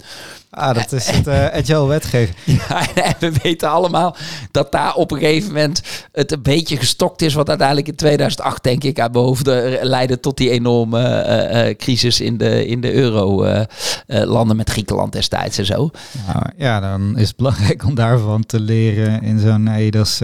Ah, 0.49 0.75
dat 0.75 0.91
is 0.91 1.09
het 1.09 1.27
uh, 1.27 1.45
agile 1.45 1.87
wetgeving. 1.87 2.35
Ja, 2.95 3.03
en 3.03 3.15
we 3.19 3.31
weten 3.43 3.69
allemaal 3.69 4.15
dat 4.51 4.71
daar 4.71 4.93
op 4.93 5.11
een 5.11 5.19
gegeven 5.19 5.47
moment 5.47 5.81
het 6.11 6.31
een 6.31 6.41
beetje 6.41 6.77
gestokt 6.77 7.21
is. 7.21 7.33
Wat 7.33 7.49
uiteindelijk 7.49 7.87
in 7.87 7.95
2008, 7.95 8.63
denk 8.63 8.83
ik, 8.83 8.99
aan 8.99 9.11
boven 9.11 9.77
leidde 9.81 10.19
tot 10.19 10.37
die 10.37 10.49
enorme 10.49 10.99
uh, 11.01 11.67
uh, 11.67 11.75
crisis 11.75 12.21
in 12.21 12.37
de, 12.37 12.65
in 12.65 12.81
de 12.81 12.93
euro-landen 12.93 14.55
met 14.55 14.69
Griekenland 14.69 15.11
destijds 15.11 15.57
en 15.57 15.65
zo. 15.65 15.89
Nou, 16.27 16.45
ja, 16.57 16.79
dan 16.79 17.17
is 17.17 17.27
het 17.27 17.37
belangrijk 17.37 17.85
om 17.85 17.95
daarvan 17.95 18.45
te 18.45 18.59
leren 18.59 19.21
in 19.23 19.39
zo'n 19.39 19.67
EDAS, 19.67 20.21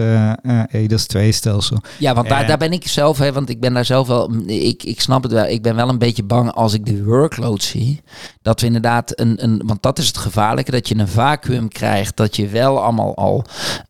EDAS 0.70 1.06
2-stelsel. 1.16 1.76
Ja, 1.98 2.14
want 2.14 2.28
daar, 2.28 2.46
daar 2.46 2.58
ben 2.58 2.72
ik 2.72 2.88
zelf, 2.88 3.18
hè, 3.18 3.32
want 3.32 3.48
ik 3.48 3.60
ben 3.60 3.74
daar 3.74 3.84
zelf 3.84 4.06
wel, 4.06 4.32
ik, 4.46 4.82
ik 4.82 5.00
snap 5.00 5.22
het 5.22 5.32
wel, 5.32 5.46
ik 5.46 5.62
ben 5.62 5.76
wel 5.76 5.88
een 5.88 5.98
beetje 5.98 6.24
bang 6.24 6.52
als 6.52 6.74
ik 6.74 6.86
de 6.86 7.04
workload 7.04 7.62
zie. 7.62 8.02
Dat 8.42 8.60
we 8.60 8.66
inderdaad 8.66 9.20
een, 9.20 9.44
een 9.44 9.62
want 9.64 9.82
dat 9.82 9.98
is 9.98 10.12
het 10.14 10.22
gevaarlijke, 10.22 10.70
dat 10.70 10.88
je 10.88 10.98
een 10.98 11.08
vacuüm 11.08 11.68
krijgt, 11.68 12.16
dat 12.16 12.36
je 12.36 12.48
wel 12.48 12.82
allemaal 12.82 13.16
al 13.16 13.44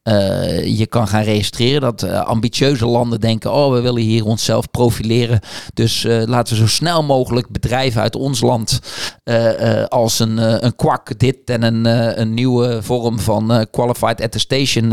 uh, 0.05 0.79
je 0.79 0.87
kan 0.87 1.09
gaan 1.09 1.23
registreren. 1.23 1.81
Dat 1.81 2.03
uh, 2.03 2.21
ambitieuze 2.21 2.87
landen 2.87 3.21
denken, 3.21 3.53
oh 3.53 3.73
we 3.73 3.81
willen 3.81 4.03
hier 4.03 4.25
onszelf 4.25 4.71
profileren. 4.71 5.41
Dus 5.75 6.05
uh, 6.05 6.23
laten 6.27 6.55
we 6.55 6.61
zo 6.61 6.67
snel 6.67 7.03
mogelijk 7.03 7.49
bedrijven 7.49 8.03
uit 8.03 8.17
ons 8.17 8.41
land 8.41 8.79
als 9.89 10.19
een, 10.19 10.65
een 10.65 10.77
kwak 10.77 11.19
dit 11.19 11.37
en 11.45 11.63
een, 11.63 11.85
een 12.21 12.35
nieuwe 12.35 12.83
vorm 12.83 13.19
van 13.19 13.67
qualified 13.71 14.21
attestation 14.21 14.93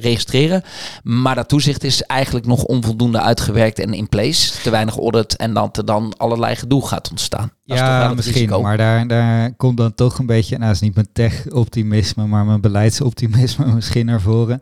registreren. 0.00 0.62
Maar 1.02 1.34
dat 1.34 1.48
toezicht 1.48 1.84
is 1.84 2.02
eigenlijk 2.02 2.46
nog 2.46 2.64
onvoldoende 2.64 3.20
uitgewerkt 3.20 3.78
en 3.78 3.92
in 3.92 4.08
place. 4.08 4.62
Te 4.62 4.70
weinig 4.70 4.98
audit 4.98 5.36
en 5.36 5.54
dat 5.54 5.76
er 5.76 5.84
dan 5.84 6.14
allerlei 6.16 6.56
gedoe 6.56 6.86
gaat 6.86 7.10
ontstaan. 7.10 7.52
Ja, 7.64 8.12
misschien, 8.14 8.60
maar 8.62 8.76
daar, 8.76 9.06
daar 9.06 9.52
komt 9.52 9.76
dan 9.76 9.94
toch 9.94 10.18
een 10.18 10.26
beetje, 10.26 10.58
nou 10.58 10.70
is 10.70 10.80
niet 10.80 10.94
mijn 10.94 11.08
tech-optimisme, 11.12 12.26
maar 12.26 12.44
mijn 12.44 12.60
beleidsoptimisme 12.60 13.66
misschien 13.74 14.06
naar 14.06 14.20
voren. 14.20 14.60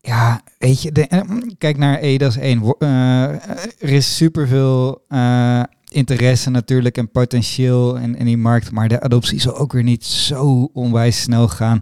Ja, 0.00 0.40
weet 0.58 0.82
je, 0.82 0.92
de, 0.92 1.06
eh, 1.06 1.20
kijk 1.58 1.76
naar 1.76 1.98
EDAS 1.98 2.36
1. 2.36 2.62
Uh, 2.78 3.22
er 3.78 3.88
is 3.88 4.16
superveel 4.16 5.04
uh, 5.08 5.62
interesse 5.96 6.50
natuurlijk 6.50 6.96
en 6.96 7.10
potentieel 7.10 7.96
in, 7.96 8.16
in 8.16 8.24
die 8.24 8.36
markt. 8.36 8.70
Maar 8.70 8.88
de 8.88 9.00
adoptie 9.00 9.40
zal 9.40 9.56
ook 9.56 9.72
weer 9.72 9.82
niet 9.82 10.04
zo 10.04 10.70
onwijs 10.72 11.20
snel 11.20 11.48
gaan. 11.48 11.80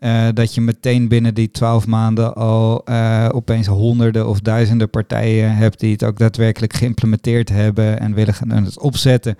Uh, 0.00 0.28
dat 0.34 0.54
je 0.54 0.60
meteen 0.60 1.08
binnen 1.08 1.34
die 1.34 1.50
twaalf 1.50 1.86
maanden 1.86 2.34
al 2.34 2.82
uh, 2.88 3.28
opeens 3.32 3.66
honderden 3.66 4.28
of 4.28 4.40
duizenden 4.40 4.90
partijen 4.90 5.56
hebt 5.56 5.80
die 5.80 5.92
het 5.92 6.04
ook 6.04 6.18
daadwerkelijk 6.18 6.72
geïmplementeerd 6.72 7.48
hebben 7.48 8.00
en 8.00 8.14
willen 8.14 8.34
gaan 8.34 8.50
het 8.50 8.80
opzetten. 8.80 9.36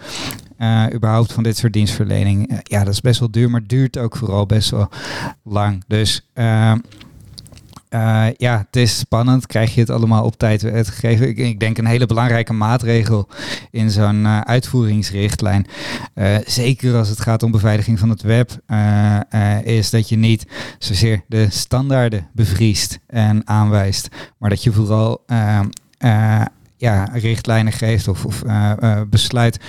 Uh, 0.58 0.84
überhaupt 0.94 1.32
van 1.32 1.42
dit 1.42 1.56
soort 1.56 1.72
dienstverlening. 1.72 2.60
ja, 2.62 2.84
dat 2.84 2.92
is 2.92 3.00
best 3.00 3.20
wel 3.20 3.30
duur, 3.30 3.50
maar 3.50 3.66
duurt 3.66 3.98
ook 3.98 4.16
vooral 4.16 4.46
best 4.46 4.70
wel 4.70 4.88
lang. 5.42 5.84
Dus 5.86 6.28
uh, 7.91 8.26
ja, 8.36 8.59
het 8.66 8.76
is 8.76 8.99
spannend. 8.99 9.47
Krijg 9.47 9.74
je 9.74 9.80
het 9.80 9.91
allemaal 9.91 10.24
op 10.24 10.39
tijd 10.39 10.64
uitgegeven? 10.64 11.28
Ik, 11.28 11.39
ik 11.39 11.61
denk 11.61 11.78
een 11.78 11.86
hele 11.86 12.07
belangrijke 12.07 12.53
maatregel 12.53 13.28
in 13.70 13.91
zo'n 13.91 14.24
uh, 14.24 14.41
uitvoeringsrichtlijn. 14.41 15.66
Uh, 16.14 16.36
zeker 16.47 16.97
als 16.97 17.09
het 17.09 17.20
gaat 17.20 17.43
om 17.43 17.51
beveiliging 17.51 17.99
van 17.99 18.09
het 18.09 18.22
web, 18.22 18.51
is 19.64 19.91
dat 19.91 20.09
je 20.09 20.16
niet 20.16 20.47
zozeer 20.78 21.22
de 21.26 21.47
standaarden 21.51 22.28
bevriest 22.32 22.99
en 23.07 23.47
aanwijst, 23.47 24.09
maar 24.39 24.51
dat 24.51 24.62
je 24.62 24.72
vooral 24.72 25.24
ja, 26.76 27.05
richtlijnen 27.12 27.72
geeft 27.72 28.09
of, 28.09 28.24
of 28.24 28.43
besluit 29.11 29.61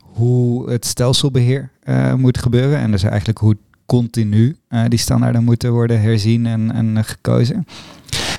hoe 0.00 0.70
het 0.70 0.86
stelselbeheer 0.86 1.70
moet 2.16 2.38
gebeuren. 2.38 2.78
En 2.78 2.90
dus 2.90 3.02
eigenlijk 3.02 3.38
hoe 3.38 3.56
continu 3.88 4.56
uh, 4.70 4.84
die 4.88 4.98
standaarden 4.98 5.44
moeten 5.44 5.72
worden 5.72 6.00
herzien 6.00 6.46
en, 6.46 6.72
en 6.72 7.04
gekozen. 7.04 7.66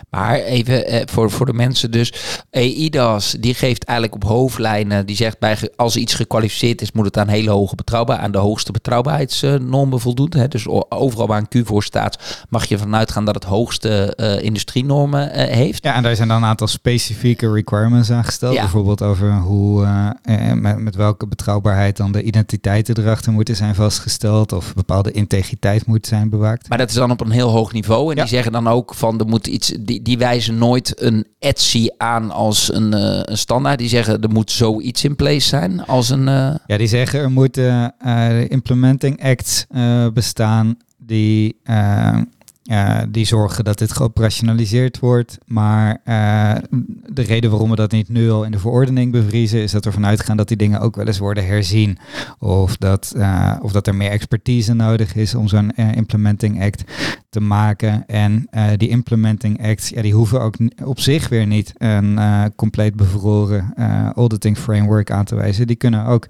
Maar 0.09 0.35
even 0.35 0.85
eh, 0.85 1.01
voor, 1.05 1.31
voor 1.31 1.45
de 1.45 1.53
mensen 1.53 1.91
dus. 1.91 2.13
EIDAS, 2.49 3.31
die 3.39 3.53
geeft 3.53 3.83
eigenlijk 3.83 4.23
op 4.23 4.29
hoofdlijnen, 4.29 5.05
die 5.05 5.15
zegt 5.15 5.39
bij 5.39 5.57
als 5.75 5.95
iets 5.95 6.13
gekwalificeerd 6.13 6.81
is, 6.81 6.91
moet 6.91 7.05
het 7.05 7.17
aan 7.17 7.27
hele 7.27 7.49
hoge 7.49 7.75
betrouwbaar, 7.75 8.17
aan 8.17 8.31
de 8.31 8.37
hoogste 8.37 8.71
betrouwbaarheidsnormen 8.71 9.99
voldoen. 9.99 10.33
Hè. 10.37 10.47
Dus 10.47 10.67
overal 10.89 11.27
waar 11.27 11.45
een 11.49 11.63
Q 11.63 11.67
voor 11.67 11.83
staat, 11.83 12.45
mag 12.49 12.65
je 12.65 12.77
vanuit 12.77 13.11
gaan 13.11 13.25
dat 13.25 13.35
het 13.35 13.43
hoogste 13.43 14.15
eh, 14.15 14.43
industrienormen 14.43 15.31
eh, 15.31 15.55
heeft. 15.55 15.83
Ja, 15.83 15.95
en 15.95 16.03
daar 16.03 16.15
zijn 16.15 16.27
dan 16.27 16.37
een 16.37 16.49
aantal 16.49 16.67
specifieke 16.67 17.51
requirements 17.51 18.11
aangesteld. 18.11 18.53
Ja. 18.53 18.61
Bijvoorbeeld 18.61 19.01
over 19.01 19.33
hoe, 19.33 19.83
eh, 20.23 20.49
eh, 20.49 20.57
met, 20.57 20.77
met 20.79 20.95
welke 20.95 21.27
betrouwbaarheid 21.27 21.97
dan 21.97 22.11
de 22.11 22.23
identiteiten 22.23 22.97
erachter 22.99 23.31
moeten 23.31 23.55
zijn 23.55 23.75
vastgesteld. 23.75 24.51
Of 24.53 24.73
bepaalde 24.73 25.11
integriteit 25.11 25.85
moet 25.85 26.07
zijn 26.07 26.29
bewaakt. 26.29 26.69
Maar 26.69 26.77
dat 26.77 26.89
is 26.89 26.95
dan 26.95 27.11
op 27.11 27.21
een 27.21 27.31
heel 27.31 27.49
hoog 27.49 27.73
niveau. 27.73 28.09
En 28.09 28.15
Ja. 28.15 28.21
die 28.21 28.31
zeggen 28.31 28.51
dan 28.51 28.67
ook 28.67 28.93
van 28.95 29.19
er 29.19 29.27
moet 29.27 29.47
iets. 29.47 29.73
Die, 29.79 29.98
die 30.01 30.17
wijzen 30.17 30.57
nooit 30.57 31.01
een 31.01 31.25
Etsy 31.39 31.87
aan 31.97 32.31
als 32.31 32.73
een, 32.73 32.93
eh, 32.93 33.19
een 33.23 33.37
standaard. 33.37 33.79
Die 33.79 33.89
zeggen 33.89 34.21
er 34.21 34.29
moet 34.29 34.51
zoiets 34.51 35.03
in 35.03 35.15
place 35.15 35.47
zijn 35.47 35.85
als 35.85 36.09
een. 36.09 36.27
eh, 36.27 36.55
Ja, 36.65 36.77
die 36.77 36.87
zeggen 36.87 37.19
er 37.19 37.31
moeten 37.31 37.93
eh, 37.99 38.49
implementing 38.49 39.23
acts 39.23 39.65
bestaan 40.13 40.77
die, 40.97 41.55
eh, 42.69 42.99
die 43.09 43.25
zorgen 43.25 43.63
dat 43.63 43.77
dit 43.77 43.91
geoperationaliseerd 43.91 44.99
wordt. 44.99 45.37
Maar 45.45 46.01
eh, 46.03 46.55
de 47.13 47.21
reden 47.21 47.49
waarom 47.49 47.69
we 47.69 47.75
dat 47.75 47.91
niet 47.91 48.09
nu 48.09 48.31
al 48.31 48.43
in 48.43 48.51
de 48.51 48.59
verordening 48.59 49.11
bevriezen, 49.11 49.61
is 49.61 49.71
dat 49.71 49.85
we 49.85 49.91
vanuit 49.91 50.23
gaan 50.23 50.37
dat 50.37 50.47
die 50.47 50.57
dingen 50.57 50.79
ook 50.79 50.95
wel 50.95 51.05
eens 51.05 51.17
worden 51.17 51.45
herzien. 51.45 51.97
Of 52.39 52.77
dat, 52.77 53.13
eh, 53.17 53.55
of 53.61 53.71
dat 53.71 53.87
er 53.87 53.95
meer 53.95 54.09
expertise 54.09 54.73
nodig 54.73 55.15
is 55.15 55.35
om 55.35 55.47
zo'n 55.47 55.71
implementing 55.71 56.63
act 56.63 56.83
te 57.29 57.39
maken. 57.39 58.03
En 58.07 58.49
die 58.77 58.89
implementing 58.89 59.67
acts, 59.67 59.89
ja, 59.89 60.01
die 60.01 60.13
hoeven 60.13 60.41
ook 60.41 60.55
op 60.83 60.99
zich 60.99 61.29
weer 61.29 61.47
niet 61.47 61.73
een 61.77 62.19
compleet 62.55 62.95
bevroren 62.95 63.73
auditing 64.15 64.57
framework 64.57 65.11
aan 65.11 65.25
te 65.25 65.35
wijzen. 65.35 65.67
Die 65.67 65.75
kunnen 65.75 66.05
ook 66.05 66.27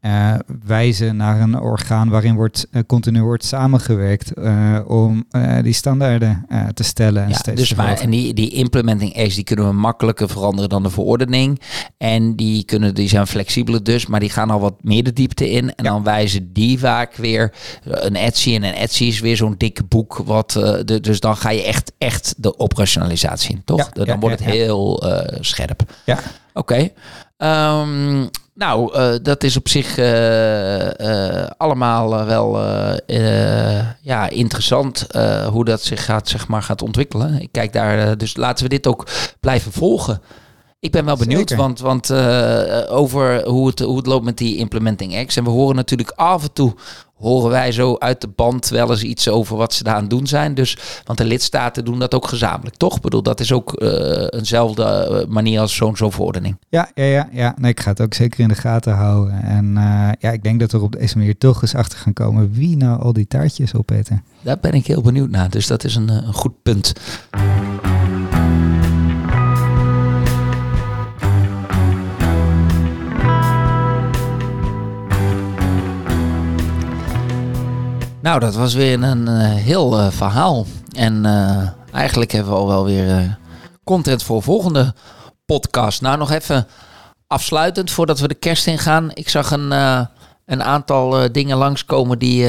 eh, 0.00 0.34
wijzen 0.66 1.16
naar 1.16 1.40
een 1.40 1.60
orgaan 1.60 2.08
waarin 2.08 2.34
wordt, 2.34 2.66
eh, 2.70 2.82
continu 2.86 3.22
wordt 3.22 3.44
samengewerkt 3.44 4.32
eh, 4.32 4.78
om 4.86 5.26
die 5.62 5.72
standaarden 5.72 6.46
te 6.74 6.82
stellen. 6.82 7.22
En 7.22 7.28
ja, 7.28 7.34
steeds 7.34 7.60
dus 7.60 7.68
te 7.68 7.74
maar, 7.74 7.98
en 7.98 8.10
die, 8.10 8.34
die 8.34 8.50
implementing 8.50 9.16
acts 9.16 9.34
die 9.34 9.44
kunnen 9.44 9.66
we 9.66 9.72
makkelijker 9.72 10.28
veranderen 10.28 10.68
dan 10.68 10.82
de 10.82 10.90
verordening. 10.90 11.60
En 11.96 12.36
die, 12.36 12.64
kunnen, 12.64 12.94
die 12.94 13.08
zijn 13.08 13.26
flexibeler 13.26 13.84
dus, 13.84 14.06
maar 14.06 14.20
die 14.20 14.30
gaan 14.30 14.50
al 14.50 14.60
wat 14.60 14.74
meer 14.82 15.04
de 15.04 15.12
diepte 15.12 15.50
in. 15.50 15.74
En 15.74 15.84
Ja. 15.84 15.90
dan 15.90 16.02
wijzen 16.02 16.52
die 16.52 16.78
vaak 16.78 17.14
weer 17.14 17.52
een 17.84 18.16
Etsy. 18.16 18.54
En 18.54 18.62
een 18.62 18.74
Etsy 18.74 19.04
is 19.04 19.20
weer 19.20 19.36
zo'n 19.36 19.54
dikke 19.56 19.84
boek. 19.84 20.22
Wat, 20.24 20.50
de, 20.84 21.00
dus 21.00 21.20
dan 21.20 21.36
ga 21.36 21.50
je 21.50 21.62
echt, 21.62 21.92
echt 21.98 22.34
de 22.36 22.58
operationalisatie 22.58 23.54
in, 23.54 23.62
toch? 23.64 23.90
Ja, 23.92 24.04
dan 24.04 24.20
wordt 24.20 24.38
het 24.38 24.48
heel 24.50 25.02
scherp. 25.40 25.82
Ja. 26.04 26.18
Oké. 26.52 26.88
Ehm, 27.36 28.26
nou, 28.58 28.94
eh, 28.94 29.14
dat 29.22 29.44
is 29.44 29.56
op 29.56 29.68
zich 29.68 29.98
eh, 29.98 31.40
eh, 31.40 31.50
allemaal 31.56 32.26
wel 32.26 32.58
ja, 34.00 34.28
interessant 34.28 35.06
hoe 35.50 35.64
dat 35.64 35.82
zich 35.82 36.04
gaat, 36.04 36.28
zeg 36.28 36.48
maar, 36.48 36.62
gaat 36.62 36.82
ontwikkelen. 36.82 37.40
Ik 37.40 37.48
kijk 37.52 37.72
daar, 37.72 38.18
dus 38.18 38.36
laten 38.36 38.64
we 38.64 38.70
dit 38.70 38.86
ook 38.86 39.06
blijven 39.40 39.72
volgen. 39.72 40.20
Ik 40.80 40.92
ben 40.92 41.04
wel 41.04 41.16
benieuwd, 41.16 41.48
Zeker. 41.48 41.56
want, 41.56 41.80
want 41.80 42.10
eh, 42.10 42.82
over 42.88 43.44
hoe 43.48 43.66
het, 43.66 43.80
hoe 43.80 43.96
het 43.96 44.06
loopt 44.06 44.24
met 44.24 44.38
die 44.38 44.56
implementing 44.56 45.26
X. 45.26 45.36
En 45.36 45.44
we 45.44 45.50
horen 45.50 45.76
natuurlijk 45.76 46.10
af 46.10 46.42
en 46.42 46.52
toe, 46.52 46.74
horen 47.14 47.50
wij 47.50 47.72
zo 47.72 47.96
uit 47.98 48.20
de 48.20 48.28
band 48.28 48.68
wel 48.68 48.90
eens 48.90 49.02
iets 49.02 49.28
over 49.28 49.56
wat 49.56 49.74
ze 49.74 49.84
daar 49.84 49.94
aan 49.94 50.08
doen 50.08 50.26
zijn. 50.26 50.54
Dus, 50.54 50.78
want 51.04 51.18
de 51.18 51.24
lidstaten 51.24 51.84
doen 51.84 51.98
dat 51.98 52.14
ook 52.14 52.28
gezamenlijk, 52.28 52.76
toch? 52.76 52.96
Ik 52.96 53.02
bedoel, 53.02 53.22
dat 53.22 53.40
is 53.40 53.52
ook 53.52 53.72
eh, 53.72 54.26
eenzelfde 54.38 54.82
eh, 54.84 55.28
manier 55.28 55.60
als 55.60 55.74
zo'n 55.74 55.96
zo'n 55.96 56.12
verordening. 56.12 56.56
Ja, 56.68 56.90
ja, 56.94 57.04
ja, 57.04 57.28
ja. 57.32 57.54
Nee, 57.58 57.70
ik 57.70 57.80
ga 57.80 57.90
het 57.90 58.00
ook 58.00 58.14
zeker 58.14 58.40
in 58.40 58.48
de 58.48 58.54
gaten 58.54 58.92
houden. 58.92 59.42
En 59.42 59.72
ja, 60.18 60.30
ik 60.30 60.42
denk 60.42 60.60
dat 60.60 60.72
we 60.72 60.78
er 60.78 60.84
op 60.84 60.96
deze 60.98 61.18
manier 61.18 61.38
toch 61.38 61.62
eens 61.62 61.74
achter 61.74 61.98
gaan 61.98 62.12
komen 62.12 62.52
wie 62.52 62.76
nou 62.76 63.02
al 63.02 63.12
die 63.12 63.26
taartjes 63.26 63.74
opeten. 63.74 64.24
Daar 64.42 64.58
ben 64.60 64.72
ik 64.72 64.86
heel 64.86 65.02
benieuwd 65.02 65.30
naar. 65.30 65.50
Dus 65.50 65.66
dat 65.66 65.84
is 65.84 65.94
een, 65.94 66.08
een 66.08 66.32
goed 66.34 66.62
punt. 66.62 66.92
Nou, 78.22 78.40
dat 78.40 78.54
was 78.54 78.74
weer 78.74 79.02
een 79.02 79.28
eh, 79.28 79.54
heel 79.54 79.98
eh, 79.98 80.10
verhaal. 80.10 80.66
En 80.96 81.26
eh, 81.26 81.68
eigenlijk 81.92 82.32
hebben 82.32 82.52
we 82.52 82.58
al 82.58 82.66
wel 82.66 82.84
weer 82.84 83.38
content 83.84 84.22
voor 84.22 84.42
volgende 84.42 84.94
podcast. 85.46 86.00
Nou, 86.00 86.18
nog 86.18 86.30
even 86.30 86.66
afsluitend 87.26 87.90
voordat 87.90 88.20
we 88.20 88.28
de 88.28 88.34
kerst 88.34 88.66
ingaan. 88.66 89.10
Ik 89.14 89.28
zag 89.28 89.50
een, 89.50 89.70
een 90.46 90.62
aantal 90.62 91.32
dingen 91.32 91.56
langskomen 91.56 92.18
die 92.18 92.46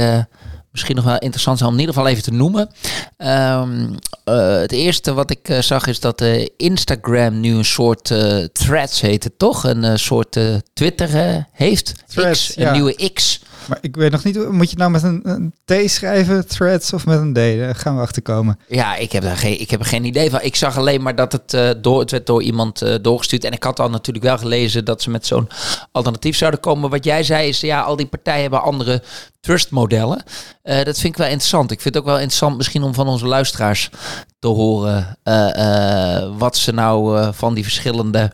misschien 0.72 0.95
nog 0.95 1.05
wel 1.05 1.17
interessant 1.17 1.57
zijn 1.57 1.70
om 1.70 1.76
in 1.76 1.82
ieder 1.82 1.95
geval 1.95 2.11
even 2.11 2.24
te 2.24 2.32
noemen. 2.32 2.70
Ehm, 3.17 3.93
eh, 4.24 4.59
het 4.59 4.72
eerste 4.72 5.13
wat 5.13 5.32
ik 5.32 5.57
zag 5.59 5.88
is 5.88 5.99
dat 5.99 6.22
eh, 6.22 6.47
Instagram 6.57 7.39
nu 7.39 7.55
een 7.55 7.65
soort 7.65 8.13
threads 8.53 9.01
heet 9.01 9.24
het 9.24 9.39
toch? 9.39 9.63
Een 9.63 9.99
soort 9.99 10.39
Twitter 10.74 11.45
heeft. 11.51 11.93
Threads, 12.07 12.47
X, 12.47 12.57
een 12.57 12.72
nieuwe 12.72 13.11
X. 13.13 13.41
Maar 13.70 13.78
ik 13.82 13.95
weet 13.95 14.11
nog 14.11 14.24
niet, 14.24 14.51
moet 14.51 14.70
je 14.70 14.78
nou 14.78 14.91
met 14.91 15.03
een, 15.03 15.20
een 15.24 15.53
T 15.65 15.89
schrijven, 15.91 16.47
threads, 16.47 16.93
of 16.93 17.05
met 17.05 17.20
een 17.20 17.34
D? 17.34 17.36
Daar 17.36 17.76
gaan 17.76 17.95
we 17.95 18.01
achterkomen. 18.01 18.59
Ja, 18.67 18.95
ik 18.95 19.11
heb, 19.11 19.24
daar 19.24 19.38
geen, 19.38 19.59
ik 19.59 19.70
heb 19.70 19.80
er 19.80 19.86
geen 19.86 20.05
idee 20.05 20.30
van. 20.30 20.39
Ik 20.41 20.55
zag 20.55 20.78
alleen 20.78 21.01
maar 21.01 21.15
dat 21.15 21.32
het, 21.32 21.53
eh, 21.53 21.70
door, 21.82 21.99
het 21.99 22.11
werd 22.11 22.26
door 22.26 22.43
iemand 22.43 22.82
eh, 22.82 22.95
doorgestuurd. 23.01 23.43
En 23.43 23.51
ik 23.51 23.63
had 23.63 23.80
al 23.80 23.89
natuurlijk 23.89 24.26
wel 24.26 24.38
gelezen 24.38 24.86
dat 24.86 25.01
ze 25.01 25.09
met 25.09 25.26
zo'n 25.26 25.49
alternatief 25.91 26.38
zouden 26.38 26.59
komen. 26.59 26.89
Wat 26.89 27.03
jij 27.03 27.24
zei 27.24 27.47
is, 27.47 27.59
ja, 27.59 27.82
al 27.82 27.95
die 27.95 28.05
partijen 28.05 28.41
hebben 28.41 28.61
andere 28.61 29.03
trustmodellen. 29.39 30.24
Eh, 30.61 30.76
dat 30.84 30.99
vind 30.99 31.13
ik 31.13 31.17
wel 31.17 31.28
interessant. 31.28 31.72
Ik 31.72 31.82
vind 31.82 31.93
het 31.93 32.03
ook 32.03 32.09
wel 32.09 32.20
interessant 32.20 32.57
misschien 32.57 32.84
om 32.84 32.93
van 32.93 33.07
onze 33.07 33.28
luisteraars 33.28 33.89
te 34.39 34.47
horen 34.47 35.17
wat 36.38 36.57
ze 36.57 36.72
nou 36.72 37.34
van 37.34 37.53
die 37.53 37.63
verschillende 37.63 38.32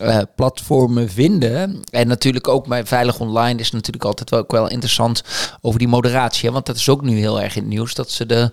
eh, 0.00 0.18
platformen 0.36 1.10
vinden. 1.10 1.80
En 1.90 2.06
natuurlijk 2.06 2.48
ook 2.48 2.66
bij 2.66 2.86
Veilig 2.86 3.20
Online 3.20 3.60
is 3.60 3.70
natuurlijk 3.70 4.04
altijd 4.04 4.30
wel, 4.30 4.40
ook 4.40 4.52
wel 4.52 4.68
interessant 4.68 5.22
over 5.60 5.78
die 5.78 5.88
moderatie. 5.88 6.46
Hè? 6.48 6.54
Want 6.54 6.66
dat 6.66 6.76
is 6.76 6.88
ook 6.88 7.02
nu 7.02 7.18
heel 7.18 7.40
erg 7.40 7.56
in 7.56 7.62
het 7.62 7.70
nieuws 7.70 7.94
dat 7.94 8.10
ze 8.10 8.26
de 8.26 8.52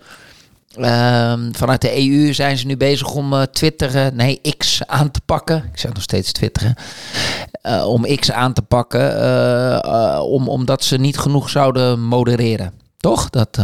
Ehm, 0.75 1.51
vanuit 1.51 1.81
de 1.81 1.97
EU 1.97 2.33
zijn 2.33 2.57
ze 2.57 2.65
nu 2.65 2.77
bezig 2.77 3.13
om 3.13 3.45
Twitter, 3.51 3.95
eh, 3.95 4.11
nee, 4.13 4.41
X 4.57 4.81
aan 4.85 5.11
te 5.11 5.21
pakken. 5.25 5.69
Ik 5.71 5.79
zeg 5.79 5.93
nog 5.93 6.03
steeds 6.03 6.31
twitteren. 6.31 6.75
Eh, 7.51 7.87
om 7.87 8.15
X 8.15 8.31
aan 8.31 8.53
te 8.53 8.61
pakken, 8.61 10.23
om, 10.23 10.47
omdat 10.47 10.83
ze 10.83 10.97
niet 10.97 11.17
genoeg 11.17 11.49
zouden 11.49 12.01
modereren. 12.01 12.73
Toch? 12.97 13.29
Dat, 13.29 13.59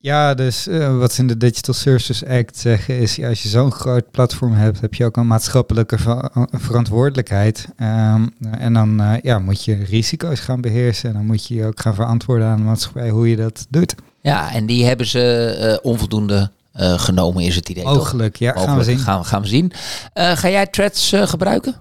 Ja, 0.00 0.34
dus 0.34 0.66
eh, 0.66 0.96
wat 0.98 1.12
ze 1.12 1.20
in 1.20 1.26
de 1.26 1.36
Digital 1.36 1.74
Services 1.74 2.24
Act 2.24 2.56
zeggen 2.58 2.98
is, 2.98 3.16
ja, 3.16 3.28
als 3.28 3.42
je 3.42 3.48
zo'n 3.48 3.72
groot 3.72 4.10
platform 4.10 4.52
hebt, 4.52 4.80
heb 4.80 4.94
je 4.94 5.04
ook 5.04 5.16
een 5.16 5.26
maatschappelijke 5.26 5.98
ver- 5.98 6.30
verantwoordelijkheid. 6.50 7.68
Ehm, 7.76 8.26
en 8.50 8.72
dan 8.72 9.00
eh, 9.00 9.12
ja, 9.22 9.38
moet 9.38 9.64
je 9.64 9.74
risico's 9.74 10.40
gaan 10.40 10.60
beheersen 10.60 11.08
en 11.08 11.14
dan 11.14 11.26
moet 11.26 11.46
je 11.46 11.54
je 11.54 11.66
ook 11.66 11.80
gaan 11.80 11.94
verantwoorden 11.94 12.46
aan 12.46 12.56
de 12.56 12.62
maatschappij 12.62 13.10
hoe 13.10 13.30
je 13.30 13.36
dat 13.36 13.66
doet. 13.68 13.94
ja, 14.20 14.52
en 14.52 14.66
die 14.66 14.84
hebben 14.84 15.06
ze 15.06 15.20
eh, 15.60 15.90
onvoldoende 15.90 16.50
genomen, 16.80 17.42
is 17.42 17.56
het 17.56 17.68
idee. 17.68 17.84
toch? 17.84 17.94
Mogelijk, 17.96 18.36
ja, 18.36 18.52
gaan 18.52 18.78
we 18.78 18.84
zien. 18.84 18.98
Gaan, 18.98 19.24
gaan 19.24 19.42
we 19.42 19.48
zien. 19.48 19.72
Ga 20.14 20.48
jij 20.48 20.66
threads 20.66 21.12
gebruiken? 21.24 21.74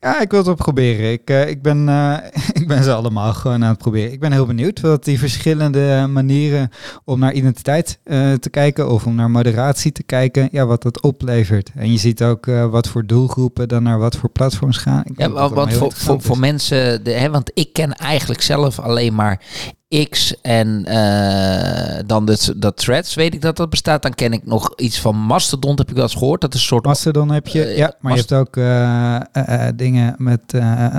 Ja, 0.00 0.20
ik 0.20 0.30
wil 0.30 0.38
het 0.38 0.48
op 0.48 0.56
proberen. 0.56 1.12
Ik, 1.12 1.30
eh, 1.30 1.48
ik, 1.48 1.62
ben, 1.62 1.88
eh, 1.88 2.16
ik 2.60 2.68
ben 2.68 2.84
ze 2.84 2.92
allemaal 2.92 3.32
gewoon 3.32 3.64
aan 3.64 3.70
het 3.70 3.78
proberen. 3.78 4.12
Ik 4.12 4.20
ben 4.20 4.32
heel 4.32 4.46
benieuwd 4.46 4.80
wat 4.80 5.04
die 5.04 5.18
verschillende 5.18 6.06
manieren 6.10 6.70
om 7.04 7.18
naar 7.18 7.32
identiteit 7.32 7.98
eh, 8.04 8.32
te 8.32 8.50
kijken 8.50 8.90
of 8.90 9.06
om 9.06 9.14
naar 9.14 9.30
moderatie 9.30 9.92
te 9.92 10.02
kijken, 10.02 10.48
ja, 10.52 10.66
wat 10.66 10.82
dat 10.82 11.00
oplevert. 11.00 11.70
En 11.74 11.92
je 11.92 11.98
ziet 11.98 12.22
ook 12.22 12.46
wat 12.46 12.88
voor 12.88 13.06
doelgroepen 13.06 13.68
dan 13.68 13.82
naar 13.82 13.98
wat 13.98 14.16
voor 14.16 14.30
platforms 14.30 14.76
gaan. 14.76 15.02
Ik 15.04 15.18
Ja, 15.18 15.28
heel 15.28 15.78
voor, 15.78 15.92
voor, 15.92 16.20
voor 16.20 16.38
mensen, 16.38 17.04
de, 17.04 17.12
hè, 17.12 17.30
want 17.30 17.50
ik 17.54 17.72
ken 17.72 17.94
eigenlijk 17.94 18.42
zelf 18.42 18.78
alleen 18.78 19.14
maar 19.14 19.40
X 20.10 20.40
en 20.42 20.84
eh, 20.84 22.02
dan 22.06 22.24
dat, 22.24 22.52
dat 22.56 22.76
Threads, 22.76 23.14
weet 23.14 23.34
ik 23.34 23.40
dat 23.40 23.56
dat 23.56 23.70
bestaat. 23.70 24.02
Dan 24.02 24.14
ken 24.14 24.32
ik 24.32 24.46
nog 24.46 24.72
iets 24.76 25.00
van 25.00 25.16
Mastodon, 25.16 25.76
heb 25.76 25.88
ik 25.88 25.94
wel 25.94 26.02
eens 26.04 26.12
gehoord. 26.14 26.40
Dat 26.40 26.54
is 26.54 26.60
een 26.60 26.66
soort... 26.66 26.84
Mastodon 26.84 27.30
heb 27.30 27.46
je, 27.48 27.64
Eh, 27.64 27.76
ja, 27.76 27.94
maar 28.00 28.12
Mast- 28.12 28.28
je 28.28 28.34
hebt 28.34 28.48
ook 28.48 28.56
eh, 28.56 29.68
dingen 29.74 30.14
met, 30.18 30.40
eh, 30.46 30.94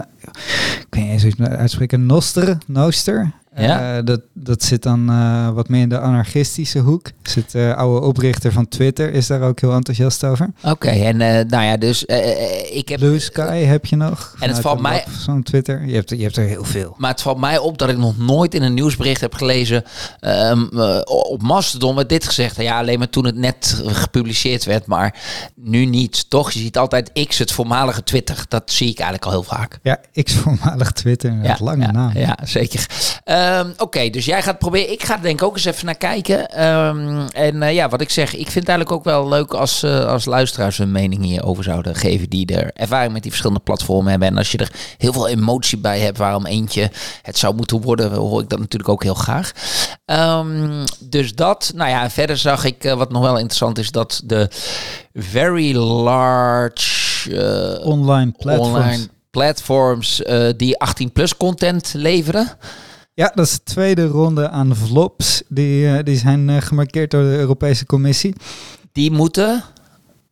ik 0.79 0.87
weet 0.89 1.03
niet 1.03 1.11
eens 1.11 1.23
hoe 1.23 1.31
het 1.37 1.57
uitspreken, 1.57 2.05
Noster, 2.05 2.57
Noster. 2.67 3.31
Ja? 3.55 3.97
Eh, 3.97 4.05
dat, 4.05 4.21
dat 4.33 4.63
zit 4.63 4.83
dan 4.83 5.09
eh, 5.09 5.49
wat 5.49 5.69
meer 5.69 5.81
in 5.81 5.89
de 5.89 5.99
anarchistische 5.99 6.79
hoek. 6.79 7.11
Zit 7.23 7.51
de 7.51 7.73
oude 7.77 8.05
oprichter 8.05 8.51
van 8.51 8.67
Twitter 8.67 9.13
is 9.13 9.27
daar 9.27 9.41
ook 9.41 9.59
heel 9.59 9.73
enthousiast 9.73 10.23
over. 10.23 10.49
Oké, 10.63 10.89
en 10.89 11.21
eh, 11.21 11.45
nou 11.47 11.63
ja, 11.63 11.77
dus 11.77 12.05
eh, 12.05 12.17
eh, 12.31 12.75
ik 12.77 12.89
heb... 12.89 12.99
Blue 12.99 13.19
Sky 13.19 13.57
heb 13.63 13.85
je 13.85 13.95
nog. 13.95 14.35
En 14.39 14.49
het 14.49 14.59
valt 14.59 14.79
mij- 14.81 15.03
Zo'n 15.19 15.43
Twitter. 15.43 15.85
Je 15.85 15.93
hebt, 15.95 16.09
je 16.09 16.21
hebt 16.23 16.37
er 16.37 16.43
heel 16.45 16.63
veel. 16.63 16.95
Maar 16.97 17.11
het 17.11 17.21
valt 17.21 17.39
mij 17.39 17.57
op 17.57 17.77
dat 17.77 17.89
ik 17.89 17.97
nog 17.97 18.17
nooit 18.17 18.53
in 18.53 18.61
een 18.61 18.73
nieuwsbericht 18.73 19.21
heb 19.21 19.33
gelezen. 19.33 19.83
ehm, 20.19 20.79
eh, 20.79 20.99
op 21.03 21.41
Mastodon 21.41 21.95
werd 21.95 22.09
dit 22.09 22.25
gezegd. 22.25 22.55
Ja, 22.61 22.77
alleen 22.79 22.99
maar 22.99 23.09
toen 23.09 23.25
het 23.25 23.35
net 23.35 23.81
gepubliceerd 23.85 24.65
werd, 24.65 24.85
maar 24.85 25.15
nu 25.55 25.85
niet. 25.85 26.29
Toch? 26.29 26.51
Je 26.51 26.59
ziet 26.59 26.77
altijd 26.77 27.11
X, 27.27 27.37
het 27.37 27.51
voormalige 27.51 28.03
Twitter. 28.03 28.45
Dat 28.47 28.71
zie 28.71 28.89
ik 28.89 28.99
eigenlijk 28.99 29.25
al 29.25 29.31
heel 29.31 29.43
vaak. 29.57 29.79
Ja, 29.83 29.99
X-voormalig 30.23 30.91
Twitter. 30.91 31.39
Ja, 31.43 31.57
lange 31.59 31.85
ja, 31.85 31.91
naam. 31.91 32.11
Ja, 32.17 32.37
zeker. 32.43 32.85
Ehm, 33.41 33.69
Oké, 33.77 34.09
dus 34.09 34.25
jij 34.25 34.41
gaat 34.41 34.59
proberen. 34.59 34.91
Ik 34.91 35.03
ga 35.03 35.15
er 35.15 35.21
denk 35.21 35.39
ik 35.39 35.47
ook 35.47 35.55
eens 35.55 35.65
even 35.65 35.85
naar 35.85 35.95
kijken. 35.95 36.49
Ehm, 36.49 37.27
en 37.33 37.63
eh, 37.63 37.73
ja, 37.73 37.89
wat 37.89 38.01
ik 38.01 38.09
zeg, 38.09 38.35
ik 38.35 38.51
vind 38.51 38.67
het 38.67 38.67
eigenlijk 38.67 38.91
ook 38.91 39.03
wel 39.03 39.27
leuk 39.27 39.53
als, 39.53 39.83
eh, 39.83 40.05
als 40.05 40.25
luisteraars 40.25 40.77
hun 40.77 40.91
mening 40.91 41.23
hierover 41.23 41.63
zouden 41.63 41.95
geven. 41.95 42.29
Die 42.29 42.45
er 42.45 42.71
ervaring 42.73 43.13
met 43.13 43.21
die 43.21 43.31
verschillende 43.31 43.63
platformen 43.63 44.09
hebben. 44.09 44.27
En 44.27 44.37
als 44.37 44.51
je 44.51 44.57
er 44.57 44.71
heel 44.97 45.13
veel 45.13 45.27
emotie 45.27 45.77
bij 45.77 45.99
hebt 45.99 46.17
waarom 46.17 46.45
eentje 46.45 46.91
het 47.21 47.37
zou 47.37 47.55
moeten 47.55 47.81
worden, 47.81 48.11
hoor 48.11 48.41
ik 48.41 48.49
dat 48.49 48.59
natuurlijk 48.59 48.91
ook 48.91 49.03
heel 49.03 49.13
graag. 49.13 49.51
Ehm, 50.05 50.85
dus 50.99 51.35
dat, 51.35 51.71
nou 51.75 51.89
ja, 51.89 52.09
verder 52.09 52.37
zag 52.37 52.65
ik 52.65 52.83
eh, 52.83 52.93
wat 52.93 53.11
nog 53.11 53.21
wel 53.21 53.37
interessant 53.37 53.77
is 53.77 53.91
dat 53.91 54.21
de 54.23 54.49
very 55.13 55.75
large 55.75 56.89
Online 57.83 58.31
platforms. 58.37 58.75
online 58.75 59.07
platforms 59.31 60.21
die 60.57 60.79
18 60.79 61.11
plus 61.11 61.37
content 61.37 61.93
leveren. 61.93 62.57
Ja, 63.13 63.31
dat 63.35 63.45
is 63.45 63.51
de 63.51 63.63
tweede 63.63 64.05
ronde 64.05 64.49
aan 64.49 64.75
vlops. 64.75 65.43
Die, 65.47 65.87
eh, 65.87 66.03
die 66.03 66.17
zijn 66.17 66.49
eh, 66.49 66.61
gemarkeerd 66.61 67.11
door 67.11 67.23
de 67.23 67.37
Europese 67.37 67.85
Commissie. 67.85 68.35
Die 68.91 69.11
moeten, 69.11 69.63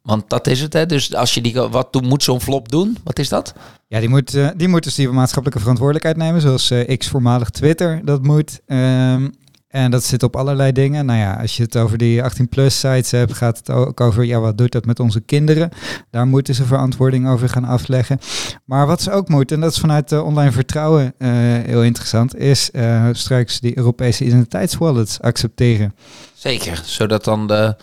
want 0.02 0.30
dat 0.30 0.48
is 0.48 0.62
het 0.62 0.74
hè. 0.74 0.86
Dus 0.86 1.16
als 1.16 1.34
je 1.34 1.42
die, 1.42 1.54
wat 1.62 1.94
doen, 1.94 2.08
moet 2.08 2.24
zo'n 2.24 2.42
flop 2.42 2.70
doen? 2.70 2.98
Wat 3.04 3.20
is 3.20 3.30
dat? 3.30 3.54
Ja, 3.88 4.00
die 4.00 4.10
moet, 4.10 4.34
eh, 4.34 4.50
die 4.56 4.68
moet 4.68 4.84
dus 4.84 4.96
die 4.96 5.10
maatschappelijke 5.10 5.60
verantwoordelijkheid 5.60 6.18
nemen, 6.18 6.42
zoals 6.42 6.74
X 6.98 7.08
voormalig 7.08 7.50
Twitter 7.50 8.02
dat 8.06 8.24
moet. 8.24 8.62
Ehm, 8.66 9.28
en 9.70 9.92
dat 9.92 10.04
zit 10.04 10.24
op 10.24 10.36
allerlei 10.36 10.72
dingen. 10.72 11.06
Nou 11.06 11.20
ja, 11.20 11.34
als 11.34 11.58
je 11.58 11.64
het 11.64 11.78
over 11.78 11.98
die 11.98 12.24
18-plus 12.24 12.80
sites 12.80 13.12
hebt, 13.12 13.34
gaat 13.34 13.58
het 13.58 13.70
ook 13.70 14.02
over, 14.02 14.24
ja, 14.24 14.40
wat 14.40 14.58
doet 14.58 14.72
dat 14.72 14.86
met 14.86 15.00
onze 15.00 15.22
kinderen? 15.22 15.70
Daar 16.10 16.28
moeten 16.28 16.56
ze 16.56 16.66
verantwoording 16.66 17.30
over 17.30 17.50
gaan 17.50 17.66
afleggen. 17.66 18.20
Maar 18.66 18.88
wat 18.88 19.02
ze 19.02 19.12
ook 19.12 19.28
moeten, 19.28 19.56
en 19.56 19.62
dat 19.62 19.72
is 19.72 19.80
vanuit 19.80 20.10
de 20.10 20.24
online 20.24 20.52
vertrouwen 20.52 21.14
eh, 21.18 21.30
heel 21.66 21.84
interessant, 21.84 22.38
is 22.38 22.72
eh, 22.72 23.08
straks 23.12 23.60
die 23.60 23.78
Europese 23.78 24.26
identiteitswallets 24.26 25.22
accepteren. 25.22 25.96
Zeker, 26.34 26.82
zodat 26.86 27.24
dan 27.24 27.48
de 27.48 27.76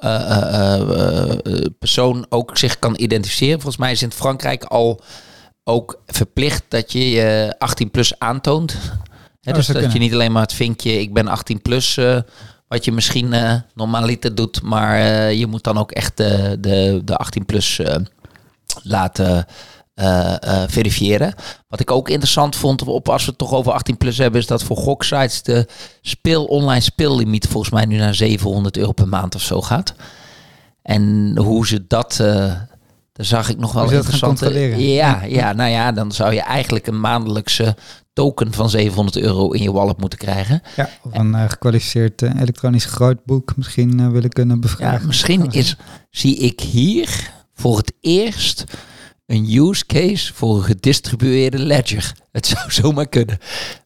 eh, 0.00 1.36
persoon 1.78 2.26
ook 2.28 2.58
zich 2.58 2.78
kan 2.78 2.94
identificeren. 2.96 3.60
Volgens 3.60 3.82
mij 3.82 3.92
is 3.92 4.02
in 4.02 4.12
Frankrijk 4.12 4.64
al 4.64 5.00
ook 5.64 6.02
verplicht 6.06 6.64
dat 6.68 6.92
je 6.92 7.10
je 7.10 7.54
18 7.58 7.90
plus 7.90 8.18
aantoont. 8.18 8.78
Oh, 9.44 9.54
dus 9.54 9.66
dat 9.66 9.92
je 9.92 9.98
niet 9.98 10.12
alleen 10.12 10.32
maar 10.32 10.42
het 10.42 10.52
vinkje 10.52 11.00
ik 11.00 11.12
ben 11.12 11.28
18 11.28 11.62
plus, 11.62 11.96
eh, 11.96 12.18
wat 12.68 12.84
je 12.84 12.92
misschien 12.92 13.32
eh 13.32 13.54
normaliter 13.74 14.34
doet, 14.34 14.62
maar 14.62 14.98
eh, 14.98 15.38
je 15.38 15.46
moet 15.46 15.64
dan 15.64 15.78
ook 15.78 15.90
echt 15.90 16.16
de, 16.16 16.56
de, 16.60 17.00
de 17.04 17.16
18 17.16 17.46
plus 17.46 17.80
laten 18.82 19.46
verifiëren. 20.66 21.34
Wat 21.68 21.80
ik 21.80 21.90
ook 21.90 22.08
interessant 22.08 22.56
vond, 22.56 22.82
op, 22.82 23.08
als 23.08 23.24
we 23.24 23.28
het 23.28 23.38
toch 23.38 23.52
over 23.52 23.72
18 23.72 23.96
plus 23.96 24.18
hebben, 24.18 24.40
is 24.40 24.46
dat 24.46 24.62
voor 24.62 24.76
goksites 24.76 25.42
de 25.42 25.66
speel 26.00 26.44
online 26.44 26.80
speellimiet 26.80 27.46
volgens 27.46 27.72
mij 27.72 27.84
nu 27.84 27.96
naar 27.96 28.14
700 28.14 28.76
euro 28.76 28.92
per 28.92 29.08
maand 29.08 29.34
of 29.34 29.42
zo 29.42 29.62
gaat. 29.62 29.94
En 30.82 31.32
hoe 31.38 31.66
ze 31.66 31.86
dat, 31.86 32.20
daar 33.28 33.40
zag 33.42 33.48
ik 33.50 33.58
nog 33.58 33.72
wel 33.72 33.82
Hoe 33.82 33.90
ze 33.90 33.96
dat 33.96 34.04
gaan 34.06 34.14
interessant. 34.14 34.52
controleren. 34.52 34.92
Ja, 34.92 35.22
ja, 35.24 35.52
nou 35.52 35.70
ja, 35.70 35.92
dan 35.92 36.12
zou 36.12 36.32
je 36.34 36.40
eigenlijk 36.40 36.86
een 36.86 37.00
maandelijkse 37.00 37.76
token 38.12 38.52
van 38.52 38.70
700 38.70 39.16
euro 39.16 39.50
in 39.50 39.62
je 39.62 39.72
wallet 39.72 39.98
moeten 40.00 40.18
krijgen. 40.18 40.62
Ja, 40.76 40.88
of 41.02 41.18
een 41.18 41.34
eh, 41.34 41.50
gekwalificeerd 41.50 42.22
eh, 42.22 42.40
elektronisch 42.40 42.84
grootboek 42.84 43.56
misschien 43.56 44.00
eh, 44.00 44.08
willen 44.08 44.30
kunnen 44.30 44.54
Ja, 44.54 44.60
bevragen. 44.60 45.06
misschien 45.06 45.50
is, 45.50 45.76
zie 46.10 46.36
ik 46.36 46.60
hier 46.60 47.30
voor 47.54 47.76
het 47.76 47.92
eerst 48.00 48.64
een 49.26 49.56
use 49.56 49.86
case 49.86 50.34
voor 50.34 50.56
een 50.56 50.62
gedistribueerde 50.64 51.58
ledger. 51.58 52.12
Het 52.32 52.46
zou 52.46 52.70
zomaar 52.82 53.08
kunnen. 53.08 53.38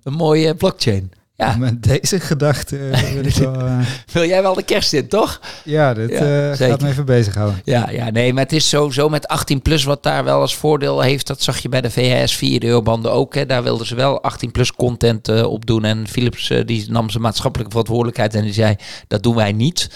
Een 0.03 0.12
mooie 0.12 0.55
blockchain. 0.55 1.11
Ja, 1.37 1.57
Met 1.59 1.82
deze 1.82 2.20
gedachte 2.20 2.78
eh, 2.89 3.12
wil 3.12 3.24
ik 3.24 3.34
wel... 3.34 3.55
eh, 3.55 3.78
wil 4.12 4.24
jij 4.24 4.43
wel 4.43 4.55
de 4.55 4.62
kerst 4.62 4.93
in, 4.93 5.09
toch? 5.09 5.41
ja, 5.64 5.95
dit 5.95 6.11
Ja, 6.11 6.55
zeker. 6.55 6.72
gaat 6.72 6.80
me 6.82 6.89
even 6.89 7.05
bezighouden. 7.05 7.61
Ja, 7.64 7.91
ja, 7.91 8.11
nee, 8.11 8.32
maar 8.32 8.43
het 8.43 8.53
is 8.53 8.68
sowieso 8.68 9.09
met 9.09 9.28
18 9.28 9.62
plus 9.62 9.84
wat 9.84 10.03
daar 10.03 10.24
wel 10.24 10.41
als 10.41 10.57
voordeel 10.57 11.01
heeft. 11.01 11.26
Dat 11.26 11.43
zag 11.43 11.59
je 11.59 11.68
bij 11.68 11.80
de 11.80 11.91
VHS 11.91 12.37
4 12.37 12.64
eurobanden 12.64 13.12
ook. 13.12 13.34
Hè. 13.34 13.47
Daar 13.47 13.62
wilden 13.62 13.87
ze 13.87 13.95
wel 13.95 14.22
18 14.22 14.51
plus 14.51 14.72
content 14.72 15.28
eh, 15.28 15.43
op 15.43 15.66
doen. 15.66 15.84
En 15.84 16.09
Philips 16.09 16.53
die 16.66 16.91
nam 16.91 17.11
zijn 17.11 17.22
maatschappelijke 17.22 17.70
verantwoordelijkheid 17.72 18.34
en 18.34 18.43
die 18.43 18.53
zei 18.53 18.76
dat 19.09 19.22
doen 19.22 19.34
wij 19.34 19.53
niet. 19.53 19.89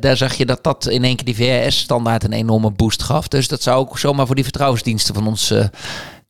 Daar 0.00 0.16
zag 0.16 0.34
je 0.34 0.46
dat 0.46 0.64
dat 0.64 0.86
in 0.86 1.04
één 1.04 1.16
keer 1.16 1.34
die 1.34 1.36
VHS 1.36 1.78
standaard 1.78 2.24
een 2.24 2.32
enorme 2.32 2.70
boost 2.70 3.02
gaf. 3.02 3.28
Dus 3.28 3.48
dat 3.48 3.62
zou 3.62 3.78
ook 3.78 3.98
zomaar 3.98 4.26
voor 4.26 4.34
die 4.34 4.44
vertrouwensdiensten 4.44 5.14
van 5.14 5.26
ons 5.26 5.54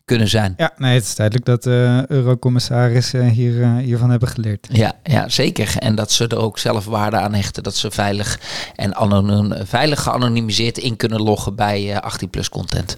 kunnen 0.05 0.29
zijn. 0.29 0.55
Ja, 0.57 0.73
nee, 0.77 0.95
het 0.95 1.05
is 1.05 1.15
duidelijk 1.15 1.47
dat 1.47 1.63
de 1.63 2.05
eurocommissarissen 2.09 3.29
hier, 3.29 3.63
eh, 3.63 3.77
hiervan 3.77 4.11
hebben 4.11 4.29
geleerd. 4.29 4.69
Ja, 4.71 4.93
ja, 5.03 5.29
zeker. 5.29 5.75
En 5.79 5.95
dat 5.95 6.13
ze 6.13 6.27
er 6.29 6.39
ook 6.39 6.59
zelf 6.59 6.85
waarde 6.85 7.17
aan 7.17 7.35
hechten 7.35 7.63
dat 7.63 7.77
ze 7.77 7.91
veilig 7.91 8.41
en 8.77 8.95
anoniem, 8.95 9.53
veilig 9.67 10.03
geanonimiseerd 10.03 10.79
in 10.79 10.97
kunnen 10.97 11.23
loggen 11.23 11.55
bij 11.55 11.93
eh, 11.95 12.01
18 12.01 12.31
plus 12.31 12.49
content. 12.49 12.97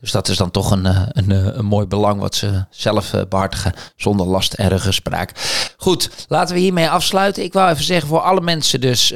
Dus 0.00 0.10
dat 0.10 0.28
is 0.28 0.36
dan 0.36 0.50
toch 0.50 0.70
een, 0.70 0.86
eh, 0.86 1.02
een, 1.08 1.30
eh, 1.30 1.46
een 1.56 1.64
mooi 1.64 1.86
belang 1.86 2.20
wat 2.20 2.34
ze 2.34 2.64
zelf 2.70 3.12
eh, 3.12 3.20
behartigen 3.28 3.72
zonder 3.96 4.26
last 4.26 4.52
en 4.52 4.68
ruggespraak. 4.68 5.32
Goed, 5.76 6.10
laten 6.28 6.54
we 6.54 6.60
hiermee 6.60 6.88
afsluiten. 6.88 7.42
Ik 7.42 7.52
wou 7.52 7.70
even 7.70 7.84
zeggen 7.84 8.08
voor 8.08 8.20
alle 8.20 8.40
mensen 8.40 8.80
dus 8.80 9.08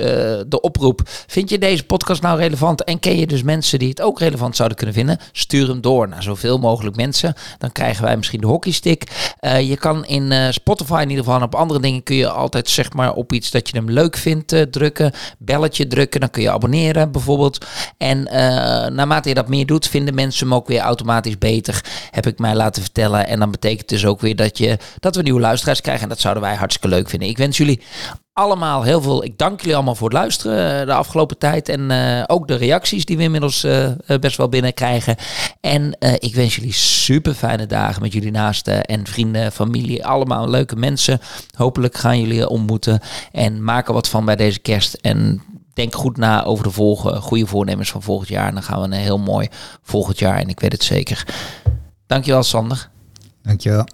de 0.46 0.60
oproep. 0.60 1.00
Vind 1.26 1.50
je 1.50 1.58
deze 1.58 1.84
podcast 1.84 2.22
nou 2.22 2.38
relevant 2.38 2.84
en 2.84 2.98
ken 2.98 3.18
je 3.18 3.26
dus 3.26 3.42
mensen 3.42 3.78
die 3.78 3.88
het 3.88 4.00
ook 4.00 4.18
relevant 4.18 4.56
zouden 4.56 4.76
kunnen 4.76 4.94
vinden? 4.94 5.18
Stuur 5.32 5.68
hem 5.68 5.80
door 5.80 6.08
naar 6.08 6.22
zoveel 6.22 6.58
mogelijk 6.58 6.96
mensen. 6.96 7.34
Dan 7.58 7.72
krijgen 7.72 8.04
wij 8.04 8.16
misschien 8.16 8.40
de 8.40 8.46
hockeystick. 8.46 9.32
Eh, 9.40 9.68
je 9.68 9.76
kan 9.76 10.04
in 10.04 10.52
Spotify 10.52 11.00
in 11.02 11.10
ieder 11.10 11.24
geval 11.24 11.42
op 11.42 11.54
andere 11.54 11.80
dingen 11.80 12.02
kun 12.02 12.16
je 12.16 12.28
altijd 12.28 12.68
zeg 12.68 12.92
maar 12.92 13.12
op 13.12 13.32
iets 13.32 13.50
dat 13.50 13.68
je 13.68 13.76
hem 13.76 13.90
leuk 13.90 14.16
vindt 14.16 14.56
drukken. 14.70 15.12
Belletje 15.38 15.86
drukken, 15.86 16.20
dan 16.20 16.30
kun 16.30 16.42
je 16.42 16.50
abonneren 16.50 17.12
bijvoorbeeld. 17.12 17.66
En 17.98 18.22
naarmate 18.94 19.28
je 19.28 19.34
dat 19.34 19.48
meer 19.48 19.66
doet, 19.66 19.88
vinden 19.88 20.14
mensen 20.14 20.46
hem 20.46 20.54
ook 20.56 20.68
weer 20.68 20.73
automatisch 20.80 21.38
beter. 21.38 21.84
Heb 22.10 22.26
ik 22.26 22.38
mij 22.38 22.54
laten 22.54 22.82
vertellen. 22.82 23.26
En 23.26 23.38
dan 23.38 23.50
betekent 23.50 23.88
dus 23.88 24.06
ook 24.06 24.20
weer 24.20 24.36
dat, 24.36 24.58
je, 24.58 24.78
dat 25.00 25.16
we 25.16 25.22
nieuwe 25.22 25.40
luisteraars 25.40 25.80
krijgen. 25.80 26.02
En 26.02 26.08
dat 26.08 26.20
zouden 26.20 26.42
wij 26.42 26.54
hartstikke 26.54 26.96
leuk 26.96 27.08
vinden. 27.08 27.28
Ik 27.28 27.38
wens 27.38 27.56
jullie 27.56 27.80
allemaal 28.34 28.82
heel 28.82 29.02
veel. 29.02 29.24
Ik 29.24 29.38
dank 29.38 29.60
jullie 29.60 29.74
allemaal 29.74 29.94
voor 29.94 30.08
het 30.08 30.18
luisteren 30.18 30.80
eh, 30.80 30.86
de 30.86 30.92
afgelopen 30.92 31.38
tijd. 31.38 31.68
En 31.68 31.90
eh, 31.90 32.22
ook 32.26 32.48
de 32.48 32.54
reacties 32.54 33.04
die 33.04 33.16
we 33.16 33.22
inmiddels 33.22 33.64
eh, 33.64 33.90
best 34.20 34.36
wel 34.36 34.48
binnenkrijgen. 34.48 35.16
En 35.60 35.96
ik 36.18 36.34
wens 36.34 36.56
jullie 36.56 36.72
super 36.72 37.34
fijne 37.34 37.66
dagen 37.66 38.02
met 38.02 38.12
jullie 38.12 38.30
naasten 38.30 38.84
en 38.84 39.06
vrienden, 39.06 39.52
familie. 39.52 40.06
Allemaal 40.06 40.50
leuke 40.50 40.76
mensen. 40.76 41.20
Hopelijk 41.56 41.96
gaan 41.96 42.20
jullie 42.20 42.48
ontmoeten. 42.48 43.00
En 43.32 43.64
maak 43.64 43.88
er 43.88 43.94
wat 43.94 44.08
van 44.08 44.24
bij 44.24 44.36
deze 44.36 44.58
kerst. 44.58 44.94
En 44.94 45.42
denk 45.74 45.94
goed 45.94 46.16
na 46.16 46.44
over 46.44 46.64
de 46.64 46.70
volgende 46.70 47.20
goede 47.20 47.46
voornemens 47.46 47.90
van 47.90 48.02
volgend 48.02 48.28
jaar. 48.28 48.48
En 48.48 48.54
dan 48.54 48.62
gaan 48.62 48.78
we 48.78 48.84
een 48.84 48.92
heel 48.92 49.18
mooi 49.18 49.48
volgend 49.82 50.18
jaar. 50.18 50.38
En 50.38 50.48
ik 50.48 50.60
weet 50.60 50.72
het 50.72 50.84
zeker. 50.84 51.26
Dankjewel, 52.06 52.42
Sander. 52.42 52.90
Dankjewel. 53.42 53.84